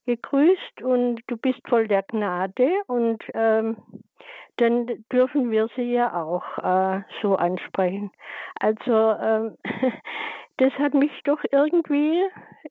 gegrüßt 0.07 0.83
und 0.83 1.21
du 1.27 1.37
bist 1.37 1.61
voll 1.69 1.88
der 1.88 2.05
Gnade 2.05 2.71
und 2.87 3.23
ähm, 3.35 3.77
dann 4.57 4.87
dürfen 5.12 5.51
wir 5.51 5.69
sie 5.77 5.93
ja 5.93 6.14
auch 6.14 6.59
äh, 6.59 7.03
so 7.21 7.35
ansprechen. 7.37 8.11
Also 8.61 8.93
ähm, 9.21 9.59
das 10.59 10.73
hat 10.75 10.94
mich 10.94 11.11
doch 11.25 11.40
irgendwie, 11.51 12.23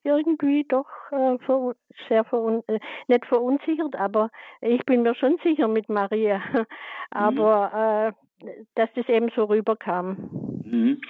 irgendwie 0.04 0.64
doch 0.68 0.88
äh, 1.10 1.38
ver, 1.38 1.74
sehr 2.08 2.24
verun, 2.24 2.62
äh, 2.68 2.78
nicht 3.08 3.26
verunsichert, 3.26 3.96
aber 3.96 4.30
ich 4.60 4.84
bin 4.86 5.02
mir 5.02 5.14
schon 5.14 5.38
sicher 5.42 5.68
mit 5.68 5.88
Maria, 5.88 6.40
aber 7.10 8.12
mhm. 8.12 8.14
äh, 8.14 8.58
dass 8.74 8.88
das 8.94 9.08
eben 9.08 9.30
so 9.34 9.44
rüberkam. 9.44 10.30
Mhm. 10.64 11.00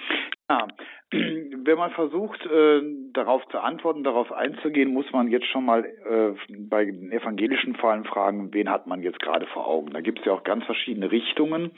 Ja, 0.49 0.67
wenn 1.11 1.77
man 1.77 1.91
versucht, 1.91 2.43
äh, 2.45 2.81
darauf 3.13 3.45
zu 3.49 3.59
antworten, 3.59 4.03
darauf 4.03 4.31
einzugehen, 4.31 4.93
muss 4.93 5.11
man 5.11 5.27
jetzt 5.27 5.47
schon 5.47 5.65
mal 5.65 5.85
äh, 5.85 6.55
bei 6.57 6.85
den 6.85 7.11
evangelischen 7.11 7.75
Fallen 7.75 8.05
fragen, 8.05 8.53
wen 8.53 8.69
hat 8.69 8.87
man 8.87 9.03
jetzt 9.03 9.19
gerade 9.19 9.45
vor 9.47 9.67
Augen. 9.67 9.91
Da 9.91 10.01
gibt 10.01 10.19
es 10.19 10.25
ja 10.25 10.33
auch 10.33 10.43
ganz 10.43 10.65
verschiedene 10.65 11.11
Richtungen. 11.11 11.71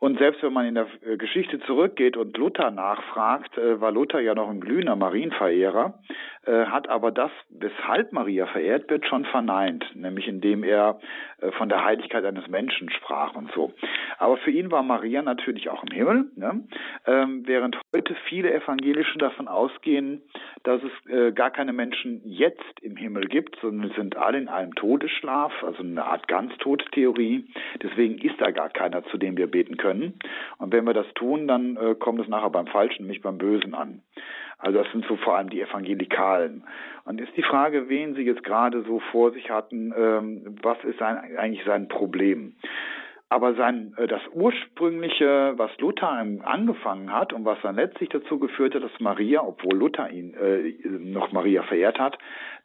Und 0.00 0.18
selbst 0.18 0.42
wenn 0.44 0.52
man 0.52 0.66
in 0.66 0.76
der 0.76 0.86
äh, 1.04 1.16
Geschichte 1.16 1.58
zurückgeht 1.60 2.16
und 2.16 2.36
Luther 2.36 2.70
nachfragt, 2.70 3.58
äh, 3.58 3.80
war 3.80 3.90
Luther 3.90 4.20
ja 4.20 4.34
noch 4.34 4.48
ein 4.48 4.60
glühender 4.60 4.94
Marienverehrer, 4.94 5.98
äh, 6.46 6.66
hat 6.66 6.88
aber 6.88 7.10
das, 7.10 7.32
weshalb 7.50 8.12
Maria 8.12 8.46
verehrt 8.46 8.88
wird, 8.90 9.06
schon 9.06 9.24
verneint, 9.24 9.84
nämlich 9.94 10.28
indem 10.28 10.62
er 10.62 11.00
von 11.56 11.68
der 11.68 11.84
Heiligkeit 11.84 12.24
eines 12.24 12.48
Menschen 12.48 12.90
sprach 12.90 13.36
und 13.36 13.52
so. 13.52 13.72
Aber 14.18 14.38
für 14.38 14.50
ihn 14.50 14.72
war 14.72 14.82
Maria 14.82 15.22
natürlich 15.22 15.70
auch 15.70 15.84
im 15.84 15.94
Himmel, 15.94 16.30
ne? 16.34 16.64
ähm, 17.06 17.42
während 17.46 17.78
heute 17.94 18.14
viele 18.28 18.52
Evangelische 18.52 19.18
davon 19.18 19.48
ausgehen, 19.48 20.22
dass 20.62 20.80
es 20.82 21.34
gar 21.34 21.50
keine 21.50 21.72
Menschen 21.72 22.20
jetzt 22.24 22.80
im 22.82 22.96
Himmel 22.96 23.26
gibt, 23.26 23.56
sondern 23.60 23.90
sind 23.96 24.16
alle 24.16 24.38
in 24.38 24.48
einem 24.48 24.74
Todesschlaf, 24.74 25.52
also 25.62 25.82
eine 25.82 26.04
Art 26.04 26.28
Ganztodtheorie. 26.28 27.46
Deswegen 27.82 28.18
ist 28.18 28.40
da 28.40 28.50
gar 28.50 28.68
keiner, 28.68 29.04
zu 29.06 29.16
dem 29.16 29.36
wir 29.36 29.46
beten 29.46 29.76
können 29.76 29.88
können. 29.88 30.18
Und 30.58 30.72
wenn 30.72 30.84
wir 30.84 30.94
das 30.94 31.06
tun, 31.14 31.48
dann 31.48 31.76
äh, 31.76 31.94
kommt 31.94 32.20
es 32.20 32.28
nachher 32.28 32.50
beim 32.50 32.66
Falschen, 32.66 33.06
nicht 33.06 33.22
beim 33.22 33.38
Bösen 33.38 33.74
an. 33.74 34.02
Also 34.58 34.82
das 34.82 34.90
sind 34.92 35.06
so 35.06 35.16
vor 35.16 35.36
allem 35.36 35.50
die 35.50 35.60
Evangelikalen. 35.60 36.64
Und 37.04 37.20
ist 37.20 37.36
die 37.36 37.42
Frage, 37.42 37.88
wen 37.88 38.14
Sie 38.14 38.22
jetzt 38.22 38.44
gerade 38.44 38.82
so 38.82 39.00
vor 39.12 39.32
sich 39.32 39.50
hatten, 39.50 39.94
ähm, 39.96 40.58
was 40.62 40.82
ist 40.84 40.98
sein, 40.98 41.16
eigentlich 41.36 41.64
sein 41.64 41.88
Problem? 41.88 42.54
Aber 43.30 43.54
sein, 43.54 43.94
äh, 43.96 44.06
das 44.06 44.22
ursprüngliche, 44.32 45.54
was 45.56 45.70
Luther 45.78 46.10
angefangen 46.10 47.12
hat 47.12 47.32
und 47.32 47.44
was 47.44 47.58
dann 47.62 47.76
letztlich 47.76 48.08
dazu 48.08 48.38
geführt 48.38 48.74
hat, 48.74 48.82
dass 48.82 49.00
Maria, 49.00 49.42
obwohl 49.42 49.76
Luther 49.76 50.10
ihn 50.10 50.34
äh, 50.34 50.72
noch 50.86 51.32
Maria 51.32 51.62
verehrt 51.62 51.98
hat, 51.98 52.18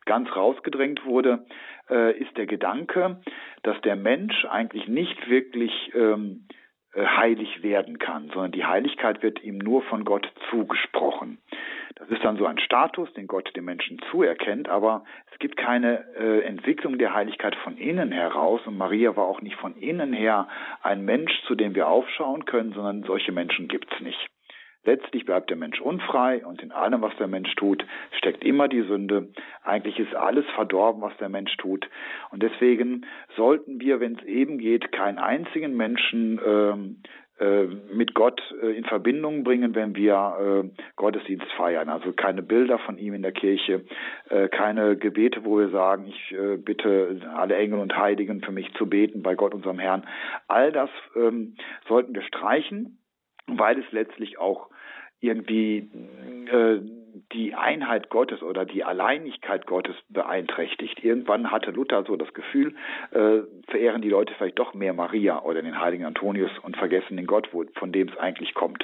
ganz 0.05 0.33
rausgedrängt 0.35 1.05
wurde, 1.05 1.45
äh, 1.89 2.17
ist 2.17 2.35
der 2.37 2.45
Gedanke, 2.45 3.21
dass 3.63 3.79
der 3.81 3.95
Mensch 3.95 4.45
eigentlich 4.45 4.87
nicht 4.87 5.29
wirklich 5.29 5.71
ähm, 5.95 6.45
äh, 6.49 6.62
heilig 6.95 7.63
werden 7.63 7.97
kann, 7.99 8.29
sondern 8.33 8.51
die 8.51 8.65
Heiligkeit 8.65 9.23
wird 9.23 9.43
ihm 9.43 9.57
nur 9.57 9.81
von 9.83 10.03
Gott 10.05 10.31
zugesprochen. 10.49 11.39
Das 11.95 12.09
ist 12.09 12.23
dann 12.23 12.37
so 12.37 12.45
ein 12.45 12.59
Status, 12.59 13.11
den 13.13 13.27
Gott 13.27 13.55
dem 13.55 13.65
Menschen 13.65 13.99
zuerkennt, 14.11 14.69
aber 14.69 15.03
es 15.31 15.39
gibt 15.39 15.57
keine 15.57 16.05
äh, 16.15 16.41
Entwicklung 16.41 16.97
der 16.97 17.13
Heiligkeit 17.13 17.55
von 17.55 17.77
innen 17.77 18.11
heraus 18.11 18.61
und 18.65 18.77
Maria 18.77 19.15
war 19.15 19.25
auch 19.25 19.41
nicht 19.41 19.55
von 19.55 19.75
innen 19.75 20.13
her 20.13 20.47
ein 20.81 21.05
Mensch, 21.05 21.31
zu 21.47 21.55
dem 21.55 21.75
wir 21.75 21.87
aufschauen 21.87 22.45
können, 22.45 22.73
sondern 22.73 23.03
solche 23.03 23.31
Menschen 23.31 23.67
gibt's 23.67 23.99
nicht. 23.99 24.32
Letztlich 24.85 25.25
bleibt 25.25 25.49
der 25.49 25.57
Mensch 25.57 25.79
unfrei 25.79 26.45
und 26.45 26.61
in 26.61 26.71
allem, 26.71 27.01
was 27.01 27.15
der 27.17 27.27
Mensch 27.27 27.53
tut, 27.55 27.85
steckt 28.17 28.43
immer 28.43 28.67
die 28.67 28.81
Sünde. 28.81 29.29
Eigentlich 29.63 29.99
ist 29.99 30.13
alles 30.13 30.45
verdorben, 30.55 31.01
was 31.01 31.15
der 31.17 31.29
Mensch 31.29 31.55
tut. 31.57 31.89
Und 32.31 32.43
deswegen 32.43 33.05
sollten 33.35 33.79
wir, 33.79 33.99
wenn 33.99 34.17
es 34.17 34.23
eben 34.25 34.57
geht, 34.57 34.91
keinen 34.91 35.19
einzigen 35.19 35.77
Menschen 35.77 36.39
ähm, 36.45 36.97
äh, 37.39 37.65
mit 37.91 38.13
Gott 38.13 38.39
äh, 38.61 38.77
in 38.77 38.85
Verbindung 38.85 39.43
bringen, 39.43 39.73
wenn 39.73 39.95
wir 39.95 40.63
äh, 40.65 40.83
Gottesdienst 40.95 41.51
feiern. 41.57 41.89
Also 41.89 42.13
keine 42.13 42.43
Bilder 42.43 42.77
von 42.77 42.99
ihm 42.99 43.15
in 43.15 43.23
der 43.23 43.31
Kirche, 43.31 43.85
keine 44.51 44.95
Gebete, 44.95 45.43
wo 45.43 45.59
wir 45.59 45.69
sagen, 45.69 46.07
ich 46.07 46.35
bitte 46.63 47.21
alle 47.35 47.55
Engel 47.55 47.79
und 47.79 47.95
Heiligen 47.95 48.41
für 48.41 48.51
mich 48.51 48.71
zu 48.75 48.87
beten 48.87 49.21
bei 49.21 49.35
Gott, 49.35 49.53
unserem 49.53 49.79
Herrn. 49.79 50.05
All 50.47 50.71
das 50.71 50.89
ähm, 51.15 51.55
sollten 51.87 52.15
wir 52.15 52.21
streichen, 52.21 52.99
weil 53.47 53.79
es 53.79 53.91
letztlich 53.91 54.39
auch 54.39 54.69
irgendwie 55.23 55.89
äh, 56.51 56.79
die 57.31 57.55
Einheit 57.55 58.09
Gottes 58.09 58.43
oder 58.43 58.65
die 58.65 58.83
Alleinigkeit 58.83 59.65
Gottes 59.65 59.95
beeinträchtigt. 60.09 61.03
Irgendwann 61.03 61.51
hatte 61.51 61.71
Luther 61.71 62.03
so 62.03 62.15
das 62.15 62.33
Gefühl, 62.33 62.75
äh, 63.11 63.39
verehren 63.67 64.01
die 64.01 64.09
Leute 64.09 64.33
vielleicht 64.37 64.59
doch 64.59 64.73
mehr 64.73 64.93
Maria 64.93 65.41
oder 65.41 65.61
den 65.61 65.79
heiligen 65.79 66.05
Antonius 66.05 66.51
und 66.61 66.77
vergessen 66.77 67.17
den 67.17 67.27
Gott, 67.27 67.49
von 67.75 67.91
dem 67.91 68.09
es 68.09 68.17
eigentlich 68.17 68.53
kommt. 68.53 68.83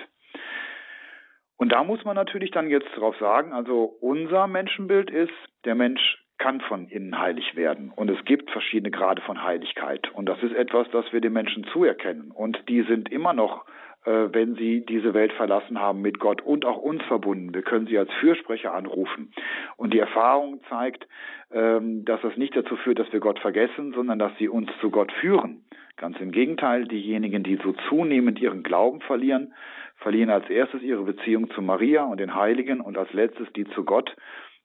Und 1.57 1.73
da 1.73 1.83
muss 1.83 2.05
man 2.05 2.15
natürlich 2.15 2.51
dann 2.51 2.69
jetzt 2.69 2.87
darauf 2.95 3.17
sagen, 3.17 3.51
also 3.51 3.83
unser 3.99 4.47
Menschenbild 4.47 5.11
ist, 5.11 5.33
der 5.65 5.75
Mensch 5.75 6.23
kann 6.37 6.61
von 6.61 6.87
innen 6.87 7.19
heilig 7.19 7.57
werden. 7.57 7.91
Und 7.93 8.09
es 8.09 8.23
gibt 8.23 8.49
verschiedene 8.49 8.91
Grade 8.91 9.21
von 9.21 9.43
Heiligkeit. 9.43 10.09
Und 10.13 10.25
das 10.27 10.41
ist 10.41 10.55
etwas, 10.55 10.89
das 10.91 11.11
wir 11.11 11.19
den 11.19 11.33
Menschen 11.33 11.65
zuerkennen. 11.65 12.31
Und 12.31 12.57
die 12.69 12.83
sind 12.83 13.11
immer 13.11 13.33
noch 13.33 13.65
wenn 14.05 14.55
sie 14.55 14.85
diese 14.85 15.13
Welt 15.13 15.33
verlassen 15.33 15.79
haben 15.79 16.01
mit 16.01 16.19
Gott 16.19 16.41
und 16.41 16.65
auch 16.65 16.77
uns 16.77 17.03
verbunden. 17.03 17.53
Wir 17.53 17.61
können 17.61 17.87
sie 17.87 17.97
als 17.97 18.11
Fürsprecher 18.19 18.73
anrufen. 18.73 19.31
Und 19.77 19.93
die 19.93 19.99
Erfahrung 19.99 20.61
zeigt, 20.69 21.07
ähm, 21.51 22.05
dass 22.05 22.21
das 22.21 22.37
nicht 22.37 22.55
dazu 22.55 22.75
führt, 22.77 22.99
dass 22.99 23.11
wir 23.11 23.19
Gott 23.19 23.39
vergessen, 23.39 23.93
sondern 23.93 24.19
dass 24.19 24.31
sie 24.37 24.47
uns 24.47 24.69
zu 24.81 24.89
Gott 24.89 25.11
führen. 25.13 25.65
Ganz 25.97 26.19
im 26.19 26.31
Gegenteil, 26.31 26.85
diejenigen, 26.85 27.43
die 27.43 27.57
so 27.57 27.73
zunehmend 27.89 28.39
ihren 28.39 28.63
Glauben 28.63 29.01
verlieren, 29.01 29.53
verlieren 29.97 30.29
als 30.29 30.49
erstes 30.49 30.81
ihre 30.81 31.03
Beziehung 31.03 31.49
zu 31.51 31.61
Maria 31.61 32.05
und 32.05 32.19
den 32.19 32.35
Heiligen 32.35 32.79
und 32.79 32.97
als 32.97 33.11
letztes 33.13 33.51
die 33.53 33.65
zu 33.71 33.83
Gott. 33.83 34.15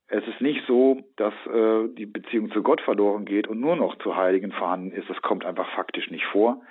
Es 0.06 0.26
ist 0.28 0.40
nicht 0.40 0.64
so, 0.66 1.00
dass 1.16 1.34
äh, 1.46 1.88
die 1.94 2.06
Beziehung 2.06 2.50
zu 2.52 2.62
Gott 2.62 2.80
verloren 2.82 3.24
geht 3.24 3.48
und 3.48 3.58
nur 3.58 3.74
noch 3.74 3.98
zu 3.98 4.14
Heiligen 4.14 4.52
vorhanden 4.52 4.92
ist. 4.92 5.08
Das 5.10 5.20
kommt 5.22 5.44
einfach 5.44 5.68
faktisch 5.74 6.10
nicht 6.10 6.26
vor. 6.26 6.62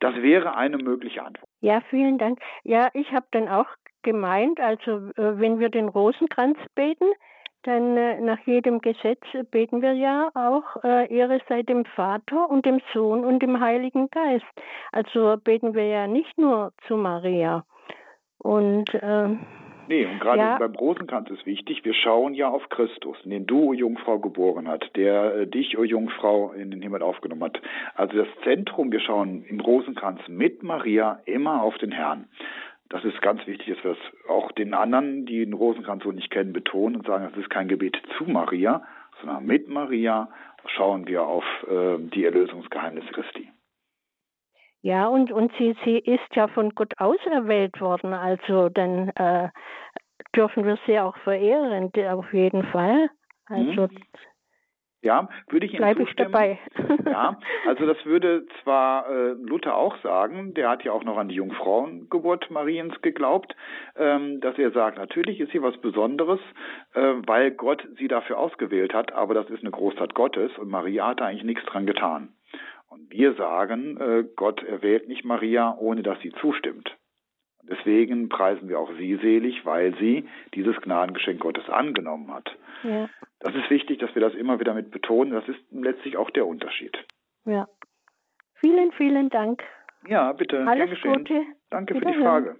Das 0.00 0.14
wäre 0.22 0.56
eine 0.56 0.78
mögliche 0.78 1.22
Antwort. 1.22 1.48
Ja, 1.64 1.80
vielen 1.88 2.18
Dank. 2.18 2.40
Ja, 2.62 2.90
ich 2.92 3.10
habe 3.12 3.24
dann 3.30 3.48
auch 3.48 3.64
gemeint, 4.02 4.60
also 4.60 5.08
äh, 5.16 5.38
wenn 5.40 5.60
wir 5.60 5.70
den 5.70 5.88
Rosenkranz 5.88 6.58
beten, 6.74 7.06
dann 7.62 7.96
äh, 7.96 8.20
nach 8.20 8.38
jedem 8.40 8.82
Gesetz 8.82 9.22
beten 9.50 9.80
wir 9.80 9.94
ja 9.94 10.28
auch 10.34 10.84
äh, 10.84 11.10
Ehre 11.10 11.40
sei 11.48 11.62
dem 11.62 11.86
Vater 11.86 12.50
und 12.50 12.66
dem 12.66 12.82
Sohn 12.92 13.24
und 13.24 13.40
dem 13.40 13.60
Heiligen 13.60 14.10
Geist. 14.10 14.44
Also 14.92 15.38
beten 15.42 15.72
wir 15.72 15.86
ja 15.86 16.06
nicht 16.06 16.36
nur 16.36 16.74
zu 16.86 16.98
Maria. 16.98 17.64
Und 18.36 18.92
äh, 18.92 19.28
Nee, 19.88 20.06
und 20.06 20.20
gerade 20.20 20.38
ja. 20.38 20.58
beim 20.58 20.74
Rosenkranz 20.74 21.30
ist 21.30 21.44
wichtig, 21.46 21.84
wir 21.84 21.94
schauen 21.94 22.34
ja 22.34 22.48
auf 22.48 22.68
Christus, 22.68 23.16
den 23.24 23.46
du, 23.46 23.70
o 23.70 23.72
Jungfrau, 23.72 24.18
geboren 24.18 24.68
hat, 24.68 24.90
der 24.96 25.34
äh, 25.34 25.46
dich, 25.46 25.76
o 25.78 25.84
Jungfrau, 25.84 26.52
in 26.52 26.70
den 26.70 26.82
Himmel 26.82 27.02
aufgenommen 27.02 27.44
hat. 27.44 27.60
Also 27.94 28.16
das 28.16 28.28
Zentrum, 28.44 28.92
wir 28.92 29.00
schauen 29.00 29.44
im 29.48 29.60
Rosenkranz 29.60 30.20
mit 30.28 30.62
Maria 30.62 31.20
immer 31.26 31.62
auf 31.62 31.76
den 31.78 31.92
Herrn. 31.92 32.26
Das 32.88 33.04
ist 33.04 33.20
ganz 33.22 33.46
wichtig, 33.46 33.74
dass 33.74 33.84
wir 33.84 33.90
es 33.92 34.28
auch 34.28 34.52
den 34.52 34.74
anderen, 34.74 35.26
die 35.26 35.44
den 35.44 35.54
Rosenkranz 35.54 36.04
so 36.04 36.12
nicht 36.12 36.30
kennen, 36.30 36.52
betonen 36.52 36.96
und 36.96 37.06
sagen, 37.06 37.28
das 37.28 37.38
ist 37.38 37.50
kein 37.50 37.68
Gebet 37.68 38.00
zu 38.16 38.24
Maria, 38.24 38.82
sondern 39.20 39.44
mit 39.46 39.68
Maria 39.68 40.28
schauen 40.66 41.06
wir 41.06 41.26
auf 41.26 41.44
äh, 41.68 41.98
die 41.98 42.24
Erlösungsgeheimnisse 42.24 43.12
Christi. 43.12 43.48
Ja, 44.84 45.08
und, 45.08 45.32
und 45.32 45.50
sie, 45.56 45.74
sie 45.82 45.96
ist 45.96 46.34
ja 46.34 46.46
von 46.46 46.74
Gott 46.74 46.92
auserwählt 46.98 47.80
worden, 47.80 48.12
also 48.12 48.68
dann 48.68 49.08
äh, 49.16 49.48
dürfen 50.36 50.66
wir 50.66 50.76
sie 50.86 51.00
auch 51.00 51.16
verehren, 51.24 51.90
auf 52.12 52.34
jeden 52.34 52.64
Fall. 52.64 53.08
Also 53.46 53.84
mhm. 53.84 53.98
Ja, 55.00 55.30
würde 55.48 55.64
ich 55.64 55.72
Ihnen 55.72 55.80
Bleib 55.80 55.96
zustimmen. 55.96 56.28
Ich 56.28 56.32
dabei. 56.32 56.58
ja, 57.10 57.38
also 57.66 57.86
das 57.86 58.04
würde 58.04 58.46
zwar 58.62 59.08
äh, 59.08 59.32
Luther 59.32 59.74
auch 59.74 59.96
sagen, 60.02 60.52
der 60.52 60.68
hat 60.68 60.84
ja 60.84 60.92
auch 60.92 61.04
noch 61.04 61.16
an 61.16 61.28
die 61.28 61.36
Jungfrauengeburt 61.36 62.50
Mariens 62.50 63.00
geglaubt, 63.00 63.56
ähm, 63.96 64.42
dass 64.42 64.58
er 64.58 64.70
sagt, 64.72 64.98
natürlich 64.98 65.40
ist 65.40 65.52
sie 65.52 65.62
was 65.62 65.78
Besonderes, 65.78 66.40
äh, 66.92 67.00
weil 67.26 67.52
Gott 67.52 67.86
sie 67.98 68.08
dafür 68.08 68.38
ausgewählt 68.38 68.92
hat, 68.92 69.12
aber 69.12 69.32
das 69.32 69.48
ist 69.48 69.62
eine 69.62 69.70
Großtat 69.70 70.14
Gottes 70.14 70.50
und 70.58 70.68
Maria 70.68 71.06
hat 71.06 71.22
eigentlich 71.22 71.44
nichts 71.44 71.64
dran 71.64 71.86
getan. 71.86 72.34
Und 72.94 73.10
wir 73.10 73.34
sagen, 73.34 73.96
äh, 74.00 74.24
Gott 74.36 74.62
erwählt 74.62 75.08
nicht 75.08 75.24
Maria, 75.24 75.76
ohne 75.76 76.04
dass 76.04 76.20
sie 76.20 76.30
zustimmt. 76.40 76.96
Deswegen 77.64 78.28
preisen 78.28 78.68
wir 78.68 78.78
auch 78.78 78.90
sie 78.96 79.16
selig, 79.16 79.66
weil 79.66 79.96
sie 79.98 80.28
dieses 80.54 80.76
Gnadengeschenk 80.80 81.40
Gottes 81.40 81.68
angenommen 81.68 82.32
hat. 82.32 82.56
Ja. 82.84 83.08
Das 83.40 83.52
ist 83.54 83.68
wichtig, 83.68 83.98
dass 83.98 84.14
wir 84.14 84.22
das 84.22 84.34
immer 84.34 84.60
wieder 84.60 84.74
mit 84.74 84.92
betonen. 84.92 85.32
Das 85.32 85.48
ist 85.48 85.58
letztlich 85.72 86.16
auch 86.16 86.30
der 86.30 86.46
Unterschied. 86.46 86.96
Ja. 87.46 87.66
Vielen, 88.60 88.92
vielen 88.92 89.28
Dank. 89.28 89.64
Ja, 90.06 90.32
bitte. 90.32 90.64
Alles 90.64 90.90
Gute. 91.02 91.42
Danke 91.70 91.94
für 91.94 92.04
die 92.04 92.14
Frage. 92.14 92.56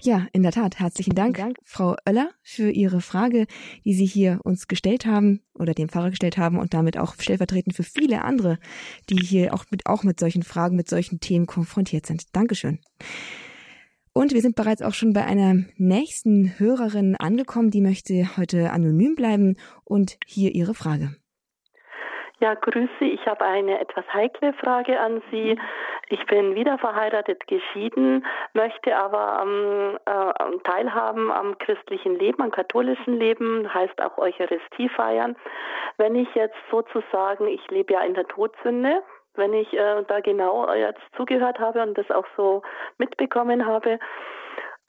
Ja, 0.00 0.26
in 0.32 0.42
der 0.42 0.52
Tat. 0.52 0.78
Herzlichen 0.78 1.14
Dank, 1.14 1.36
Dank, 1.36 1.58
Frau 1.64 1.96
Oeller, 2.06 2.30
für 2.42 2.70
Ihre 2.70 3.00
Frage, 3.00 3.46
die 3.84 3.94
Sie 3.94 4.06
hier 4.06 4.40
uns 4.44 4.68
gestellt 4.68 5.06
haben 5.06 5.40
oder 5.54 5.72
dem 5.72 5.88
Pfarrer 5.88 6.10
gestellt 6.10 6.36
haben 6.36 6.58
und 6.58 6.74
damit 6.74 6.98
auch 6.98 7.14
stellvertretend 7.18 7.74
für 7.74 7.84
viele 7.84 8.22
andere, 8.22 8.58
die 9.08 9.16
hier 9.16 9.54
auch 9.54 9.64
mit, 9.70 9.86
auch 9.86 10.02
mit 10.02 10.20
solchen 10.20 10.42
Fragen, 10.42 10.76
mit 10.76 10.88
solchen 10.88 11.20
Themen 11.20 11.46
konfrontiert 11.46 12.06
sind. 12.06 12.34
Dankeschön. 12.34 12.80
Und 14.12 14.32
wir 14.32 14.42
sind 14.42 14.54
bereits 14.54 14.82
auch 14.82 14.94
schon 14.94 15.12
bei 15.12 15.24
einer 15.24 15.64
nächsten 15.76 16.58
Hörerin 16.58 17.16
angekommen, 17.16 17.70
die 17.70 17.80
möchte 17.80 18.36
heute 18.36 18.70
anonym 18.70 19.16
bleiben 19.16 19.56
und 19.84 20.18
hier 20.26 20.54
ihre 20.54 20.74
Frage. 20.74 21.16
Ja, 22.44 22.52
grüße. 22.52 23.06
Ich 23.06 23.26
habe 23.26 23.42
eine 23.42 23.80
etwas 23.80 24.04
heikle 24.12 24.52
Frage 24.52 25.00
an 25.00 25.22
Sie. 25.30 25.58
Ich 26.10 26.26
bin 26.26 26.54
wieder 26.54 26.76
verheiratet, 26.76 27.46
geschieden, 27.46 28.26
möchte 28.52 28.94
aber 28.94 29.40
ähm, 29.42 29.98
äh, 30.04 30.58
teilhaben 30.62 31.32
am 31.32 31.56
christlichen 31.56 32.18
Leben, 32.18 32.42
am 32.42 32.50
katholischen 32.50 33.18
Leben, 33.18 33.72
heißt 33.72 33.98
auch 34.02 34.18
Eucharistie 34.18 34.90
feiern. 34.90 35.36
Wenn 35.96 36.16
ich 36.16 36.28
jetzt 36.34 36.58
sozusagen, 36.70 37.48
ich 37.48 37.66
lebe 37.70 37.94
ja 37.94 38.00
in 38.02 38.12
der 38.12 38.28
Todsünde, 38.28 39.02
wenn 39.36 39.54
ich 39.54 39.72
äh, 39.72 40.04
da 40.06 40.20
genau 40.20 40.70
jetzt 40.74 41.00
zugehört 41.16 41.58
habe 41.58 41.80
und 41.80 41.96
das 41.96 42.10
auch 42.10 42.26
so 42.36 42.60
mitbekommen 42.98 43.64
habe, 43.64 43.98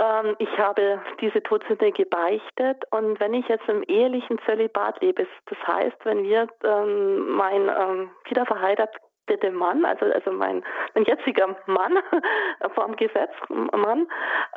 ähm, 0.02 0.36
ich 0.40 0.58
habe 0.58 1.02
diese 1.22 1.42
Todsünde 1.42 1.92
gebeichtet 1.92 2.84
und 2.92 3.20
wenn 3.20 3.34
ich 3.34 3.48
jetzt 3.48 3.68
im 3.70 3.84
ehelichen 3.84 4.40
Zölibat 4.46 5.02
lebe, 5.02 5.26
das 5.46 5.68
heißt, 5.68 5.98
wenn 6.04 6.24
wir 6.24 6.48
ähm, 6.64 7.30
mein 7.36 7.70
ähm, 7.70 8.12
wieder 8.26 8.46
verheiratete 8.46 9.52
Mann, 9.52 9.86
also 9.86 10.06
also 10.06 10.32
mein, 10.32 10.64
mein 10.94 11.06
jetziger 11.06 11.56
Mann 11.66 12.00
vom 12.76 12.96
Gesetz 12.98 13.32
Mann, 13.50 14.08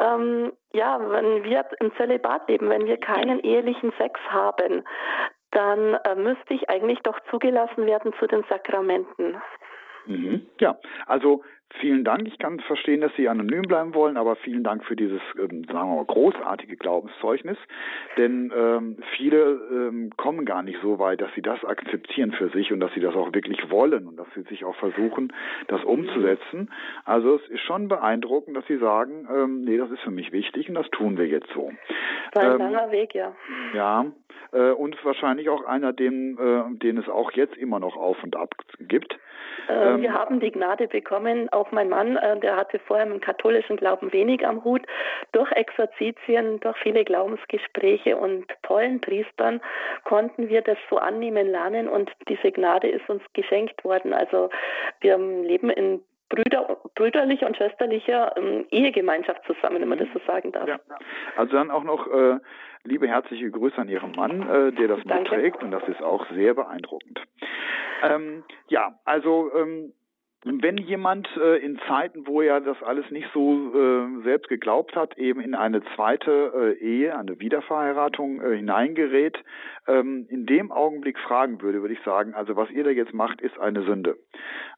ähm, 0.00 0.52
ja, 0.72 0.98
wenn 1.08 1.44
wir 1.44 1.64
im 1.80 1.94
Zölibat 1.96 2.48
leben, 2.48 2.68
wenn 2.68 2.86
wir 2.86 2.98
keinen 2.98 3.38
ehelichen 3.40 3.92
Sex 3.96 4.18
haben, 4.28 4.84
dann 5.52 5.94
äh, 5.94 6.14
müsste 6.16 6.54
ich 6.54 6.68
eigentlich 6.68 6.98
doch 7.00 7.18
zugelassen 7.30 7.86
werden 7.86 8.12
zu 8.18 8.26
den 8.26 8.44
Sakramenten. 8.48 9.40
Mhm. 10.06 10.46
Ja, 10.58 10.78
also 11.06 11.42
Vielen 11.80 12.02
Dank. 12.02 12.26
Ich 12.26 12.38
kann 12.38 12.60
verstehen, 12.60 13.02
dass 13.02 13.14
Sie 13.16 13.28
anonym 13.28 13.62
bleiben 13.62 13.94
wollen, 13.94 14.16
aber 14.16 14.36
vielen 14.36 14.64
Dank 14.64 14.84
für 14.84 14.96
dieses, 14.96 15.20
ähm, 15.38 15.64
sagen 15.64 15.90
wir 15.90 15.96
mal, 15.96 16.04
großartige 16.04 16.76
Glaubenszeugnis. 16.76 17.58
Denn 18.16 18.52
ähm, 18.56 18.96
viele 19.16 19.60
ähm, 19.70 20.10
kommen 20.16 20.44
gar 20.46 20.62
nicht 20.62 20.78
so 20.82 20.98
weit, 20.98 21.20
dass 21.20 21.32
sie 21.34 21.42
das 21.42 21.62
akzeptieren 21.64 22.32
für 22.32 22.48
sich 22.48 22.72
und 22.72 22.80
dass 22.80 22.92
sie 22.94 23.00
das 23.00 23.14
auch 23.14 23.32
wirklich 23.34 23.70
wollen 23.70 24.08
und 24.08 24.16
dass 24.16 24.26
sie 24.34 24.42
sich 24.42 24.64
auch 24.64 24.76
versuchen, 24.76 25.32
das 25.68 25.84
umzusetzen. 25.84 26.70
Also 27.04 27.36
es 27.36 27.48
ist 27.48 27.60
schon 27.60 27.88
beeindruckend, 27.88 28.56
dass 28.56 28.66
Sie 28.66 28.78
sagen, 28.78 29.28
ähm, 29.30 29.64
nee, 29.64 29.76
das 29.76 29.90
ist 29.90 30.00
für 30.00 30.10
mich 30.10 30.32
wichtig 30.32 30.68
und 30.68 30.74
das 30.74 30.88
tun 30.90 31.18
wir 31.18 31.26
jetzt 31.26 31.48
so. 31.54 31.70
War 32.32 32.42
ein 32.42 32.52
ähm, 32.52 32.58
langer 32.58 32.90
Weg, 32.90 33.14
ja. 33.14 33.34
Ja, 33.74 34.06
äh, 34.52 34.70
und 34.70 35.02
wahrscheinlich 35.04 35.48
auch 35.48 35.64
einer, 35.64 35.92
dem, 35.92 36.38
äh, 36.38 36.78
den 36.78 36.98
es 36.98 37.08
auch 37.08 37.32
jetzt 37.32 37.56
immer 37.56 37.78
noch 37.78 37.96
auf 37.96 38.22
und 38.22 38.36
ab 38.36 38.54
gibt. 38.80 39.18
Äh, 39.68 39.94
ähm, 39.94 40.02
wir 40.02 40.12
haben 40.12 40.40
die 40.40 40.50
Gnade 40.50 40.88
bekommen, 40.88 41.48
auch 41.58 41.72
mein 41.72 41.88
Mann, 41.88 42.16
äh, 42.16 42.38
der 42.40 42.56
hatte 42.56 42.78
vorher 42.78 43.06
mit 43.06 43.16
dem 43.16 43.20
katholischen 43.20 43.76
Glauben 43.76 44.12
wenig 44.12 44.46
am 44.46 44.64
Hut, 44.64 44.82
durch 45.32 45.50
Exerzitien, 45.52 46.60
durch 46.60 46.76
viele 46.78 47.04
Glaubensgespräche 47.04 48.16
und 48.16 48.46
tollen 48.62 49.00
Priestern 49.00 49.60
konnten 50.04 50.48
wir 50.48 50.62
das 50.62 50.78
so 50.88 50.98
annehmen 50.98 51.50
lernen 51.50 51.88
und 51.88 52.10
diese 52.28 52.52
Gnade 52.52 52.88
ist 52.88 53.08
uns 53.08 53.22
geschenkt 53.34 53.84
worden. 53.84 54.12
Also 54.12 54.50
wir 55.00 55.18
leben 55.18 55.70
in 55.70 56.00
Brüder, 56.28 56.76
brüderlicher 56.94 57.46
und 57.46 57.56
schwesterlicher 57.56 58.36
ähm, 58.36 58.66
Ehegemeinschaft 58.70 59.44
zusammen, 59.46 59.80
wenn 59.80 59.88
man 59.88 59.98
das 59.98 60.08
so 60.12 60.20
sagen 60.26 60.52
darf. 60.52 60.68
Ja. 60.68 60.78
Also 61.36 61.52
dann 61.52 61.70
auch 61.70 61.84
noch 61.84 62.06
äh, 62.06 62.38
liebe 62.84 63.08
herzliche 63.08 63.50
Grüße 63.50 63.78
an 63.78 63.88
Ihren 63.88 64.12
Mann, 64.12 64.42
äh, 64.42 64.72
der 64.72 64.88
das 64.88 65.00
Danke. 65.04 65.36
mitträgt 65.36 65.62
und 65.62 65.70
das 65.70 65.86
ist 65.88 66.02
auch 66.02 66.26
sehr 66.32 66.54
beeindruckend. 66.54 67.20
Ähm, 68.02 68.44
ja, 68.68 68.98
also 69.04 69.50
ähm, 69.54 69.92
wenn 70.44 70.78
jemand 70.78 71.28
äh, 71.36 71.56
in 71.56 71.80
Zeiten, 71.88 72.26
wo 72.26 72.40
er 72.40 72.60
das 72.60 72.80
alles 72.82 73.10
nicht 73.10 73.28
so 73.34 73.72
äh, 73.74 74.22
selbst 74.22 74.48
geglaubt 74.48 74.94
hat, 74.94 75.18
eben 75.18 75.40
in 75.40 75.56
eine 75.56 75.82
zweite 75.96 76.52
äh, 76.54 76.78
Ehe, 76.78 77.18
eine 77.18 77.40
Wiederverheiratung 77.40 78.40
äh, 78.40 78.56
hineingerät, 78.56 79.36
ähm, 79.88 80.26
in 80.28 80.46
dem 80.46 80.70
Augenblick 80.70 81.18
fragen 81.18 81.60
würde, 81.60 81.80
würde 81.82 81.94
ich 81.94 82.02
sagen, 82.04 82.34
also 82.34 82.54
was 82.54 82.70
ihr 82.70 82.84
da 82.84 82.90
jetzt 82.90 83.12
macht, 83.12 83.40
ist 83.40 83.58
eine 83.58 83.82
Sünde. 83.82 84.16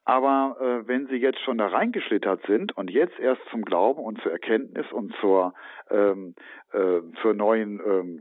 Aber 0.06 0.56
äh, 0.60 0.88
wenn 0.88 1.08
Sie 1.08 1.16
jetzt 1.16 1.40
schon 1.40 1.58
da 1.58 1.66
reingeschlittert 1.66 2.40
sind 2.46 2.74
und 2.76 2.90
jetzt 2.90 3.18
erst 3.20 3.42
zum 3.50 3.62
Glauben 3.62 4.02
und 4.02 4.20
zur 4.22 4.32
Erkenntnis 4.32 4.90
und 4.92 5.14
zur 5.20 5.52
ähm, 5.90 6.34
äh, 6.72 7.00
zur 7.20 7.34
neuen 7.34 7.80
ähm, 7.84 8.20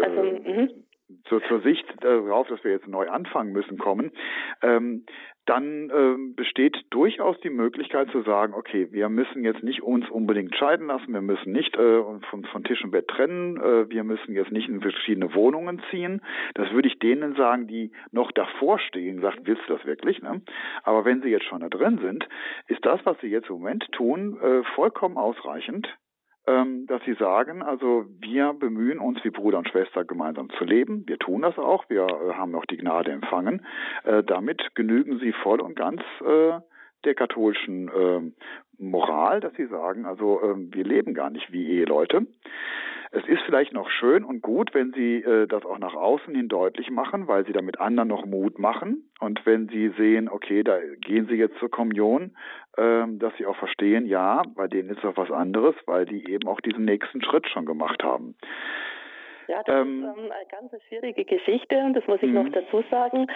also, 0.00 0.22
mhm 0.22 0.70
zur, 1.28 1.42
zur 1.44 1.60
Sicht 1.60 1.86
darauf, 2.00 2.48
dass 2.48 2.62
wir 2.64 2.72
jetzt 2.72 2.88
neu 2.88 3.08
anfangen 3.08 3.52
müssen, 3.52 3.78
kommen, 3.78 4.12
ähm, 4.62 5.04
dann 5.46 5.90
ähm, 5.94 6.34
besteht 6.34 6.76
durchaus 6.90 7.40
die 7.40 7.48
Möglichkeit 7.48 8.10
zu 8.10 8.20
sagen, 8.22 8.52
okay, 8.52 8.88
wir 8.92 9.08
müssen 9.08 9.44
jetzt 9.44 9.62
nicht 9.62 9.82
uns 9.82 10.08
unbedingt 10.10 10.54
scheiden 10.54 10.88
lassen, 10.88 11.14
wir 11.14 11.22
müssen 11.22 11.52
nicht 11.52 11.74
äh, 11.74 12.02
von, 12.28 12.44
von 12.44 12.64
Tisch 12.64 12.84
und 12.84 12.90
Bett 12.90 13.08
trennen, 13.08 13.56
äh, 13.56 13.88
wir 13.88 14.04
müssen 14.04 14.34
jetzt 14.34 14.52
nicht 14.52 14.68
in 14.68 14.82
verschiedene 14.82 15.34
Wohnungen 15.34 15.80
ziehen. 15.90 16.20
Das 16.54 16.70
würde 16.72 16.88
ich 16.88 16.98
denen 16.98 17.34
sagen, 17.34 17.66
die 17.66 17.92
noch 18.10 18.30
davor 18.32 18.78
stehen, 18.78 19.22
sagt, 19.22 19.40
willst 19.44 19.62
du 19.68 19.74
das 19.74 19.86
wirklich? 19.86 20.20
Ne? 20.20 20.42
Aber 20.82 21.06
wenn 21.06 21.22
sie 21.22 21.30
jetzt 21.30 21.46
schon 21.46 21.60
da 21.60 21.70
drin 21.70 21.98
sind, 22.02 22.28
ist 22.66 22.84
das, 22.84 23.00
was 23.04 23.18
sie 23.20 23.28
jetzt 23.28 23.48
im 23.48 23.56
Moment 23.56 23.90
tun, 23.92 24.38
äh, 24.42 24.62
vollkommen 24.74 25.16
ausreichend 25.16 25.88
dass 26.86 27.04
sie 27.04 27.14
sagen, 27.14 27.62
also 27.62 28.06
wir 28.20 28.54
bemühen 28.54 28.98
uns 28.98 29.22
wie 29.22 29.30
Bruder 29.30 29.58
und 29.58 29.68
Schwester 29.68 30.04
gemeinsam 30.04 30.48
zu 30.50 30.64
leben. 30.64 31.04
Wir 31.06 31.18
tun 31.18 31.42
das 31.42 31.58
auch. 31.58 31.88
Wir 31.88 32.06
äh, 32.06 32.34
haben 32.34 32.54
auch 32.54 32.64
die 32.64 32.78
Gnade 32.78 33.10
empfangen. 33.10 33.66
Äh, 34.04 34.22
damit 34.24 34.74
genügen 34.74 35.18
sie 35.18 35.32
voll 35.32 35.60
und 35.60 35.76
ganz 35.76 36.02
äh, 36.24 36.60
der 37.04 37.14
katholischen 37.14 37.88
äh, 37.88 38.32
Moral, 38.78 39.40
dass 39.40 39.54
sie 39.54 39.66
sagen, 39.66 40.06
also 40.06 40.40
äh, 40.40 40.54
wir 40.74 40.84
leben 40.84 41.14
gar 41.14 41.30
nicht 41.30 41.52
wie 41.52 41.68
Eheleute. 41.68 42.26
Es 43.10 43.26
ist 43.26 43.40
vielleicht 43.46 43.72
noch 43.72 43.88
schön 43.90 44.24
und 44.24 44.42
gut, 44.42 44.74
wenn 44.74 44.92
Sie 44.92 45.22
äh, 45.22 45.46
das 45.46 45.64
auch 45.64 45.78
nach 45.78 45.94
außen 45.94 46.34
hin 46.34 46.48
deutlich 46.48 46.90
machen, 46.90 47.26
weil 47.26 47.46
Sie 47.46 47.52
damit 47.52 47.80
anderen 47.80 48.08
noch 48.08 48.26
Mut 48.26 48.58
machen. 48.58 49.08
Und 49.20 49.44
wenn 49.46 49.68
Sie 49.68 49.88
sehen, 49.96 50.28
okay, 50.28 50.62
da 50.62 50.78
gehen 51.00 51.26
Sie 51.26 51.36
jetzt 51.36 51.58
zur 51.58 51.70
Kommunion, 51.70 52.36
äh, 52.76 53.04
dass 53.08 53.34
Sie 53.38 53.46
auch 53.46 53.56
verstehen, 53.56 54.06
ja, 54.06 54.42
bei 54.54 54.68
denen 54.68 54.90
ist 54.90 55.02
doch 55.02 55.16
was 55.16 55.30
anderes, 55.30 55.74
weil 55.86 56.04
die 56.04 56.30
eben 56.30 56.48
auch 56.48 56.60
diesen 56.60 56.84
nächsten 56.84 57.22
Schritt 57.22 57.48
schon 57.48 57.64
gemacht 57.64 58.02
haben. 58.02 58.34
Ja, 59.48 59.62
das 59.64 59.74
ähm, 59.74 60.04
ist 60.04 60.18
ähm, 60.18 60.30
eine 60.30 60.46
ganz 60.50 60.82
schwierige 60.88 61.24
Geschichte 61.24 61.76
und 61.78 61.94
das 61.94 62.06
muss 62.06 62.22
ich 62.22 62.30
noch 62.30 62.44
mhm. 62.44 62.52
dazu 62.52 62.84
sagen. 62.90 63.26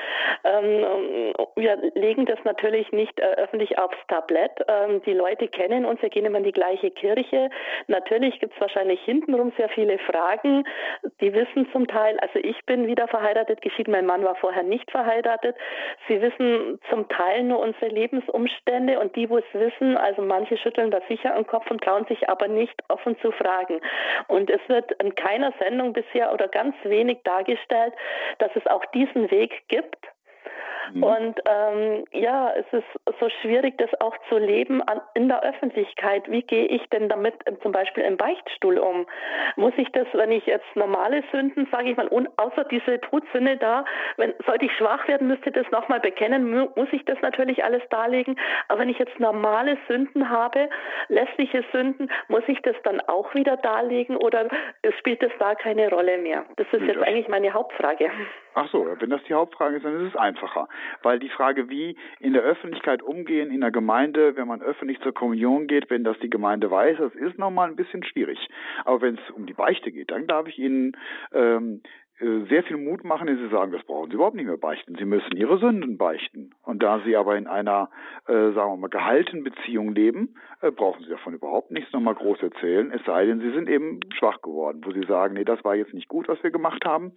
Ähm, 0.45 1.33
wir 1.57 1.77
legen 1.95 2.27
das 2.27 2.39
natürlich 2.45 2.93
nicht 2.93 3.19
äh, 3.19 3.35
öffentlich 3.37 3.79
aufs 3.79 3.97
Tablett. 4.09 4.53
Ähm, 4.69 5.03
die 5.07 5.15
Leute 5.15 5.49
kennen 5.49 5.87
uns, 5.87 6.03
wir 6.03 6.11
gehen 6.11 6.27
immer 6.27 6.39
in 6.39 6.45
die 6.45 6.53
gleiche 6.53 6.91
Kirche. 6.91 7.49
Natürlich 7.87 8.39
gibt 8.41 8.55
es 8.55 8.61
wahrscheinlich 8.61 9.01
hintenrum 9.03 9.53
sehr 9.57 9.71
viele 9.71 9.99
Fragen. 9.99 10.65
Die 11.21 11.33
wissen 11.33 11.67
zum 11.73 11.87
Teil, 11.87 12.19
also 12.21 12.39
ich 12.39 12.63
bin 12.67 12.87
wieder 12.87 13.09
verheiratet, 13.09 13.63
geschieden, 13.63 13.93
mein 13.93 14.07
Mann 14.07 14.23
war 14.23 14.35
vorher 14.35 14.63
nicht 14.63 14.91
verheiratet. 14.91 15.57
Sie 16.09 16.21
wissen 16.21 16.79
zum 16.91 17.09
Teil 17.09 17.43
nur 17.45 17.61
unsere 17.61 17.89
Lebensumstände 17.89 19.01
und 19.01 19.17
die, 19.17 19.31
wo 19.31 19.39
es 19.39 19.45
wissen, 19.55 19.97
also 19.97 20.21
manche 20.21 20.59
schütteln 20.59 20.91
da 20.91 21.01
sicher 21.09 21.35
den 21.35 21.47
Kopf 21.47 21.71
und 21.71 21.83
trauen 21.83 22.05
sich 22.07 22.29
aber 22.29 22.49
nicht 22.49 22.75
offen 22.89 23.19
zu 23.21 23.33
fragen. 23.33 23.81
Und 24.29 24.51
es 24.51 24.61
wird 24.69 24.93
in 25.03 25.15
keiner 25.15 25.53
Sendung 25.59 25.95
bisher 26.03 26.33
oder 26.33 26.49
ganz 26.49 26.75
wenig 26.85 27.19
dargestellt, 27.25 27.95
dass 28.39 28.51
es 28.55 28.67
auch 28.67 28.85
diesen 28.87 29.31
Weg 29.31 29.69
gibt 29.69 30.12
Mhm. 30.93 31.03
Und 31.03 31.41
ähm, 31.47 32.05
ja, 32.13 32.53
es 32.53 32.67
ist 32.73 33.19
so 33.21 33.29
schwierig, 33.41 33.79
das 33.79 33.91
auch 34.01 34.17
zu 34.29 34.39
leben 34.39 34.83
an, 34.83 35.01
in 35.15 35.29
der 35.29 35.43
Öffentlichkeit. 35.43 36.31
Wie 36.31 36.43
gehe 36.43 36.67
ich 36.67 36.83
denn 36.91 37.09
damit 37.09 37.35
zum 37.63 37.73
Beispiel 37.73 38.05
im 38.05 38.17
Beichtstuhl 38.17 38.79
um? 38.79 39.07
Muss 39.57 39.73
ich 39.77 39.91
das, 39.93 40.07
wenn 40.13 40.33
ich 40.33 40.47
jetzt 40.47 40.67
normale 40.75 41.23
Sünden, 41.31 41.69
sage 41.71 41.91
ich 41.91 41.97
mal, 41.97 42.09
un, 42.09 42.29
außer 42.37 42.65
diese 42.65 43.01
Todsünde 43.01 43.57
da, 43.57 43.85
wenn 44.17 44.35
sollte 44.47 44.67
ich 44.67 44.73
schwach 44.73 45.07
werden, 45.09 45.29
müsste 45.29 45.51
das 45.53 45.71
nochmal 45.71 46.01
bekennen, 46.01 46.51
muss 46.51 46.89
ich 46.93 47.05
das 47.05 47.21
natürlich 47.23 47.65
alles 47.65 47.83
darlegen. 47.91 48.39
Aber 48.69 48.81
wenn 48.81 48.89
ich 48.89 48.99
jetzt 48.99 49.19
normale 49.21 49.77
Sünden 49.89 50.29
habe, 50.29 50.69
lässliche 51.09 51.65
Sünden, 51.73 52.11
muss 52.29 52.43
ich 52.47 52.61
das 52.63 52.77
dann 52.85 53.01
auch 53.03 53.35
wieder 53.35 53.57
darlegen 53.57 54.17
oder 54.17 54.49
spielt 54.99 55.23
das 55.23 55.33
da 55.39 55.55
keine 55.55 55.91
Rolle 55.91 56.19
mehr? 56.19 56.45
Das 56.57 56.67
ist 56.73 56.83
jetzt 56.83 57.03
eigentlich 57.03 57.29
meine 57.29 57.53
Hauptfrage. 57.53 58.11
Ach 58.55 58.69
so, 58.71 58.87
wenn 58.99 59.11
das 59.11 59.23
die 59.25 59.35
Hauptfrage 59.35 59.77
ist, 59.77 59.85
dann 59.85 60.07
ist 60.07 60.15
es 60.15 60.17
einfacher. 60.17 60.69
Weil 61.03 61.19
die 61.19 61.29
Frage, 61.29 61.69
wie 61.69 61.97
in 62.21 62.33
der 62.33 62.43
Öffentlichkeit 62.43 63.03
umgehen 63.03 63.51
in 63.51 63.61
der 63.61 63.71
Gemeinde, 63.71 64.37
wenn 64.37 64.49
man 64.49 64.63
öffentlich 64.63 65.01
zur 65.01 65.15
Kommunion 65.15 65.67
geht, 65.67 65.91
wenn 65.91 66.05
das 66.05 66.19
die 66.21 66.31
Gemeinde 66.31 66.71
weiß, 66.71 66.99
das 66.99 67.15
ist 67.15 67.39
nochmal 67.39 67.69
ein 67.69 67.77
bisschen 67.77 68.05
schwierig. 68.05 68.49
Aber 68.85 69.01
wenn 69.01 69.15
es 69.15 69.31
um 69.31 69.47
die 69.47 69.55
Beichte 69.55 69.93
geht, 69.93 70.11
dann 70.11 70.27
darf 70.27 70.49
ich 70.49 70.59
Ihnen 70.59 70.97
ähm, 71.33 71.81
äh, 71.85 71.89
sehr 72.49 72.63
viel 72.63 72.77
Mut 72.77 73.05
machen, 73.05 73.27
wenn 73.27 73.37
sie 73.37 73.49
sagen, 73.49 73.73
das 73.73 73.83
brauchen 73.85 74.11
sie 74.11 74.15
überhaupt 74.15 74.37
nicht 74.37 74.47
mehr 74.47 74.57
beichten. 74.57 74.95
Sie 74.97 75.05
müssen 75.05 75.37
ihre 75.37 75.59
Sünden 75.59 75.99
beichten. 75.99 76.55
Und 76.63 76.83
da 76.83 77.01
sie 77.01 77.17
aber 77.17 77.37
in 77.37 77.47
einer, 77.47 77.91
äh, 78.27 78.53
sagen 78.53 78.73
wir 78.73 78.77
mal, 78.77 78.89
gehaltenen 78.89 79.45
Beziehung 79.45 79.95
leben, 79.95 80.35
äh, 80.61 80.71
brauchen 80.71 81.03
sie 81.03 81.11
davon 81.11 81.35
überhaupt 81.35 81.71
nichts 81.71 81.93
nochmal 81.93 82.15
groß 82.15 82.43
erzählen. 82.43 82.93
Es 82.93 83.05
sei 83.05 83.27
denn, 83.27 83.41
sie 83.41 83.51
sind 83.51 83.69
eben 83.69 84.01
schwach 84.15 84.41
geworden, 84.43 84.83
wo 84.85 84.93
sie 84.93 85.07
sagen, 85.07 85.35
nee, 85.35 85.45
das 85.45 85.65
war 85.65 85.75
jetzt 85.75 85.95
nicht 85.95 86.09
gut, 86.09 86.29
was 86.29 86.43
wir 86.43 86.51
gemacht 86.51 86.85
haben. 86.85 87.13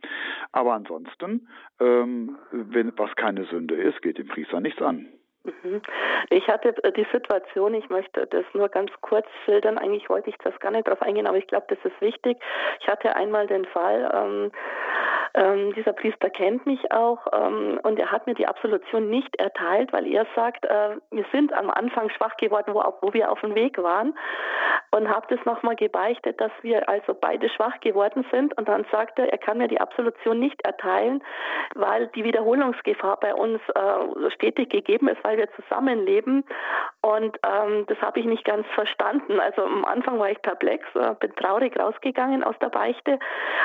Aber 0.51 0.73
ansonsten, 0.73 1.47
ähm, 1.79 2.37
wenn 2.51 2.91
was 2.97 3.15
keine 3.15 3.45
Sünde 3.45 3.75
ist, 3.75 4.01
geht 4.01 4.17
dem 4.17 4.27
Priester 4.27 4.59
nichts 4.59 4.81
an. 4.81 5.07
Mhm. 5.45 5.81
Ich 6.29 6.47
hatte 6.47 6.75
äh, 6.83 6.91
die 6.91 7.05
Situation, 7.11 7.75
ich 7.75 7.89
möchte 7.89 8.25
das 8.25 8.45
nur 8.53 8.69
ganz 8.69 8.91
kurz 9.01 9.27
schildern, 9.43 9.77
eigentlich 9.77 10.09
wollte 10.09 10.29
ich 10.29 10.37
das 10.43 10.57
gar 10.59 10.71
nicht 10.71 10.87
drauf 10.87 11.01
eingehen, 11.01 11.27
aber 11.27 11.37
ich 11.37 11.47
glaube, 11.47 11.67
das 11.69 11.77
ist 11.83 12.01
wichtig. 12.01 12.37
Ich 12.79 12.87
hatte 12.87 13.15
einmal 13.15 13.45
den 13.45 13.65
Fall, 13.65 14.11
ähm, 14.13 14.51
ähm, 15.35 15.73
dieser 15.73 15.93
Priester 15.93 16.29
kennt 16.29 16.65
mich 16.65 16.91
auch 16.91 17.27
ähm, 17.33 17.79
und 17.83 17.99
er 17.99 18.11
hat 18.11 18.25
mir 18.25 18.33
die 18.33 18.47
Absolution 18.47 19.09
nicht 19.09 19.35
erteilt, 19.35 19.93
weil 19.93 20.07
er 20.07 20.25
sagt, 20.35 20.65
äh, 20.65 20.97
wir 21.11 21.25
sind 21.31 21.53
am 21.53 21.69
Anfang 21.69 22.09
schwach 22.09 22.37
geworden, 22.37 22.73
wo, 22.73 22.83
wo 23.01 23.13
wir 23.13 23.31
auf 23.31 23.41
dem 23.41 23.53
Weg 23.53 23.77
waren 23.77 24.17
und 24.91 25.09
habe 25.09 25.27
das 25.35 25.45
nochmal 25.45 25.75
gebeichtet, 25.75 26.39
dass 26.39 26.51
wir 26.61 26.87
also 26.89 27.13
beide 27.13 27.49
schwach 27.49 27.79
geworden 27.81 28.25
sind 28.31 28.57
und 28.57 28.67
dann 28.67 28.85
sagte 28.91 29.23
er, 29.23 29.33
er 29.33 29.37
kann 29.37 29.57
mir 29.57 29.67
die 29.67 29.79
Absolution 29.81 30.39
nicht 30.39 30.65
erteilen, 30.65 31.21
weil 31.75 32.07
die 32.07 32.23
Wiederholungsgefahr 32.23 33.19
bei 33.19 33.33
uns 33.33 33.59
äh, 33.75 34.31
stetig 34.31 34.69
gegeben 34.69 35.09
ist, 35.09 35.23
weil 35.23 35.34
weil 35.35 35.37
wir 35.37 35.63
zusammenleben. 35.63 36.43
Und 37.01 37.37
ähm, 37.45 37.85
das 37.87 37.99
habe 38.01 38.19
ich 38.19 38.25
nicht 38.25 38.45
ganz 38.45 38.65
verstanden. 38.73 39.39
Also 39.39 39.63
am 39.63 39.85
Anfang 39.85 40.19
war 40.19 40.29
ich 40.29 40.41
perplex, 40.41 40.83
äh, 40.95 41.13
bin 41.19 41.35
traurig 41.35 41.77
rausgegangen 41.77 42.43
aus 42.43 42.55
der 42.61 42.69
Beichte. 42.69 43.19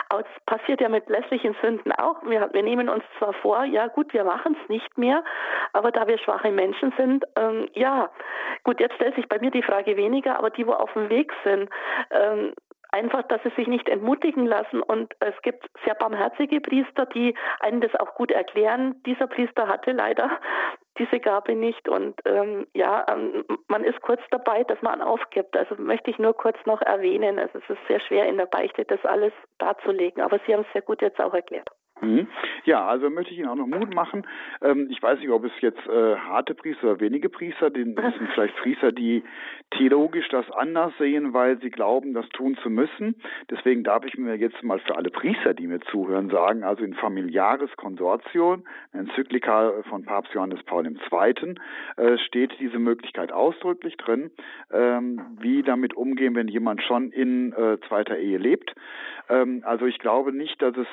Aber 0.09 0.23
das 0.23 0.59
passiert 0.59 0.81
ja 0.81 0.89
mit 0.89 1.09
lässlichen 1.09 1.57
Sünden 1.63 1.93
auch. 1.93 2.23
Wir, 2.25 2.51
wir 2.53 2.63
nehmen 2.63 2.89
uns 2.89 3.05
zwar 3.19 3.33
vor, 3.35 3.65
ja 3.65 3.87
gut, 3.87 4.13
wir 4.13 4.25
machen 4.25 4.57
es 4.63 4.69
nicht 4.69 4.99
mehr, 4.99 5.25
aber 5.73 5.91
da 5.91 6.07
wir 6.07 6.19
schwache 6.19 6.51
Menschen 6.51 6.93
sind, 6.97 7.25
ähm, 7.37 7.69
ja, 7.75 8.11
gut, 8.65 8.81
jetzt 8.81 8.97
stellt 8.97 9.15
sich 9.15 9.29
bei 9.29 9.39
mir 9.39 9.51
die 9.51 9.63
Frage 9.63 9.97
weniger, 9.97 10.39
aber 10.39 10.51
die, 10.51 10.67
wo 10.67 10.73
auf 10.73 10.93
dem 10.93 11.09
Weg 11.09 11.33
sind, 11.45 11.71
ähm, 12.11 12.53
einfach, 12.93 13.23
dass 13.23 13.43
sie 13.43 13.53
sich 13.57 13.69
nicht 13.69 13.89
entmutigen 13.89 14.47
lassen. 14.47 14.83
Und 14.83 15.15
es 15.21 15.35
gibt 15.43 15.69
sehr 15.85 15.95
barmherzige 15.95 16.61
Priester, 16.61 17.07
die 17.07 17.35
einen 17.61 17.81
das 17.81 17.95
auch 17.97 18.15
gut 18.15 18.31
erklären. 18.31 19.01
Dieser 19.07 19.27
Priester 19.27 19.69
hatte 19.69 19.93
leider 19.93 20.31
diese 20.99 21.21
Gabe 21.21 21.55
nicht. 21.55 21.89
Und 21.89 22.21
ähm, 22.25 22.67
ja, 22.75 23.07
ähm, 23.11 23.45
man 23.69 23.85
ist 23.85 24.01
kurz 24.01 24.21
dabei, 24.31 24.65
dass 24.65 24.81
man 24.83 25.03
aufgibt. 25.03 25.57
Also 25.57 25.77
möchte 25.77 26.11
ich 26.11 26.19
nur 26.19 26.35
kurz 26.35 26.57
noch 26.67 26.83
erwähnen. 26.83 27.39
Also 27.39 27.59
es 27.59 27.71
ist 27.71 27.87
sehr 27.89 28.01
schwer 28.01 28.27
in 28.29 28.37
der 28.37 28.47
Beichte, 28.47 28.85
das 28.85 29.05
alles 29.05 29.33
darzulegen. 29.59 30.23
Aber 30.23 30.39
Sie 30.47 30.55
haben 30.55 30.63
es 30.67 30.73
sehr 30.73 30.83
gut 30.83 31.03
jetzt 31.03 31.21
auch 31.21 31.35
erklärt. 31.35 31.69
Mhm. 32.01 32.27
Ja, 32.65 32.87
also 32.87 33.11
möchte 33.11 33.33
ich 33.33 33.39
Ihnen 33.39 33.49
auch 33.49 33.57
noch 33.57 33.67
Mut 33.67 33.95
machen. 33.95 34.27
Ähm, 34.63 34.89
ich 34.91 35.03
weiß 35.03 35.19
nicht, 35.19 35.31
ob 35.31 35.45
es 35.45 35.53
jetzt 35.61 35.87
äh, 35.87 36.17
harte 36.17 36.55
Priester 36.55 36.93
oder 36.93 37.01
wenige 37.01 37.29
Priester, 37.29 37.71
sind, 37.71 37.97
das 37.97 38.15
sind 38.19 38.31
vielleicht 38.33 38.57
Priester, 38.57 38.93
die 38.93 39.23
theologisch 39.71 40.29
das 40.29 40.51
anders 40.51 40.93
sehen, 40.99 41.33
weil 41.33 41.61
sie 41.61 41.71
glauben, 41.71 42.15
das 42.15 42.29
tun 42.31 42.57
zu 42.63 42.71
müssen. 42.71 43.17
Deswegen 43.51 43.85
darf 43.85 44.05
ich 44.05 44.17
mir 44.17 44.37
jetzt 44.37 44.63
mal 44.63 44.79
für 44.81 44.97
alle 44.97 45.11
Priester, 45.11 45.55
die 45.55 45.67
mir 45.67 45.81
zuhören, 45.81 46.31
sagen, 46.31 46.65
also 46.65 46.85
in 46.85 46.95
Familiares 46.95 47.71
Consortio, 47.77 48.59
Enzyklika 48.93 49.73
von 49.89 50.05
Papst 50.05 50.33
Johannes 50.35 50.63
Paul 50.65 50.87
II., 50.87 51.55
äh, 51.97 52.19
steht 52.19 52.53
diese 52.59 52.79
Möglichkeit 52.79 53.33
ausdrücklich 53.33 53.97
drin, 53.97 54.31
ähm, 54.73 55.21
wie 55.41 55.63
damit 55.63 55.95
umgehen, 55.95 56.35
wenn 56.35 56.49
jemand 56.49 56.83
schon 56.83 57.13
in 57.13 57.53
äh, 57.53 57.79
zweiter 57.89 58.19
Ehe 58.19 58.39
lebt. 58.39 58.75
Ähm, 59.29 59.63
also 59.65 59.87
ich 59.87 59.99
glaube 59.99 60.33
nicht, 60.33 60.61
dass 60.63 60.75
es 60.77 60.87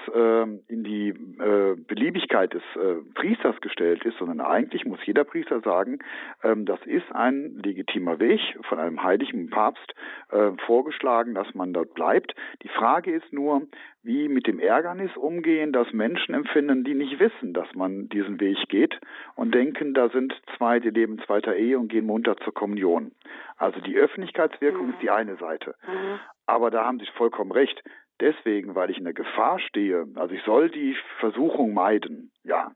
in 0.68 0.84
die 0.84 0.97
äh, 1.10 1.76
Beliebigkeit 1.76 2.54
des 2.54 2.64
äh, 2.76 2.96
Priesters 3.14 3.60
gestellt 3.62 4.04
ist, 4.06 4.18
sondern 4.18 4.42
eigentlich 4.42 4.86
muss 4.86 5.00
jeder 5.06 5.24
Priester 5.24 5.62
sagen, 5.62 6.00
ähm, 6.44 6.66
das 6.66 6.80
ist 6.86 7.12
ein 7.14 7.60
legitimer 7.64 8.20
Weg 8.20 8.40
von 8.68 8.80
einem 8.80 9.04
heiligen 9.04 9.50
Papst 9.50 9.94
äh, 10.30 10.52
vorgeschlagen, 10.66 11.36
dass 11.36 11.54
man 11.54 11.74
dort 11.74 11.94
bleibt. 11.94 12.36
Die 12.64 12.70
Frage 12.70 13.12
ist 13.12 13.32
nur, 13.32 13.64
wie 14.04 14.30
mit 14.30 14.48
dem 14.48 14.60
Ärgernis 14.60 15.16
umgehen, 15.18 15.74
dass 15.74 15.92
Menschen 15.92 16.34
empfinden, 16.34 16.84
die 16.84 16.94
nicht 16.94 17.20
wissen, 17.20 17.54
dass 17.54 17.68
man 17.76 18.08
diesen 18.10 18.40
Weg 18.40 18.58
geht 18.70 19.00
und 19.36 19.54
denken, 19.54 19.94
da 19.94 20.10
sind 20.10 20.34
zwei, 20.56 20.80
die 20.80 20.90
leben 20.90 21.20
zweiter 21.26 21.56
Ehe 21.56 21.78
und 21.78 21.90
gehen 21.90 22.06
munter 22.06 22.38
zur 22.38 22.54
Kommunion. 22.54 23.12
Also 23.58 23.82
die 23.82 23.98
Öffentlichkeitswirkung 23.98 24.88
mhm. 24.88 24.94
ist 24.94 25.02
die 25.02 25.10
eine 25.10 25.36
Seite. 25.36 25.76
Mhm. 25.86 26.20
Aber 26.46 26.72
da 26.72 26.86
haben 26.86 27.00
Sie 27.00 27.06
vollkommen 27.18 27.52
recht 27.52 27.84
deswegen, 28.20 28.76
weil 28.76 28.90
ich 28.90 28.98
in 28.98 29.04
der 29.04 29.14
Gefahr 29.14 29.60
stehe. 29.60 30.08
Also 30.16 30.34
ich 30.34 30.44
soll 30.44 30.70
die 30.70 30.96
Versuchung 31.20 31.74
meiden, 31.74 32.32
ja. 32.44 32.72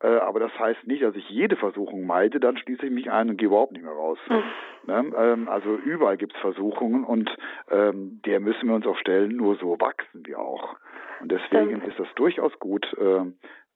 Äh, 0.00 0.06
aber 0.06 0.38
das 0.40 0.56
heißt 0.58 0.86
nicht, 0.86 1.02
dass 1.02 1.16
ich 1.16 1.28
jede 1.28 1.56
Versuchung 1.56 2.06
meide, 2.06 2.38
dann 2.38 2.56
schließe 2.56 2.86
ich 2.86 2.92
mich 2.92 3.10
ein 3.10 3.30
und 3.30 3.36
gehe 3.36 3.48
überhaupt 3.48 3.72
nicht 3.72 3.84
mehr 3.84 3.92
raus. 3.92 4.18
Mhm. 4.28 4.42
Ne? 4.86 5.12
Ähm, 5.16 5.48
also 5.48 5.74
überall 5.76 6.16
gibt 6.16 6.34
es 6.34 6.40
Versuchungen 6.40 7.04
und 7.04 7.34
ähm, 7.70 8.20
der 8.24 8.40
müssen 8.40 8.68
wir 8.68 8.76
uns 8.76 8.86
auch 8.86 8.98
stellen, 8.98 9.36
nur 9.36 9.56
so 9.56 9.76
wachsen 9.80 10.24
wir 10.24 10.38
auch. 10.38 10.76
Und 11.20 11.32
deswegen 11.32 11.82
ist 11.82 11.98
das 11.98 12.06
durchaus 12.14 12.56
gut, 12.60 12.86
äh, 12.96 13.24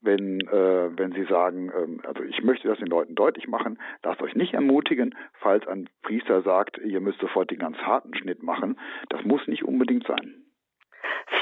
wenn, 0.01 0.41
äh, 0.41 0.97
wenn 0.97 1.13
Sie 1.13 1.25
sagen, 1.25 1.71
äh, 1.71 2.07
also 2.07 2.23
ich 2.23 2.43
möchte 2.43 2.69
das 2.69 2.79
den 2.79 2.89
Leuten 2.89 3.15
deutlich 3.15 3.49
machen, 3.49 3.79
lasst 4.03 4.23
euch 4.23 4.35
nicht 4.35 4.55
ermutigen, 4.55 5.15
falls 5.41 5.67
ein 5.67 5.89
Priester 6.03 6.43
sagt, 6.43 6.79
ihr 6.79 7.01
müsst 7.01 7.21
sofort 7.21 7.51
den 7.51 7.59
ganz 7.59 7.79
harten 7.79 8.15
Schnitt 8.15 8.43
machen. 8.43 8.79
Das 9.09 9.25
muss 9.25 9.47
nicht 9.49 9.65
unbedingt 9.65 10.07
sein. 10.07 10.43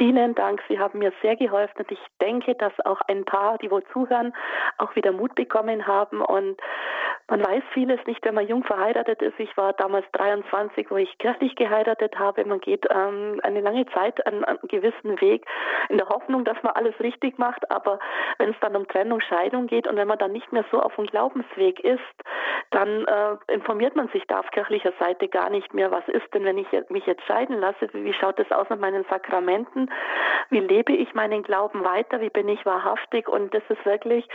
Vielen 0.01 0.34
Dank, 0.34 0.62
Sie 0.66 0.78
haben 0.78 0.98
mir 0.98 1.12
sehr 1.20 1.36
geholfen. 1.36 1.74
Und 1.76 1.92
ich 1.92 1.98
denke, 2.22 2.55
dass 2.55 2.72
auch 2.86 3.03
ein 3.03 3.26
paar, 3.26 3.59
die 3.59 3.70
wohl 3.70 3.84
zuhören, 3.92 4.32
auch 4.78 4.96
wieder 4.96 5.12
Mut 5.12 5.34
bekommen 5.34 5.86
haben. 5.86 6.22
Und 6.22 6.59
man 7.30 7.44
weiß 7.44 7.62
vieles 7.72 8.04
nicht, 8.06 8.24
wenn 8.24 8.34
man 8.34 8.46
jung 8.48 8.64
verheiratet 8.64 9.22
ist. 9.22 9.38
Ich 9.38 9.56
war 9.56 9.72
damals 9.72 10.04
23, 10.12 10.90
wo 10.90 10.96
ich 10.96 11.16
kirchlich 11.18 11.54
geheiratet 11.54 12.18
habe. 12.18 12.44
Man 12.44 12.60
geht 12.60 12.86
ähm, 12.90 13.40
eine 13.44 13.60
lange 13.60 13.86
Zeit 13.86 14.26
einen, 14.26 14.44
einen 14.44 14.58
gewissen 14.64 15.20
Weg 15.20 15.46
in 15.88 15.96
der 15.96 16.08
Hoffnung, 16.08 16.44
dass 16.44 16.60
man 16.64 16.72
alles 16.74 16.98
richtig 16.98 17.38
macht, 17.38 17.70
aber 17.70 18.00
wenn 18.38 18.50
es 18.50 18.56
dann 18.60 18.74
um 18.74 18.86
Trennung, 18.88 19.20
Scheidung 19.20 19.68
geht 19.68 19.86
und 19.86 19.96
wenn 19.96 20.08
man 20.08 20.18
dann 20.18 20.32
nicht 20.32 20.52
mehr 20.52 20.64
so 20.72 20.80
auf 20.80 20.96
dem 20.96 21.06
Glaubensweg 21.06 21.78
ist, 21.80 22.00
dann 22.70 23.06
äh, 23.06 23.36
informiert 23.52 23.96
man 23.96 24.08
sich 24.08 24.24
da 24.26 24.40
auf 24.40 24.50
kirchlicher 24.50 24.92
Seite 24.98 25.28
gar 25.28 25.50
nicht 25.50 25.72
mehr, 25.72 25.90
was 25.90 26.06
ist 26.08 26.32
denn, 26.34 26.44
wenn 26.44 26.58
ich 26.58 26.66
mich 26.88 27.06
jetzt 27.06 27.22
scheiden 27.26 27.58
lasse, 27.58 27.88
wie 27.92 28.12
schaut 28.12 28.38
es 28.38 28.50
aus 28.50 28.68
mit 28.70 28.80
meinen 28.80 29.04
Sakramenten, 29.04 29.90
wie 30.50 30.60
lebe 30.60 30.92
ich 30.92 31.14
meinen 31.14 31.42
Glauben 31.42 31.84
weiter, 31.84 32.20
wie 32.20 32.30
bin 32.30 32.48
ich 32.48 32.64
wahrhaftig? 32.66 33.28
Und 33.28 33.54
das 33.54 33.62
ist 33.68 33.84
wirklich 33.84 34.28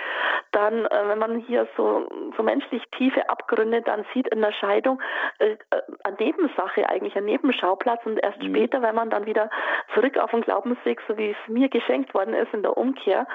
dann, 0.51 0.85
äh, 0.85 1.07
wenn 1.07 1.19
man 1.19 1.39
hier 1.39 1.67
so, 1.77 2.07
so 2.35 2.43
menschlich 2.43 2.84
tiefe 2.91 3.29
Abgründe 3.29 3.81
dann 3.81 4.05
sieht 4.13 4.27
in 4.27 4.41
der 4.41 4.51
Scheidung, 4.51 5.01
äh, 5.39 5.51
äh, 5.51 5.81
eine 6.03 6.17
Nebensache 6.19 6.87
eigentlich, 6.89 7.15
ein 7.15 7.25
Nebenschauplatz. 7.25 8.05
Und 8.05 8.17
erst 8.17 8.41
mhm. 8.41 8.49
später, 8.49 8.81
wenn 8.81 8.95
man 8.95 9.09
dann 9.09 9.25
wieder 9.25 9.49
zurück 9.93 10.17
auf 10.17 10.31
den 10.31 10.41
Glaubensweg, 10.41 11.01
so 11.07 11.17
wie 11.17 11.31
es 11.31 11.47
mir 11.47 11.69
geschenkt 11.69 12.13
worden 12.13 12.33
ist 12.33 12.53
in 12.53 12.63
der 12.63 12.77
Umkehr, 12.77 13.27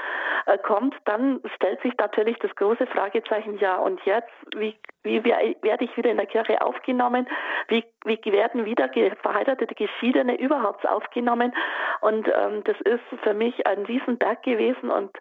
äh, 0.47 0.59
kommt, 0.59 0.95
dann 1.05 1.41
stellt 1.57 1.81
sich 1.83 1.97
natürlich 1.99 2.39
das 2.39 2.55
große 2.57 2.87
Fragezeichen, 2.87 3.59
ja 3.59 3.77
und 3.77 4.01
jetzt, 4.05 4.31
wie, 4.57 4.77
wie 5.03 5.25
werde 5.25 5.85
ich 5.85 5.97
wieder 5.97 6.11
in 6.11 6.19
der 6.19 6.27
Kirche 6.27 6.61
aufgenommen, 6.61 7.27
wie, 7.69 7.85
wie 8.05 8.19
werden 8.33 8.65
wieder 8.65 8.91
verheiratete 9.23 9.75
Geschiedene 9.75 10.39
überhaupt 10.39 10.87
aufgenommen? 10.87 11.55
Und 12.01 12.29
ähm, 12.29 12.63
das 12.65 12.77
ist 12.83 13.23
für 13.23 13.35
mich 13.35 13.67
ein 13.67 13.85
Riesenberg 13.85 14.43
gewesen. 14.43 14.91
Und 14.91 15.17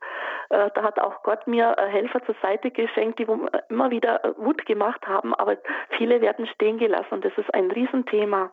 äh, 0.50 0.70
da 0.74 0.84
hat 0.84 1.00
auch 1.00 1.24
Gott 1.24 1.48
mir 1.48 1.76
äh, 1.78 1.88
Helfer 1.88 2.24
zur 2.26 2.36
Seite 2.42 2.72
geschenkt, 2.72 3.20
die 3.20 3.28
immer 3.70 3.92
wieder 3.92 4.19
Mut 4.38 4.66
gemacht 4.66 5.06
haben, 5.08 5.34
aber 5.34 5.58
viele 5.98 6.22
werden 6.22 6.48
stehen 6.48 6.78
gelassen 6.78 7.16
und 7.16 7.26
das 7.26 7.38
ist 7.38 7.54
ein 7.54 7.72
Riesenthema. 7.72 8.52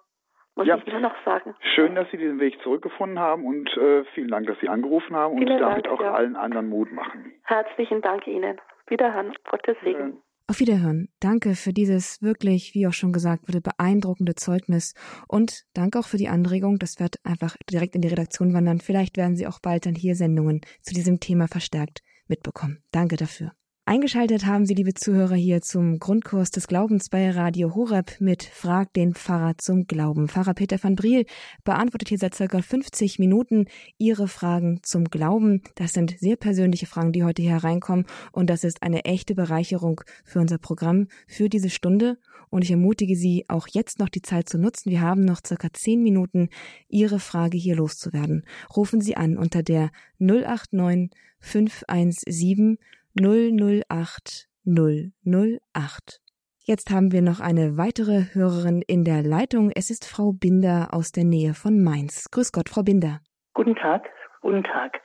Muss 0.57 0.67
ja. 0.67 0.77
ich 0.77 0.87
immer 0.87 1.01
noch 1.01 1.15
sagen. 1.25 1.55
Schön, 1.75 1.95
dass 1.95 2.11
Sie 2.11 2.17
diesen 2.17 2.41
Weg 2.41 2.59
zurückgefunden 2.63 3.19
haben 3.19 3.45
und 3.45 3.69
äh, 3.77 4.05
vielen 4.15 4.29
Dank, 4.29 4.47
dass 4.47 4.59
Sie 4.61 4.69
angerufen 4.69 5.15
haben 5.15 5.37
vielen 5.37 5.53
und 5.53 5.61
damit 5.61 5.85
Dank, 5.85 5.95
auch 5.95 6.03
ja. 6.03 6.15
allen 6.15 6.35
anderen 6.35 6.69
Mut 6.69 6.91
machen. 6.93 7.35
Herzlichen 7.45 8.01
Dank 8.01 8.27
Ihnen. 8.27 8.59
Wiederhören. 8.87 9.35
Gottes 9.51 9.77
Segen. 9.85 10.23
Auf 10.49 10.61
Wiederhören. 10.61 11.09
Danke 11.21 11.57
für 11.57 11.73
dieses 11.73 12.23
wirklich, 12.23 12.71
wie 12.75 12.87
auch 12.87 12.93
schon 12.93 13.13
gesagt 13.13 13.49
wurde, 13.49 13.61
beeindruckende 13.61 14.35
Zeugnis 14.37 14.95
und 15.29 15.65
danke 15.75 15.99
auch 15.99 16.07
für 16.07 16.19
die 16.19 16.29
Anregung. 16.29 16.79
Das 16.79 17.01
wird 17.01 17.17
einfach 17.25 17.57
direkt 17.69 17.97
in 17.97 18.01
die 18.01 18.09
Redaktion 18.09 18.55
wandern. 18.55 18.79
Vielleicht 18.79 19.17
werden 19.17 19.35
Sie 19.35 19.47
auch 19.47 19.59
bald 19.61 19.87
dann 19.87 19.95
hier 19.95 20.15
Sendungen 20.15 20.61
zu 20.83 20.95
diesem 20.95 21.19
Thema 21.19 21.49
verstärkt 21.49 22.01
mitbekommen. 22.29 22.83
Danke 22.93 23.17
dafür. 23.17 23.56
Eingeschaltet 23.89 24.47
haben 24.47 24.67
Sie, 24.67 24.75
liebe 24.75 24.95
Zuhörer, 24.95 25.37
hier 25.37 25.63
zum 25.63 26.01
Grundkurs 26.01 26.51
des 26.51 26.67
Glaubens 26.67 27.09
bei 27.09 27.31
Radio 27.31 27.77
Horeb 27.77 28.17
mit 28.19 28.43
Frag 28.43 28.93
den 28.95 29.15
Pfarrer 29.15 29.59
zum 29.59 29.87
Glauben. 29.87 30.27
Pfarrer 30.27 30.55
Peter 30.55 30.83
van 30.83 30.97
Briel 30.97 31.25
beantwortet 31.63 32.09
hier 32.09 32.19
seit 32.19 32.35
circa 32.35 32.63
50 32.63 33.21
Minuten 33.21 33.67
Ihre 33.97 34.27
Fragen 34.27 34.81
zum 34.83 35.05
Glauben. 35.05 35.63
Das 35.77 35.93
sind 35.93 36.17
sehr 36.19 36.35
persönliche 36.35 36.87
Fragen, 36.87 37.13
die 37.13 37.23
heute 37.23 37.43
hier 37.43 37.53
hereinkommen 37.53 38.07
und 38.33 38.51
das 38.51 38.65
ist 38.65 38.83
eine 38.83 39.05
echte 39.05 39.37
Bereicherung 39.37 40.01
für 40.25 40.41
unser 40.41 40.59
Programm, 40.59 41.07
für 41.29 41.49
diese 41.49 41.71
Stunde 41.71 42.19
und 42.51 42.65
ich 42.65 42.73
ermutige 42.73 43.15
Sie, 43.15 43.45
auch 43.47 43.69
jetzt 43.69 44.01
noch 44.01 44.09
die 44.09 44.23
Zeit 44.23 44.49
zu 44.49 44.59
nutzen. 44.59 44.91
Wir 44.91 45.01
haben 45.01 45.25
noch 45.25 45.39
circa 45.47 45.73
10 45.73 46.03
Minuten, 46.03 46.49
Ihre 46.89 47.21
Frage 47.21 47.57
hier 47.57 47.77
loszuwerden. 47.77 48.47
Rufen 48.77 49.01
Sie 49.01 49.17
an 49.17 49.39
unter 49.39 49.63
der 49.63 49.93
089 50.19 51.13
517 51.39 52.79
008 53.19 54.47
008. 54.67 56.21
Jetzt 56.65 56.91
haben 56.91 57.13
wir 57.13 57.23
noch 57.23 57.41
eine 57.41 57.79
weitere 57.79 58.35
Hörerin 58.35 58.83
in 58.87 59.05
der 59.05 59.23
Leitung. 59.23 59.71
Es 59.75 59.89
ist 59.89 60.05
Frau 60.05 60.33
Binder 60.33 60.89
aus 60.93 61.13
der 61.13 61.25
Nähe 61.25 61.55
von 61.55 61.83
Mainz. 61.83 62.31
Grüß 62.31 62.53
Gott, 62.53 62.69
Frau 62.69 62.83
Binder. 62.83 63.21
Guten 63.55 63.75
Tag, 63.75 64.05
guten 64.43 64.65
Tag. 64.65 65.01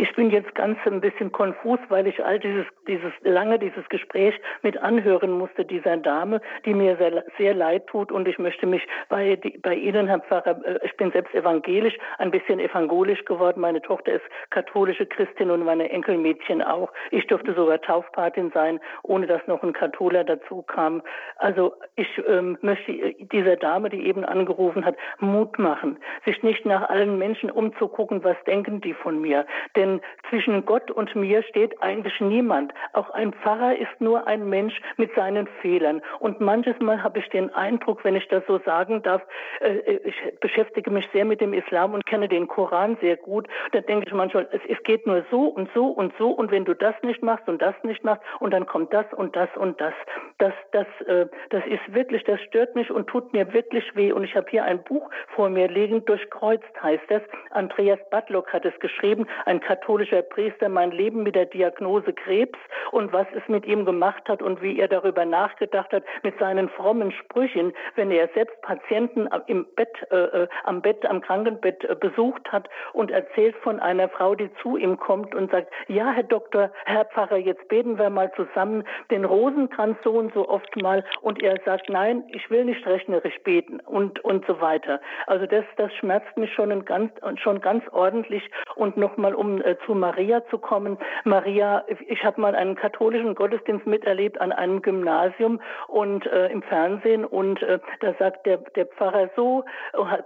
Ich 0.00 0.14
bin 0.14 0.30
jetzt 0.30 0.54
ganz 0.54 0.78
ein 0.86 1.02
bisschen 1.02 1.30
konfus, 1.30 1.78
weil 1.90 2.06
ich 2.06 2.24
all 2.24 2.38
dieses, 2.38 2.64
dieses 2.88 3.12
lange 3.20 3.58
dieses 3.58 3.86
Gespräch 3.90 4.34
mit 4.62 4.78
anhören 4.78 5.30
musste 5.30 5.66
dieser 5.66 5.98
Dame, 5.98 6.40
die 6.64 6.72
mir 6.72 6.96
sehr, 6.96 7.22
sehr 7.36 7.52
leid 7.52 7.86
tut 7.86 8.10
und 8.10 8.26
ich 8.26 8.38
möchte 8.38 8.64
mich 8.64 8.80
bei, 9.10 9.38
bei 9.60 9.74
Ihnen, 9.74 10.06
Herr 10.06 10.20
Pfarrer, 10.20 10.58
äh, 10.64 10.78
ich 10.84 10.96
bin 10.96 11.12
selbst 11.12 11.34
evangelisch, 11.34 11.98
ein 12.16 12.30
bisschen 12.30 12.60
evangelisch 12.60 13.26
geworden. 13.26 13.60
Meine 13.60 13.82
Tochter 13.82 14.14
ist 14.14 14.24
katholische 14.48 15.04
Christin 15.04 15.50
und 15.50 15.66
meine 15.66 15.90
Enkelmädchen 15.90 16.62
auch. 16.62 16.90
Ich 17.10 17.26
durfte 17.26 17.52
sogar 17.52 17.78
Taufpatin 17.82 18.52
sein, 18.54 18.80
ohne 19.02 19.26
dass 19.26 19.46
noch 19.48 19.62
ein 19.62 19.74
Katholer 19.74 20.24
dazu 20.24 20.62
kam. 20.62 21.02
Also 21.36 21.74
ich 21.96 22.08
ähm, 22.26 22.56
möchte 22.62 23.12
dieser 23.18 23.56
Dame, 23.56 23.90
die 23.90 24.06
eben 24.06 24.24
angerufen 24.24 24.86
hat, 24.86 24.96
Mut 25.18 25.58
machen, 25.58 25.98
sich 26.24 26.42
nicht 26.42 26.64
nach 26.64 26.88
allen 26.88 27.18
Menschen 27.18 27.50
umzugucken, 27.50 28.24
was 28.24 28.36
denken 28.46 28.80
die 28.80 28.94
von 28.94 29.20
mir. 29.20 29.44
Denn 29.76 29.89
denn 29.90 30.00
zwischen 30.28 30.64
Gott 30.64 30.90
und 30.90 31.14
mir 31.16 31.42
steht 31.42 31.82
eigentlich 31.82 32.20
niemand. 32.20 32.72
Auch 32.92 33.10
ein 33.10 33.32
Pfarrer 33.32 33.76
ist 33.76 34.00
nur 34.00 34.26
ein 34.26 34.48
Mensch 34.48 34.80
mit 34.96 35.14
seinen 35.14 35.46
Fehlern. 35.60 36.02
Und 36.20 36.40
manches 36.40 36.78
Mal 36.80 37.02
habe 37.02 37.18
ich 37.18 37.28
den 37.30 37.52
Eindruck, 37.54 38.04
wenn 38.04 38.14
ich 38.14 38.28
das 38.28 38.44
so 38.46 38.58
sagen 38.58 39.02
darf, 39.02 39.22
äh, 39.60 39.98
ich 40.04 40.14
beschäftige 40.40 40.90
mich 40.90 41.08
sehr 41.12 41.24
mit 41.24 41.40
dem 41.40 41.52
Islam 41.52 41.94
und 41.94 42.06
kenne 42.06 42.28
den 42.28 42.46
Koran 42.46 42.96
sehr 43.00 43.16
gut. 43.16 43.48
Da 43.72 43.80
denke 43.80 44.06
ich 44.06 44.14
manchmal, 44.14 44.48
es, 44.52 44.82
geht 44.84 45.06
nur 45.06 45.24
so 45.30 45.44
und 45.44 45.68
so 45.74 45.86
und 45.86 46.12
so. 46.18 46.30
Und 46.30 46.50
wenn 46.50 46.64
du 46.64 46.74
das 46.74 46.94
nicht 47.02 47.22
machst 47.22 47.48
und 47.48 47.60
das 47.60 47.74
nicht 47.82 48.04
machst 48.04 48.22
und 48.38 48.52
dann 48.52 48.66
kommt 48.66 48.92
das 48.92 49.06
und 49.16 49.34
das 49.36 49.48
und 49.56 49.80
das. 49.80 49.94
Das, 50.38 50.54
das, 50.72 50.86
äh, 51.06 51.26
das 51.50 51.64
ist 51.66 51.94
wirklich, 51.94 52.24
das 52.24 52.40
stört 52.42 52.74
mich 52.74 52.90
und 52.90 53.08
tut 53.08 53.32
mir 53.32 53.52
wirklich 53.52 53.84
weh. 53.96 54.12
Und 54.12 54.24
ich 54.24 54.36
habe 54.36 54.46
hier 54.50 54.64
ein 54.64 54.82
Buch 54.84 55.10
vor 55.34 55.48
mir 55.50 55.68
liegen, 55.68 56.04
durchkreuzt 56.04 56.82
heißt 56.82 57.10
es. 57.10 57.22
Andreas 57.50 57.98
Badlock 58.10 58.52
hat 58.52 58.64
es 58.64 58.78
geschrieben, 58.80 59.26
ein 59.44 59.60
Kat 59.60 59.79
katholischer 59.80 60.22
Priester 60.22 60.68
mein 60.68 60.90
Leben 60.90 61.22
mit 61.22 61.34
der 61.34 61.46
Diagnose 61.46 62.12
Krebs 62.12 62.58
und 62.92 63.12
was 63.12 63.26
es 63.34 63.42
mit 63.48 63.66
ihm 63.66 63.84
gemacht 63.84 64.28
hat 64.28 64.42
und 64.42 64.60
wie 64.62 64.78
er 64.78 64.88
darüber 64.88 65.24
nachgedacht 65.24 65.92
hat 65.92 66.04
mit 66.22 66.38
seinen 66.38 66.68
frommen 66.68 67.12
Sprüchen, 67.12 67.72
wenn 67.94 68.10
er 68.10 68.28
selbst 68.34 68.60
Patienten 68.62 69.28
im 69.46 69.66
Bett, 69.76 69.96
äh, 70.10 70.16
äh, 70.16 70.48
am 70.64 70.82
Bett, 70.82 71.06
am 71.06 71.20
Krankenbett 71.20 71.84
äh, 71.84 71.94
besucht 71.94 72.50
hat 72.52 72.68
und 72.92 73.10
erzählt 73.10 73.56
von 73.56 73.80
einer 73.80 74.08
Frau, 74.08 74.34
die 74.34 74.50
zu 74.62 74.76
ihm 74.76 74.98
kommt 74.98 75.34
und 75.34 75.50
sagt, 75.50 75.72
ja, 75.88 76.10
Herr 76.12 76.24
Doktor, 76.24 76.70
Herr 76.84 77.06
Pfarrer, 77.06 77.38
jetzt 77.38 77.66
beten 77.68 77.98
wir 77.98 78.10
mal 78.10 78.30
zusammen 78.34 78.84
den 79.10 79.24
Rosenkranz 79.24 79.96
so 80.04 80.12
und 80.12 80.34
so 80.34 80.48
oft 80.48 80.76
mal 80.80 81.04
und 81.22 81.42
er 81.42 81.58
sagt, 81.64 81.88
nein, 81.88 82.24
ich 82.32 82.50
will 82.50 82.64
nicht 82.64 82.86
rechnerisch 82.86 83.38
beten 83.44 83.80
und, 83.80 84.22
und 84.24 84.46
so 84.46 84.60
weiter. 84.60 85.00
Also 85.26 85.46
das, 85.46 85.64
das 85.76 85.92
schmerzt 85.94 86.36
mich 86.36 86.52
schon 86.52 86.84
ganz, 86.84 87.12
schon 87.36 87.60
ganz 87.60 87.84
ordentlich 87.92 88.42
und 88.74 88.96
nochmal, 88.96 89.34
um 89.34 89.62
äh, 89.70 89.76
zu 89.86 89.94
Maria 89.94 90.42
zu 90.48 90.58
kommen. 90.58 90.98
Maria, 91.24 91.84
ich 92.06 92.24
habe 92.24 92.40
mal 92.40 92.54
einen 92.54 92.74
katholischen 92.74 93.34
Gottesdienst 93.34 93.86
miterlebt 93.86 94.40
an 94.40 94.52
einem 94.52 94.82
Gymnasium 94.82 95.60
und 95.88 96.26
äh, 96.26 96.48
im 96.48 96.62
Fernsehen 96.62 97.24
und 97.24 97.62
äh, 97.62 97.78
da 98.00 98.14
sagt 98.18 98.46
der, 98.46 98.58
der 98.76 98.86
Pfarrer 98.86 99.30
so, 99.36 99.64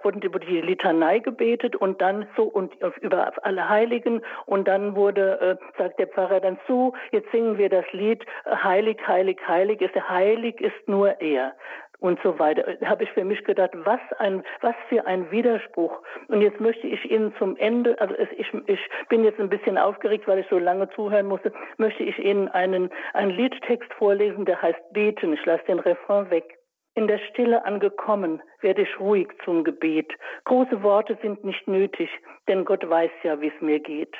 wurden 0.02 0.22
über 0.22 0.38
die 0.38 0.60
Litanei 0.60 1.18
gebetet 1.18 1.76
und 1.76 2.00
dann 2.00 2.26
so 2.36 2.44
und 2.44 2.72
über 3.00 3.32
alle 3.42 3.68
Heiligen 3.68 4.22
und 4.46 4.68
dann 4.68 4.96
wurde, 4.96 5.40
äh, 5.40 5.78
sagt 5.78 5.98
der 5.98 6.08
Pfarrer 6.08 6.40
dann 6.40 6.58
so, 6.66 6.94
jetzt 7.10 7.30
singen 7.32 7.58
wir 7.58 7.68
das 7.68 7.84
Lied 7.92 8.24
Heilig, 8.46 8.98
heilig, 9.06 9.38
heilig 9.46 9.80
ist, 9.80 9.94
heilig 10.08 10.60
ist 10.60 10.88
nur 10.88 11.20
er 11.20 11.54
und 12.04 12.20
so 12.22 12.38
weiter. 12.38 12.76
Habe 12.84 13.04
ich 13.04 13.10
für 13.12 13.24
mich 13.24 13.42
gedacht, 13.44 13.70
was 13.72 14.00
ein, 14.18 14.44
was 14.60 14.74
für 14.90 15.06
ein 15.06 15.30
Widerspruch. 15.30 16.02
Und 16.28 16.42
jetzt 16.42 16.60
möchte 16.60 16.86
ich 16.86 17.10
Ihnen 17.10 17.34
zum 17.38 17.56
Ende, 17.56 17.98
also 17.98 18.14
ich, 18.36 18.52
ich 18.66 18.80
bin 19.08 19.24
jetzt 19.24 19.40
ein 19.40 19.48
bisschen 19.48 19.78
aufgeregt, 19.78 20.28
weil 20.28 20.40
ich 20.40 20.46
so 20.50 20.58
lange 20.58 20.90
zuhören 20.90 21.26
musste, 21.26 21.50
möchte 21.78 22.02
ich 22.02 22.18
Ihnen 22.18 22.48
einen, 22.48 22.90
einen 23.14 23.30
Liedtext 23.30 23.90
vorlesen, 23.94 24.44
der 24.44 24.60
heißt 24.60 24.92
Beten. 24.92 25.32
Ich 25.32 25.42
lasse 25.46 25.64
den 25.64 25.78
Refrain 25.78 26.28
weg. 26.28 26.58
In 26.94 27.08
der 27.08 27.18
Stille 27.30 27.64
angekommen, 27.64 28.42
werde 28.60 28.82
ich 28.82 29.00
ruhig 29.00 29.28
zum 29.42 29.64
Gebet. 29.64 30.12
Große 30.44 30.82
Worte 30.82 31.16
sind 31.22 31.42
nicht 31.42 31.66
nötig, 31.66 32.10
denn 32.48 32.66
Gott 32.66 32.86
weiß 32.86 33.10
ja, 33.22 33.40
wie 33.40 33.48
es 33.48 33.60
mir 33.62 33.80
geht. 33.80 34.14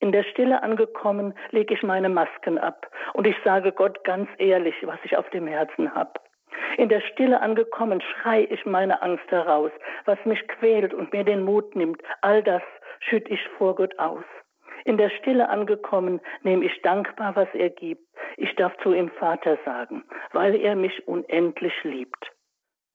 In 0.00 0.10
der 0.10 0.24
Stille 0.24 0.64
angekommen, 0.64 1.34
lege 1.52 1.74
ich 1.74 1.84
meine 1.84 2.08
Masken 2.08 2.58
ab 2.58 2.90
und 3.12 3.28
ich 3.28 3.36
sage 3.44 3.70
Gott 3.70 4.02
ganz 4.02 4.28
ehrlich, 4.38 4.74
was 4.82 4.98
ich 5.04 5.16
auf 5.16 5.30
dem 5.30 5.46
Herzen 5.46 5.94
hab. 5.94 6.29
In 6.76 6.88
der 6.88 7.00
Stille 7.00 7.40
angekommen, 7.40 8.00
schrei 8.00 8.46
ich 8.50 8.64
meine 8.66 9.02
Angst 9.02 9.30
heraus, 9.30 9.70
was 10.04 10.18
mich 10.24 10.46
quält 10.48 10.94
und 10.94 11.12
mir 11.12 11.24
den 11.24 11.44
Mut 11.44 11.76
nimmt. 11.76 12.02
All 12.22 12.42
das 12.42 12.62
schütt 13.00 13.28
ich 13.30 13.40
vor 13.58 13.74
Gott 13.74 13.98
aus. 13.98 14.24
In 14.84 14.96
der 14.96 15.10
Stille 15.10 15.48
angekommen, 15.48 16.20
nehme 16.42 16.64
ich 16.64 16.80
dankbar, 16.82 17.36
was 17.36 17.48
er 17.54 17.70
gibt. 17.70 18.02
Ich 18.36 18.54
darf 18.56 18.76
zu 18.78 18.94
ihm 18.94 19.10
Vater 19.10 19.58
sagen, 19.64 20.04
weil 20.32 20.54
er 20.54 20.74
mich 20.74 21.06
unendlich 21.06 21.74
liebt. 21.84 22.32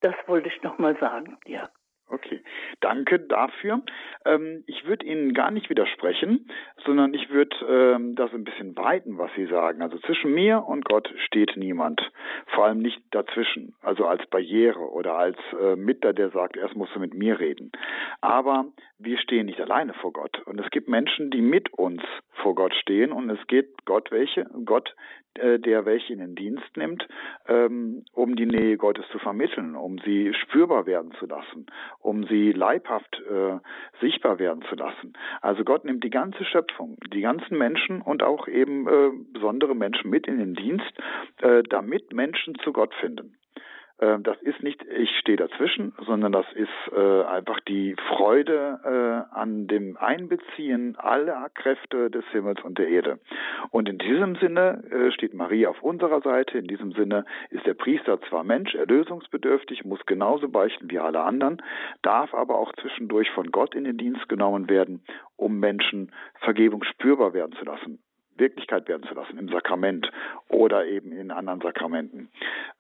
Das 0.02 0.16
wollte 0.28 0.50
ich 0.50 0.62
nochmal 0.64 0.98
sagen, 0.98 1.38
ja. 1.46 1.70
Okay, 2.08 2.42
danke 2.82 3.20
dafür. 3.20 3.82
Ähm, 4.26 4.64
ich 4.68 4.86
würde 4.86 5.06
Ihnen 5.06 5.34
gar 5.34 5.50
nicht 5.50 5.72
widersprechen, 5.72 6.48
sondern 6.86 7.16
ich 7.16 7.32
würde 7.32 7.56
ähm, 7.68 8.16
das 8.16 8.32
ein 8.32 8.44
bisschen 8.44 8.78
weiten, 8.78 9.18
was 9.18 9.32
Sie 9.36 9.48
sagen. 9.48 9.82
Also 9.82 9.98
zwischen 10.00 10.32
mir 10.32 10.64
und 10.68 10.86
Gott 10.86 11.12
steht 11.26 11.58
niemand, 11.58 12.00
vor 12.54 12.66
allem 12.66 12.80
nicht 12.80 13.02
dazwischen, 13.10 13.74
also 13.82 14.06
als 14.06 14.26
Barriere 14.28 14.92
oder 14.92 15.16
als 15.16 15.38
äh, 15.60 15.76
Mittler, 15.76 16.14
der 16.14 16.30
sagt, 16.30 16.58
erst 16.58 16.76
musst 16.76 16.94
du 16.96 17.00
mit 17.00 17.16
mir 17.16 17.40
reden. 17.40 17.72
Aber 18.22 18.66
wir 19.00 19.18
stehen 19.18 19.48
nicht 19.48 19.60
alleine 19.60 19.94
vor 19.96 20.14
Gott 20.14 20.40
und 20.46 20.60
es 20.60 20.70
gibt 20.70 20.88
Menschen, 20.88 21.32
die 21.32 21.42
mit 21.42 21.74
uns 21.74 22.04
vor 22.32 22.54
Gott 22.54 22.76
stehen 22.76 23.12
und 23.12 23.32
es 23.32 23.48
geht 23.48 23.86
Gott 23.86 24.12
welche, 24.12 24.46
Gott, 24.64 24.96
äh, 25.36 25.60
der 25.60 25.86
welche 25.86 26.14
in 26.14 26.20
den 26.20 26.36
Dienst 26.36 26.78
nimmt, 26.78 27.06
ähm, 27.48 28.06
um 28.14 28.36
die 28.38 28.46
Nähe 28.46 28.78
Gottes 28.78 29.06
zu 29.12 29.20
vermitteln, 29.20 29.76
um 29.76 29.98
sie 30.00 30.34
spürbar 30.34 30.86
werden 30.86 31.12
zu 31.20 31.26
lassen, 31.26 31.66
um 32.06 32.26
sie 32.28 32.52
leibhaft 32.52 33.22
äh, 33.30 33.60
sichtbar 34.00 34.40
werden 34.40 34.64
zu 34.70 34.76
lassen. 34.76 35.14
Also 35.42 35.64
Gott 35.64 35.86
nimmt 35.86 36.04
die 36.04 36.10
ganze 36.10 36.46
Schöpfung, 36.46 36.98
die 37.14 37.22
ganzen 37.22 37.58
Menschen 37.58 38.02
und 38.02 38.24
auch 38.24 38.48
eben 38.48 38.88
äh, 38.88 39.10
besondere 39.34 39.76
Menschen 39.76 40.10
mit 40.10 40.28
in 40.28 40.38
den 40.38 40.54
Dienst, 40.54 40.94
äh, 41.42 41.64
damit 41.64 42.14
Menschen 42.14 42.56
zu 42.64 42.72
Gott 42.72 42.94
finden. 42.96 43.36
Ähm, 44.00 44.24
das 44.24 44.42
ist 44.42 44.62
nicht, 44.62 44.84
ich 44.84 45.10
stehe 45.20 45.38
dazwischen, 45.38 45.94
sondern 46.06 46.32
das 46.32 46.46
ist 46.54 46.94
äh, 46.94 47.24
einfach 47.24 47.60
die 47.62 47.96
Freude 48.10 48.80
äh, 48.84 49.36
an 49.36 49.68
dem 49.68 49.96
Einbeziehen 49.98 50.98
aller 50.98 51.50
Kräfte 51.54 52.10
des 52.10 52.26
Himmels 52.32 52.62
und 52.64 52.78
der 52.78 52.90
Erde. 52.90 53.20
Und 53.72 53.88
in 53.88 53.98
diesem 53.98 54.36
Sinne 54.36 54.84
äh, 54.92 55.12
steht 55.12 55.34
Maria 55.34 55.70
auf 55.70 55.82
unserer 55.82 56.22
Seite. 56.22 56.58
In 56.58 56.68
diesem 56.68 56.92
Sinne 56.92 57.26
ist 57.50 57.66
der 57.66 57.74
Priester 57.74 58.20
zwar 58.30 58.44
Mensch, 58.44 58.76
erlösungsbedürftig, 58.76 59.86
muss 59.86 60.06
genauso 60.06 60.50
beichten 60.50 60.92
wie 60.92 61.00
alle 61.00 61.22
anderen, 61.22 61.62
darf 62.02 62.34
aber 62.34 62.58
auch 62.60 62.74
zwischendurch 62.74 63.30
von 63.32 63.52
Gott 63.52 63.76
in 63.76 63.86
den 63.86 63.98
Dienst 63.98 64.28
genommen 64.28 64.70
werden, 64.70 65.04
um 65.38 65.60
Menschen 65.60 66.12
Vergebung 66.42 66.84
spürbar 66.84 67.34
werden 67.34 67.54
zu 67.54 67.64
lassen. 67.64 68.00
Wirklichkeit 68.38 68.88
werden 68.88 69.08
zu 69.08 69.14
lassen 69.14 69.38
im 69.38 69.50
Sakrament 69.50 70.12
oder 70.50 70.86
eben 70.86 71.12
in 71.12 71.32
anderen 71.32 71.62
Sakramenten 71.62 72.30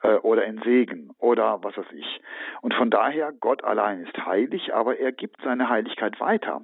äh, 0.04 0.16
oder 0.16 0.46
in 0.46 0.62
Segen 0.64 1.12
oder 1.20 1.64
was 1.64 1.78
weiß 1.78 1.92
ich. 1.94 2.22
Und 2.62 2.74
von 2.74 2.90
daher, 2.90 3.32
Gott 3.32 3.64
allein 3.64 4.02
ist 4.02 4.18
heilig, 4.26 4.74
aber 4.74 4.98
er 5.00 5.12
gibt 5.12 5.42
seine 5.44 5.70
Heiligkeit 5.70 6.20
weiter. 6.20 6.62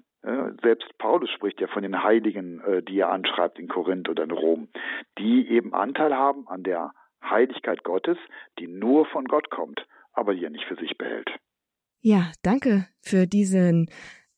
Selbst 0.61 0.97
Paulus 0.99 1.31
spricht 1.31 1.59
ja 1.61 1.67
von 1.67 1.81
den 1.81 2.03
Heiligen, 2.03 2.61
äh, 2.61 2.83
die 2.83 2.99
er 2.99 3.11
anschreibt 3.11 3.57
in 3.57 3.67
Korinth 3.67 4.07
oder 4.07 4.23
in 4.23 4.31
Rom, 4.31 4.67
die 5.17 5.49
eben 5.49 5.73
Anteil 5.73 6.15
haben 6.15 6.47
an 6.47 6.61
der 6.63 6.93
Heiligkeit 7.23 7.83
Gottes, 7.83 8.17
die 8.59 8.67
nur 8.67 9.05
von 9.07 9.25
Gott 9.25 9.49
kommt, 9.49 9.85
aber 10.13 10.35
die 10.35 10.43
er 10.43 10.51
nicht 10.51 10.65
für 10.65 10.75
sich 10.75 10.97
behält. 10.97 11.31
Ja, 12.01 12.31
danke 12.43 12.87
für 13.01 13.25
diesen 13.25 13.89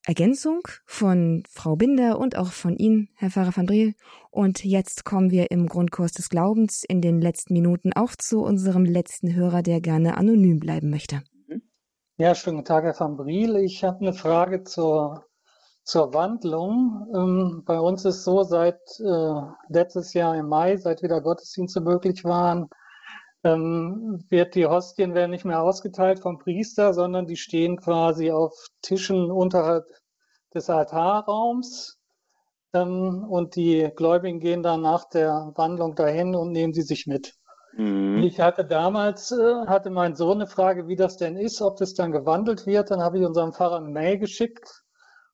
Ergänzung 0.05 0.67
von 0.85 1.43
Frau 1.49 1.77
Binder 1.77 2.19
und 2.19 2.37
auch 2.37 2.51
von 2.51 2.75
Ihnen, 2.75 3.07
Herr 3.15 3.29
Pfarrer 3.29 3.55
van 3.55 3.65
Briel. 3.65 3.93
Und 4.31 4.65
jetzt 4.65 5.05
kommen 5.05 5.31
wir 5.31 5.49
im 5.49 5.67
Grundkurs 5.67 6.11
des 6.11 6.29
Glaubens 6.29 6.83
in 6.83 6.99
den 6.99 7.21
letzten 7.21 7.53
Minuten 7.53 7.93
auch 7.93 8.15
zu 8.17 8.41
unserem 8.41 8.83
letzten 8.83 9.33
Hörer, 9.33 9.61
der 9.61 9.79
gerne 9.79 10.17
anonym 10.17 10.59
bleiben 10.59 10.89
möchte. 10.89 11.21
Ja, 12.17 12.35
schönen 12.35 12.57
guten 12.57 12.67
Tag, 12.67 12.83
Herr 12.83 12.99
van 12.99 13.15
Briel. 13.15 13.55
Ich 13.55 13.83
habe 13.85 13.99
eine 14.01 14.13
Frage 14.13 14.63
zur, 14.63 15.25
zur 15.83 16.13
Wandlung. 16.13 17.07
Ähm, 17.15 17.63
bei 17.65 17.79
uns 17.79 18.03
ist 18.03 18.25
so, 18.25 18.43
seit 18.43 18.81
äh, 18.99 19.41
letztes 19.69 20.13
Jahr 20.13 20.35
im 20.35 20.47
Mai, 20.47 20.75
seit 20.75 21.01
wieder 21.01 21.21
Gottesdienste 21.21 21.79
möglich 21.79 22.25
waren, 22.25 22.67
ähm, 23.43 24.23
wird 24.29 24.55
die 24.55 24.65
Hostien 24.65 25.13
werden 25.13 25.31
nicht 25.31 25.45
mehr 25.45 25.61
ausgeteilt 25.61 26.19
vom 26.19 26.39
Priester, 26.39 26.93
sondern 26.93 27.27
die 27.27 27.37
stehen 27.37 27.77
quasi 27.77 28.31
auf 28.31 28.53
Tischen 28.81 29.31
unterhalb 29.31 29.85
des 30.53 30.69
Altarraums. 30.69 31.99
Ähm, 32.73 33.25
und 33.29 33.55
die 33.55 33.89
Gläubigen 33.95 34.39
gehen 34.39 34.63
dann 34.63 34.81
nach 34.81 35.09
der 35.09 35.51
Wandlung 35.55 35.95
dahin 35.95 36.35
und 36.35 36.51
nehmen 36.51 36.73
sie 36.73 36.81
sich 36.81 37.05
mit. 37.05 37.33
Mhm. 37.75 38.23
Ich 38.23 38.39
hatte 38.39 38.65
damals, 38.65 39.31
äh, 39.31 39.65
hatte 39.67 39.89
mein 39.89 40.15
Sohn 40.15 40.41
eine 40.41 40.47
Frage, 40.47 40.87
wie 40.87 40.95
das 40.95 41.17
denn 41.17 41.37
ist, 41.37 41.61
ob 41.61 41.77
das 41.77 41.93
dann 41.93 42.11
gewandelt 42.11 42.65
wird. 42.65 42.91
Dann 42.91 43.01
habe 43.01 43.19
ich 43.19 43.25
unserem 43.25 43.53
Pfarrer 43.53 43.77
eine 43.77 43.89
Mail 43.89 44.19
geschickt 44.19 44.83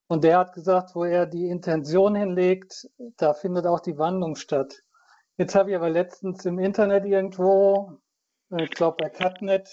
und 0.08 0.24
der 0.24 0.40
hat 0.40 0.54
gesagt, 0.54 0.96
wo 0.96 1.04
er 1.04 1.26
die 1.26 1.50
Intention 1.50 2.16
hinlegt, 2.16 2.88
da 3.18 3.34
findet 3.34 3.68
auch 3.68 3.80
die 3.80 3.98
Wandlung 3.98 4.36
statt. 4.36 4.82
Jetzt 5.40 5.56
habe 5.56 5.70
ich 5.70 5.76
aber 5.78 5.90
letztens 5.90 6.44
im 6.46 6.60
Internet 6.60 7.06
irgendwo, 7.06 7.94
äh, 8.52 8.66
ich 8.66 8.72
glaube 8.72 8.98
bei 9.00 9.10
Catnet, 9.10 9.70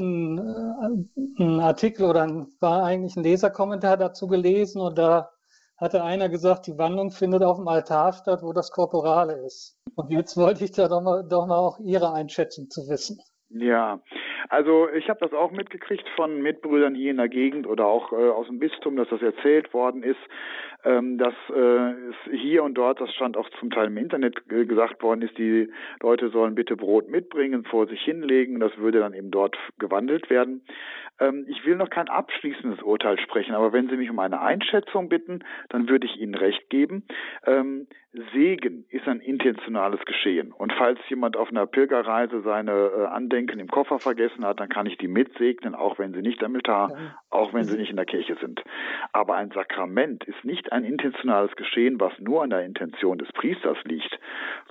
einen, 0.00 1.08
äh, 1.38 1.60
Artikel 1.62 2.06
oder 2.06 2.22
ein, 2.22 2.48
war 2.58 2.82
eigentlich 2.82 3.14
ein 3.14 3.22
Leserkommentar 3.22 3.96
dazu 3.96 4.26
gelesen 4.26 4.80
und 4.80 4.98
da 4.98 5.30
hatte 5.76 6.02
einer 6.02 6.28
gesagt, 6.28 6.66
die 6.66 6.76
Wandlung 6.76 7.12
findet 7.12 7.44
auf 7.44 7.58
dem 7.58 7.68
Altar 7.68 8.14
statt, 8.14 8.42
wo 8.42 8.52
das 8.52 8.72
Korporale 8.72 9.34
ist. 9.46 9.78
Und 9.94 10.10
jetzt 10.10 10.36
wollte 10.36 10.64
ich 10.64 10.72
da 10.72 10.88
doch 10.88 11.02
mal, 11.02 11.22
doch 11.22 11.46
mal 11.46 11.58
auch 11.58 11.78
Ihre 11.78 12.12
Einschätzung 12.12 12.68
zu 12.68 12.88
wissen. 12.88 13.20
Ja, 13.50 14.00
also 14.48 14.88
ich 14.90 15.08
habe 15.08 15.20
das 15.20 15.32
auch 15.32 15.50
mitgekriegt 15.50 16.08
von 16.16 16.42
Mitbrüdern 16.42 16.94
hier 16.94 17.10
in 17.10 17.16
der 17.16 17.28
Gegend 17.28 17.66
oder 17.66 17.86
auch 17.86 18.12
äh, 18.12 18.16
aus 18.16 18.46
dem 18.46 18.58
Bistum, 18.58 18.96
dass 18.96 19.08
das 19.08 19.22
erzählt 19.22 19.72
worden 19.72 20.02
ist, 20.02 20.20
ähm, 20.84 21.18
dass 21.18 21.34
äh, 21.54 21.90
es 21.90 22.40
hier 22.40 22.62
und 22.62 22.74
dort, 22.74 23.00
das 23.00 23.12
stand 23.14 23.36
auch 23.36 23.48
zum 23.60 23.70
Teil 23.70 23.86
im 23.86 23.96
Internet 23.96 24.36
äh, 24.50 24.66
gesagt 24.66 25.02
worden 25.02 25.22
ist, 25.22 25.36
die 25.38 25.70
Leute 26.02 26.28
sollen 26.30 26.54
bitte 26.54 26.76
Brot 26.76 27.08
mitbringen, 27.08 27.64
vor 27.64 27.86
sich 27.86 28.02
hinlegen, 28.02 28.60
das 28.60 28.76
würde 28.76 29.00
dann 29.00 29.14
eben 29.14 29.30
dort 29.30 29.56
gewandelt 29.78 30.28
werden. 30.30 30.62
Ähm, 31.20 31.46
ich 31.48 31.64
will 31.64 31.76
noch 31.76 31.90
kein 31.90 32.08
abschließendes 32.08 32.82
Urteil 32.82 33.18
sprechen, 33.18 33.54
aber 33.54 33.72
wenn 33.72 33.88
Sie 33.88 33.96
mich 33.96 34.10
um 34.10 34.18
eine 34.18 34.40
Einschätzung 34.40 35.08
bitten, 35.08 35.44
dann 35.68 35.88
würde 35.88 36.06
ich 36.06 36.16
Ihnen 36.16 36.34
recht 36.34 36.68
geben. 36.70 37.04
Ähm, 37.46 37.86
Segen 38.32 38.84
ist 38.90 39.08
ein 39.08 39.20
intentionales 39.20 40.00
Geschehen. 40.04 40.52
Und 40.52 40.72
falls 40.72 41.00
jemand 41.08 41.36
auf 41.36 41.48
einer 41.48 41.66
Pilgerreise 41.66 42.42
seine 42.42 42.72
äh, 42.72 43.06
Andenken 43.06 43.58
im 43.58 43.68
Koffer 43.68 43.98
vergessen 43.98 44.44
hat, 44.44 44.60
dann 44.60 44.68
kann 44.68 44.86
ich 44.86 44.96
die 44.98 45.08
mitsegnen, 45.08 45.74
auch 45.74 45.98
wenn 45.98 46.14
sie 46.14 46.22
nicht 46.22 46.42
am 46.44 46.54
Altar 46.54 46.92
auch 47.34 47.52
wenn 47.52 47.64
sie 47.64 47.76
nicht 47.76 47.90
in 47.90 47.96
der 47.96 48.06
Kirche 48.06 48.36
sind. 48.40 48.62
Aber 49.12 49.34
ein 49.34 49.50
Sakrament 49.50 50.24
ist 50.24 50.44
nicht 50.44 50.72
ein 50.72 50.84
intentionales 50.84 51.54
Geschehen, 51.56 52.00
was 52.00 52.12
nur 52.20 52.42
an 52.42 52.50
der 52.50 52.64
Intention 52.64 53.18
des 53.18 53.30
Priesters 53.32 53.76
liegt, 53.84 54.18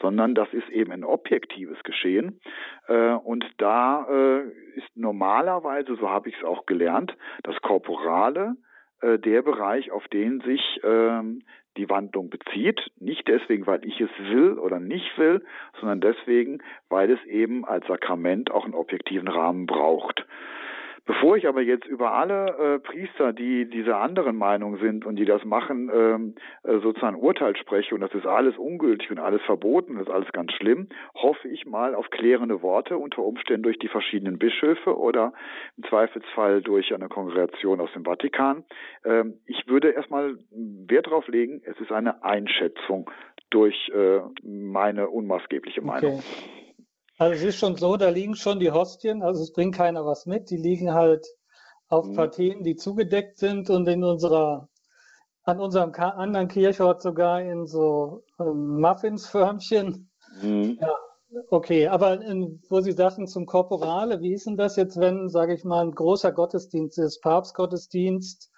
sondern 0.01 0.33
das 0.33 0.51
ist 0.53 0.69
eben 0.69 0.91
ein 0.91 1.03
objektives 1.03 1.81
Geschehen. 1.83 2.39
Äh, 2.87 3.11
und 3.11 3.45
da 3.57 4.07
äh, 4.09 4.43
ist 4.75 4.95
normalerweise, 4.95 5.95
so 5.95 6.09
habe 6.09 6.29
ich 6.29 6.37
es 6.37 6.42
auch 6.43 6.65
gelernt, 6.65 7.15
das 7.43 7.55
Korporale 7.61 8.55
äh, 9.01 9.19
der 9.19 9.41
Bereich, 9.41 9.91
auf 9.91 10.07
den 10.07 10.41
sich 10.41 10.79
ähm, 10.83 11.43
die 11.77 11.89
Wandlung 11.89 12.29
bezieht. 12.29 12.79
Nicht 12.99 13.27
deswegen, 13.27 13.67
weil 13.67 13.83
ich 13.85 13.99
es 13.99 14.09
will 14.19 14.57
oder 14.59 14.79
nicht 14.79 15.17
will, 15.17 15.43
sondern 15.79 16.01
deswegen, 16.01 16.61
weil 16.89 17.11
es 17.11 17.23
eben 17.25 17.65
als 17.65 17.85
Sakrament 17.87 18.51
auch 18.51 18.65
einen 18.65 18.75
objektiven 18.75 19.27
Rahmen 19.27 19.65
braucht. 19.65 20.25
Bevor 21.05 21.35
ich 21.35 21.47
aber 21.47 21.61
jetzt 21.61 21.85
über 21.85 22.13
alle 22.13 22.75
äh, 22.75 22.79
Priester, 22.79 23.33
die 23.33 23.69
dieser 23.69 23.97
anderen 23.99 24.37
Meinung 24.37 24.77
sind 24.77 25.05
und 25.05 25.17
die 25.17 25.25
das 25.25 25.43
machen, 25.43 25.91
ähm, 25.93 26.35
äh, 26.63 26.79
sozusagen 26.79 27.17
Urteil 27.17 27.57
spreche 27.57 27.93
und 27.93 27.99
das 27.99 28.13
ist 28.13 28.25
alles 28.25 28.57
ungültig 28.57 29.11
und 29.11 29.19
alles 29.19 29.41
verboten, 29.41 29.95
das 29.95 30.07
ist 30.07 30.13
alles 30.13 30.31
ganz 30.31 30.53
schlimm, 30.53 30.87
hoffe 31.13 31.49
ich 31.49 31.65
mal 31.65 31.93
auf 31.93 32.09
klärende 32.09 32.61
Worte, 32.61 32.97
unter 32.97 33.21
Umständen 33.21 33.63
durch 33.63 33.77
die 33.79 33.89
verschiedenen 33.89 34.37
Bischöfe 34.37 34.97
oder 34.97 35.33
im 35.75 35.83
Zweifelsfall 35.89 36.61
durch 36.61 36.93
eine 36.93 37.09
Kongregation 37.09 37.81
aus 37.81 37.91
dem 37.91 38.05
Vatikan. 38.05 38.63
Ähm, 39.03 39.39
ich 39.45 39.67
würde 39.67 39.89
erstmal 39.89 40.37
Wert 40.51 41.07
darauf 41.07 41.27
legen, 41.27 41.61
es 41.65 41.77
ist 41.81 41.91
eine 41.91 42.23
Einschätzung 42.23 43.11
durch 43.49 43.91
äh, 43.93 44.21
meine 44.41 45.09
unmaßgebliche 45.09 45.81
Meinung. 45.81 46.19
Okay. 46.19 46.62
Also 47.17 47.35
es 47.35 47.43
ist 47.43 47.57
schon 47.57 47.75
so, 47.75 47.95
da 47.95 48.09
liegen 48.09 48.35
schon 48.35 48.59
die 48.59 48.71
Hostien, 48.71 49.21
also 49.21 49.43
es 49.43 49.53
bringt 49.53 49.75
keiner 49.75 50.05
was 50.05 50.25
mit, 50.25 50.49
die 50.49 50.57
liegen 50.57 50.93
halt 50.93 51.25
auf 51.87 52.07
mhm. 52.07 52.13
Partien, 52.15 52.63
die 52.63 52.75
zugedeckt 52.75 53.37
sind 53.37 53.69
und 53.69 53.87
in 53.87 54.03
unserer, 54.03 54.69
an 55.43 55.59
unserem 55.59 55.93
anderen 55.93 56.47
Kirchort 56.47 57.01
sogar 57.01 57.41
in 57.41 57.67
so 57.67 58.23
ähm, 58.39 58.79
Muffinsförmchen. 58.79 60.09
Mhm. 60.41 60.79
Ja, 60.81 60.95
okay, 61.49 61.87
aber 61.87 62.21
in, 62.21 62.61
wo 62.69 62.81
Sie 62.81 62.93
sagten 62.93 63.27
zum 63.27 63.45
Korporale, 63.45 64.21
wie 64.21 64.33
ist 64.33 64.47
denn 64.47 64.57
das 64.57 64.75
jetzt, 64.75 64.99
wenn, 64.99 65.29
sage 65.29 65.53
ich 65.53 65.63
mal, 65.63 65.85
ein 65.85 65.91
großer 65.91 66.31
Gottesdienst 66.31 66.97
ist, 66.97 67.21
Papstgottesdienst, 67.21 68.49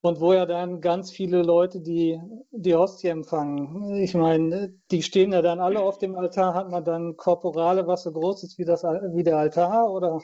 und 0.00 0.20
wo 0.20 0.32
ja 0.32 0.46
dann 0.46 0.80
ganz 0.80 1.10
viele 1.10 1.42
Leute 1.42 1.80
die, 1.80 2.20
die 2.50 2.74
Hostie 2.74 3.08
empfangen. 3.08 3.96
Ich 3.96 4.14
meine, 4.14 4.72
die 4.90 5.02
stehen 5.02 5.32
ja 5.32 5.42
dann 5.42 5.60
alle 5.60 5.80
auf 5.80 5.98
dem 5.98 6.14
Altar. 6.14 6.54
Hat 6.54 6.70
man 6.70 6.84
dann 6.84 7.16
Korporale, 7.16 7.86
was 7.86 8.04
so 8.04 8.12
groß 8.12 8.44
ist 8.44 8.58
wie, 8.58 8.64
das, 8.64 8.84
wie 8.84 9.24
der 9.24 9.38
Altar? 9.38 9.90
Oder? 9.90 10.20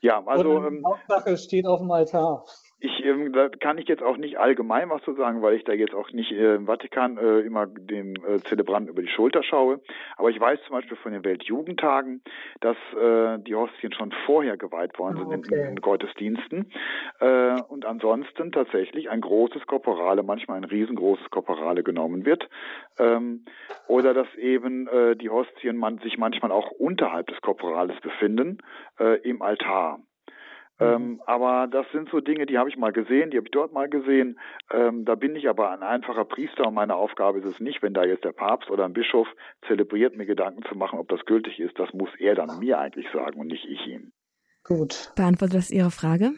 Ja, 0.00 0.22
also. 0.24 0.48
Oder 0.48 0.68
ähm, 0.68 0.84
Hauptsache 0.86 1.36
steht 1.36 1.66
auf 1.66 1.80
dem 1.80 1.90
Altar. 1.90 2.44
Ich, 2.84 3.04
ähm, 3.04 3.32
da 3.32 3.48
kann 3.48 3.78
ich 3.78 3.86
jetzt 3.86 4.02
auch 4.02 4.16
nicht 4.16 4.40
allgemein 4.40 4.90
was 4.90 5.02
zu 5.02 5.14
sagen, 5.14 5.40
weil 5.40 5.54
ich 5.54 5.62
da 5.62 5.72
jetzt 5.72 5.94
auch 5.94 6.10
nicht 6.10 6.32
äh, 6.32 6.56
im 6.56 6.66
Vatikan 6.66 7.16
äh, 7.16 7.38
immer 7.38 7.68
dem 7.68 8.16
äh, 8.16 8.40
Zelebranten 8.40 8.90
über 8.90 9.02
die 9.02 9.08
Schulter 9.08 9.44
schaue. 9.44 9.80
Aber 10.16 10.30
ich 10.30 10.40
weiß 10.40 10.58
zum 10.66 10.74
Beispiel 10.74 10.96
von 10.96 11.12
den 11.12 11.24
Weltjugendtagen, 11.24 12.22
dass 12.60 12.76
äh, 13.00 13.38
die 13.38 13.54
Hostien 13.54 13.92
schon 13.92 14.12
vorher 14.26 14.56
geweiht 14.56 14.98
worden 14.98 15.28
sind 15.28 15.46
okay. 15.46 15.62
in, 15.62 15.68
in, 15.68 15.80
Gottesdiensten. 15.80 16.72
Äh, 17.20 17.60
und 17.68 17.86
ansonsten 17.86 18.50
tatsächlich 18.50 19.08
ein 19.10 19.20
großes 19.20 19.64
Korporale, 19.68 20.24
manchmal 20.24 20.56
ein 20.56 20.64
riesengroßes 20.64 21.30
Korporale 21.30 21.84
genommen 21.84 22.26
wird. 22.26 22.48
Ähm, 22.98 23.44
oder 23.86 24.12
dass 24.12 24.34
eben 24.34 24.88
äh, 24.88 25.14
die 25.14 25.30
Hostien 25.30 25.76
man, 25.76 25.98
sich 25.98 26.18
manchmal 26.18 26.50
auch 26.50 26.72
unterhalb 26.72 27.28
des 27.28 27.40
Korporales 27.42 28.00
befinden, 28.00 28.58
äh, 28.98 29.20
im 29.20 29.40
Altar. 29.40 30.00
Ähm, 30.80 31.02
mhm. 31.02 31.22
aber 31.26 31.68
das 31.70 31.86
sind 31.92 32.08
so 32.10 32.20
Dinge, 32.20 32.46
die 32.46 32.58
habe 32.58 32.68
ich 32.68 32.76
mal 32.76 32.92
gesehen, 32.92 33.30
die 33.30 33.36
habe 33.36 33.46
ich 33.46 33.52
dort 33.52 33.72
mal 33.72 33.88
gesehen. 33.88 34.38
Ähm, 34.72 35.04
da 35.04 35.14
bin 35.14 35.36
ich 35.36 35.48
aber 35.48 35.70
ein 35.70 35.82
einfacher 35.82 36.24
Priester 36.24 36.66
und 36.66 36.74
meine 36.74 36.96
Aufgabe 36.96 37.38
ist 37.38 37.46
es 37.46 37.60
nicht, 37.60 37.82
wenn 37.82 37.94
da 37.94 38.04
jetzt 38.04 38.24
der 38.24 38.32
Papst 38.32 38.70
oder 38.70 38.84
ein 38.84 38.94
Bischof 38.94 39.28
zelebriert, 39.68 40.16
mir 40.16 40.26
Gedanken 40.26 40.62
zu 40.68 40.76
machen, 40.76 40.98
ob 40.98 41.08
das 41.08 41.24
gültig 41.26 41.60
ist. 41.60 41.78
Das 41.78 41.92
muss 41.92 42.10
er 42.18 42.34
dann 42.34 42.58
mir 42.58 42.78
eigentlich 42.78 43.06
sagen 43.12 43.38
und 43.38 43.48
nicht 43.48 43.66
ich 43.66 43.86
ihm. 43.86 44.12
Gut. 44.64 45.12
Beantwortet 45.16 45.56
das 45.56 45.70
Ihre 45.70 45.90
Frage? 45.90 46.32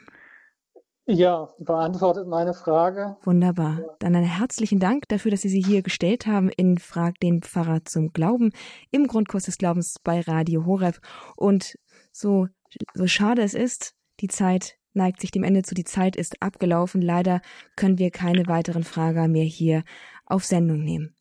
Ja, 1.06 1.50
beantwortet 1.58 2.26
meine 2.26 2.54
Frage. 2.54 3.18
Wunderbar. 3.24 3.96
Dann 3.98 4.16
einen 4.16 4.24
herzlichen 4.24 4.80
Dank 4.80 5.06
dafür, 5.08 5.30
dass 5.30 5.42
Sie 5.42 5.50
sie 5.50 5.60
hier 5.60 5.82
gestellt 5.82 6.26
haben 6.26 6.48
in 6.48 6.78
Frag 6.78 7.20
den 7.20 7.42
Pfarrer 7.42 7.84
zum 7.84 8.14
Glauben 8.14 8.52
im 8.90 9.06
Grundkurs 9.06 9.44
des 9.44 9.58
Glaubens 9.58 9.96
bei 10.02 10.20
Radio 10.20 10.64
Horeb. 10.64 11.00
Und 11.36 11.74
so, 12.10 12.46
so 12.94 13.06
schade 13.06 13.42
es 13.42 13.52
ist, 13.52 13.94
die 14.20 14.28
Zeit 14.28 14.76
neigt 14.92 15.20
sich 15.20 15.30
dem 15.30 15.44
Ende 15.44 15.62
zu, 15.62 15.74
die 15.74 15.84
Zeit 15.84 16.16
ist 16.16 16.40
abgelaufen. 16.40 17.02
Leider 17.02 17.40
können 17.76 17.98
wir 17.98 18.10
keine 18.10 18.46
weiteren 18.46 18.84
Fragen 18.84 19.32
mehr 19.32 19.44
hier 19.44 19.84
auf 20.26 20.44
Sendung 20.44 20.82
nehmen. 20.84 21.14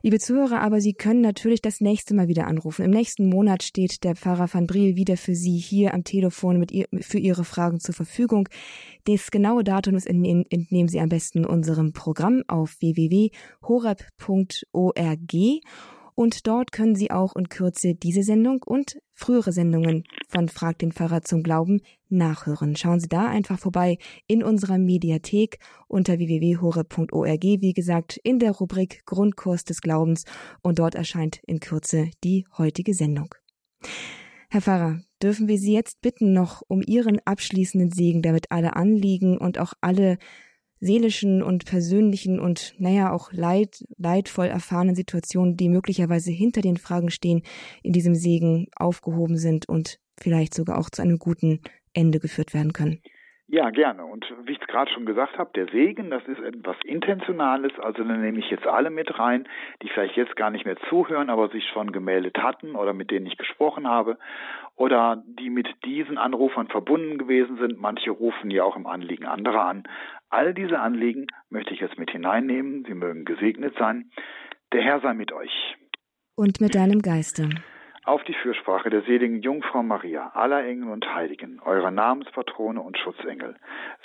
Liebe 0.00 0.20
Zuhörer, 0.20 0.60
aber 0.60 0.80
Sie 0.80 0.94
können 0.94 1.22
natürlich 1.22 1.60
das 1.60 1.80
nächste 1.80 2.14
Mal 2.14 2.28
wieder 2.28 2.46
anrufen. 2.46 2.84
Im 2.84 2.92
nächsten 2.92 3.28
Monat 3.28 3.64
steht 3.64 4.04
der 4.04 4.14
Pfarrer 4.14 4.48
van 4.52 4.68
Briel 4.68 4.94
wieder 4.94 5.16
für 5.16 5.34
Sie 5.34 5.58
hier 5.58 5.92
am 5.92 6.04
Telefon 6.04 6.60
mit 6.60 6.70
ihr, 6.70 6.86
für 7.00 7.18
Ihre 7.18 7.42
Fragen 7.44 7.80
zur 7.80 7.96
Verfügung. 7.96 8.48
Das 9.04 9.32
genaue 9.32 9.64
Datum 9.64 9.96
entnehmen 9.96 10.88
Sie 10.88 11.00
am 11.00 11.08
besten 11.08 11.44
unserem 11.44 11.92
Programm 11.92 12.44
auf 12.46 12.76
www.horeb.org 12.80 13.32
und 16.18 16.48
dort 16.48 16.72
können 16.72 16.96
Sie 16.96 17.12
auch 17.12 17.36
in 17.36 17.48
Kürze 17.48 17.94
diese 17.94 18.24
Sendung 18.24 18.60
und 18.64 18.98
frühere 19.14 19.52
Sendungen 19.52 20.02
von 20.26 20.48
Frag 20.48 20.80
den 20.80 20.90
Pfarrer 20.90 21.22
zum 21.22 21.44
Glauben 21.44 21.80
nachhören. 22.08 22.74
Schauen 22.74 22.98
Sie 22.98 23.06
da 23.06 23.28
einfach 23.28 23.60
vorbei 23.60 23.98
in 24.26 24.42
unserer 24.42 24.78
Mediathek 24.78 25.60
unter 25.86 26.18
www.hore.org, 26.18 27.42
wie 27.44 27.72
gesagt, 27.72 28.18
in 28.24 28.40
der 28.40 28.50
Rubrik 28.50 29.06
Grundkurs 29.06 29.62
des 29.62 29.80
Glaubens 29.80 30.24
und 30.60 30.80
dort 30.80 30.96
erscheint 30.96 31.40
in 31.46 31.60
Kürze 31.60 32.10
die 32.24 32.48
heutige 32.58 32.94
Sendung. 32.94 33.32
Herr 34.50 34.62
Pfarrer, 34.62 35.00
dürfen 35.22 35.46
wir 35.46 35.58
Sie 35.58 35.72
jetzt 35.72 36.00
bitten 36.00 36.32
noch 36.32 36.62
um 36.66 36.82
Ihren 36.84 37.20
abschließenden 37.26 37.92
Segen, 37.92 38.22
damit 38.22 38.50
alle 38.50 38.74
Anliegen 38.74 39.38
und 39.38 39.60
auch 39.60 39.72
alle 39.80 40.18
seelischen 40.80 41.42
und 41.42 41.66
persönlichen 41.66 42.38
und 42.40 42.74
naja 42.78 43.12
auch 43.12 43.32
leid, 43.32 43.84
leidvoll 43.96 44.46
erfahrenen 44.46 44.94
Situationen, 44.94 45.56
die 45.56 45.68
möglicherweise 45.68 46.30
hinter 46.30 46.60
den 46.60 46.76
Fragen 46.76 47.10
stehen, 47.10 47.42
in 47.82 47.92
diesem 47.92 48.14
Segen 48.14 48.68
aufgehoben 48.76 49.36
sind 49.36 49.68
und 49.68 49.98
vielleicht 50.16 50.54
sogar 50.54 50.78
auch 50.78 50.90
zu 50.90 51.02
einem 51.02 51.18
guten 51.18 51.60
Ende 51.94 52.18
geführt 52.18 52.54
werden 52.54 52.72
können. 52.72 53.00
Ja, 53.50 53.70
gerne. 53.70 54.04
Und 54.04 54.26
wie 54.44 54.52
ich 54.52 54.60
es 54.60 54.66
gerade 54.66 54.90
schon 54.92 55.06
gesagt 55.06 55.38
habe, 55.38 55.50
der 55.54 55.68
Segen, 55.68 56.10
das 56.10 56.22
ist 56.28 56.38
etwas 56.38 56.76
Intentionales. 56.84 57.72
Also 57.78 58.04
dann 58.04 58.20
nehme 58.20 58.40
ich 58.40 58.50
jetzt 58.50 58.66
alle 58.66 58.90
mit 58.90 59.18
rein, 59.18 59.48
die 59.80 59.88
vielleicht 59.88 60.16
jetzt 60.16 60.36
gar 60.36 60.50
nicht 60.50 60.66
mehr 60.66 60.76
zuhören, 60.90 61.30
aber 61.30 61.48
sich 61.48 61.66
schon 61.72 61.90
gemeldet 61.90 62.36
hatten 62.42 62.76
oder 62.76 62.92
mit 62.92 63.10
denen 63.10 63.24
ich 63.24 63.38
gesprochen 63.38 63.88
habe 63.88 64.18
oder 64.76 65.22
die 65.26 65.48
mit 65.48 65.66
diesen 65.86 66.18
Anrufern 66.18 66.68
verbunden 66.68 67.16
gewesen 67.16 67.56
sind. 67.56 67.80
Manche 67.80 68.10
rufen 68.10 68.50
ja 68.50 68.64
auch 68.64 68.76
im 68.76 68.86
Anliegen 68.86 69.24
anderer 69.24 69.64
an. 69.64 69.84
All 70.30 70.54
diese 70.54 70.78
Anliegen 70.78 71.26
möchte 71.50 71.74
ich 71.74 71.80
jetzt 71.80 71.98
mit 71.98 72.10
hineinnehmen. 72.10 72.84
Sie 72.86 72.94
mögen 72.94 73.24
gesegnet 73.24 73.74
sein. 73.78 74.10
Der 74.72 74.82
Herr 74.82 75.00
sei 75.00 75.14
mit 75.14 75.32
euch. 75.32 75.76
Und 76.34 76.60
mit 76.60 76.74
deinem 76.74 77.02
Geiste 77.02 77.48
auf 78.08 78.24
die 78.24 78.34
Fürsprache 78.34 78.88
der 78.88 79.02
seligen 79.02 79.42
Jungfrau 79.42 79.82
Maria, 79.82 80.30
aller 80.34 80.64
Engel 80.64 80.88
und 80.88 81.14
Heiligen, 81.14 81.60
eurer 81.60 81.90
Namenspatrone 81.90 82.80
und 82.80 82.96
Schutzengel, 82.96 83.54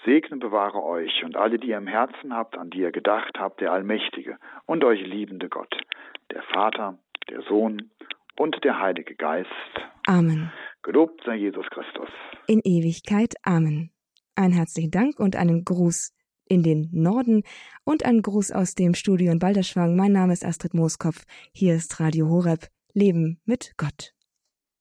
segne 0.03 0.37
bewahre 0.37 0.83
euch 0.83 1.23
und 1.23 1.37
alle, 1.37 1.57
die 1.57 1.69
ihr 1.69 1.77
im 1.77 1.87
Herzen 1.87 2.35
habt, 2.35 2.57
an 2.57 2.69
die 2.69 2.79
ihr 2.79 2.91
gedacht 2.91 3.39
habt, 3.39 3.61
der 3.61 3.71
Allmächtige 3.71 4.37
und 4.65 4.83
euch 4.83 5.01
liebende 5.01 5.47
Gott, 5.47 5.73
der 6.31 6.43
Vater, 6.43 6.97
der 7.29 7.43
Sohn 7.43 7.91
und 8.35 8.61
der 8.65 8.77
Heilige 8.77 9.15
Geist. 9.15 9.49
Amen. 10.05 10.51
Gelobt 10.81 11.23
sei 11.23 11.35
Jesus 11.35 11.65
Christus. 11.69 12.09
In 12.47 12.59
Ewigkeit. 12.65 13.35
Amen. 13.43 13.92
Einen 14.35 14.53
herzlichen 14.53 14.91
Dank 14.91 15.19
und 15.19 15.35
einen 15.35 15.63
Gruß 15.63 16.11
in 16.45 16.63
den 16.63 16.89
Norden 16.91 17.43
und 17.83 18.03
einen 18.03 18.21
Gruß 18.21 18.51
aus 18.51 18.75
dem 18.75 18.95
Studio 18.95 19.31
in 19.31 19.39
Balderschwang. 19.39 19.95
Mein 19.95 20.11
Name 20.11 20.33
ist 20.33 20.43
Astrid 20.43 20.73
Mooskopf. 20.73 21.23
Hier 21.51 21.75
ist 21.75 21.99
Radio 21.99 22.29
Horeb. 22.29 22.67
Leben 22.93 23.39
mit 23.45 23.73
Gott. 23.77 24.12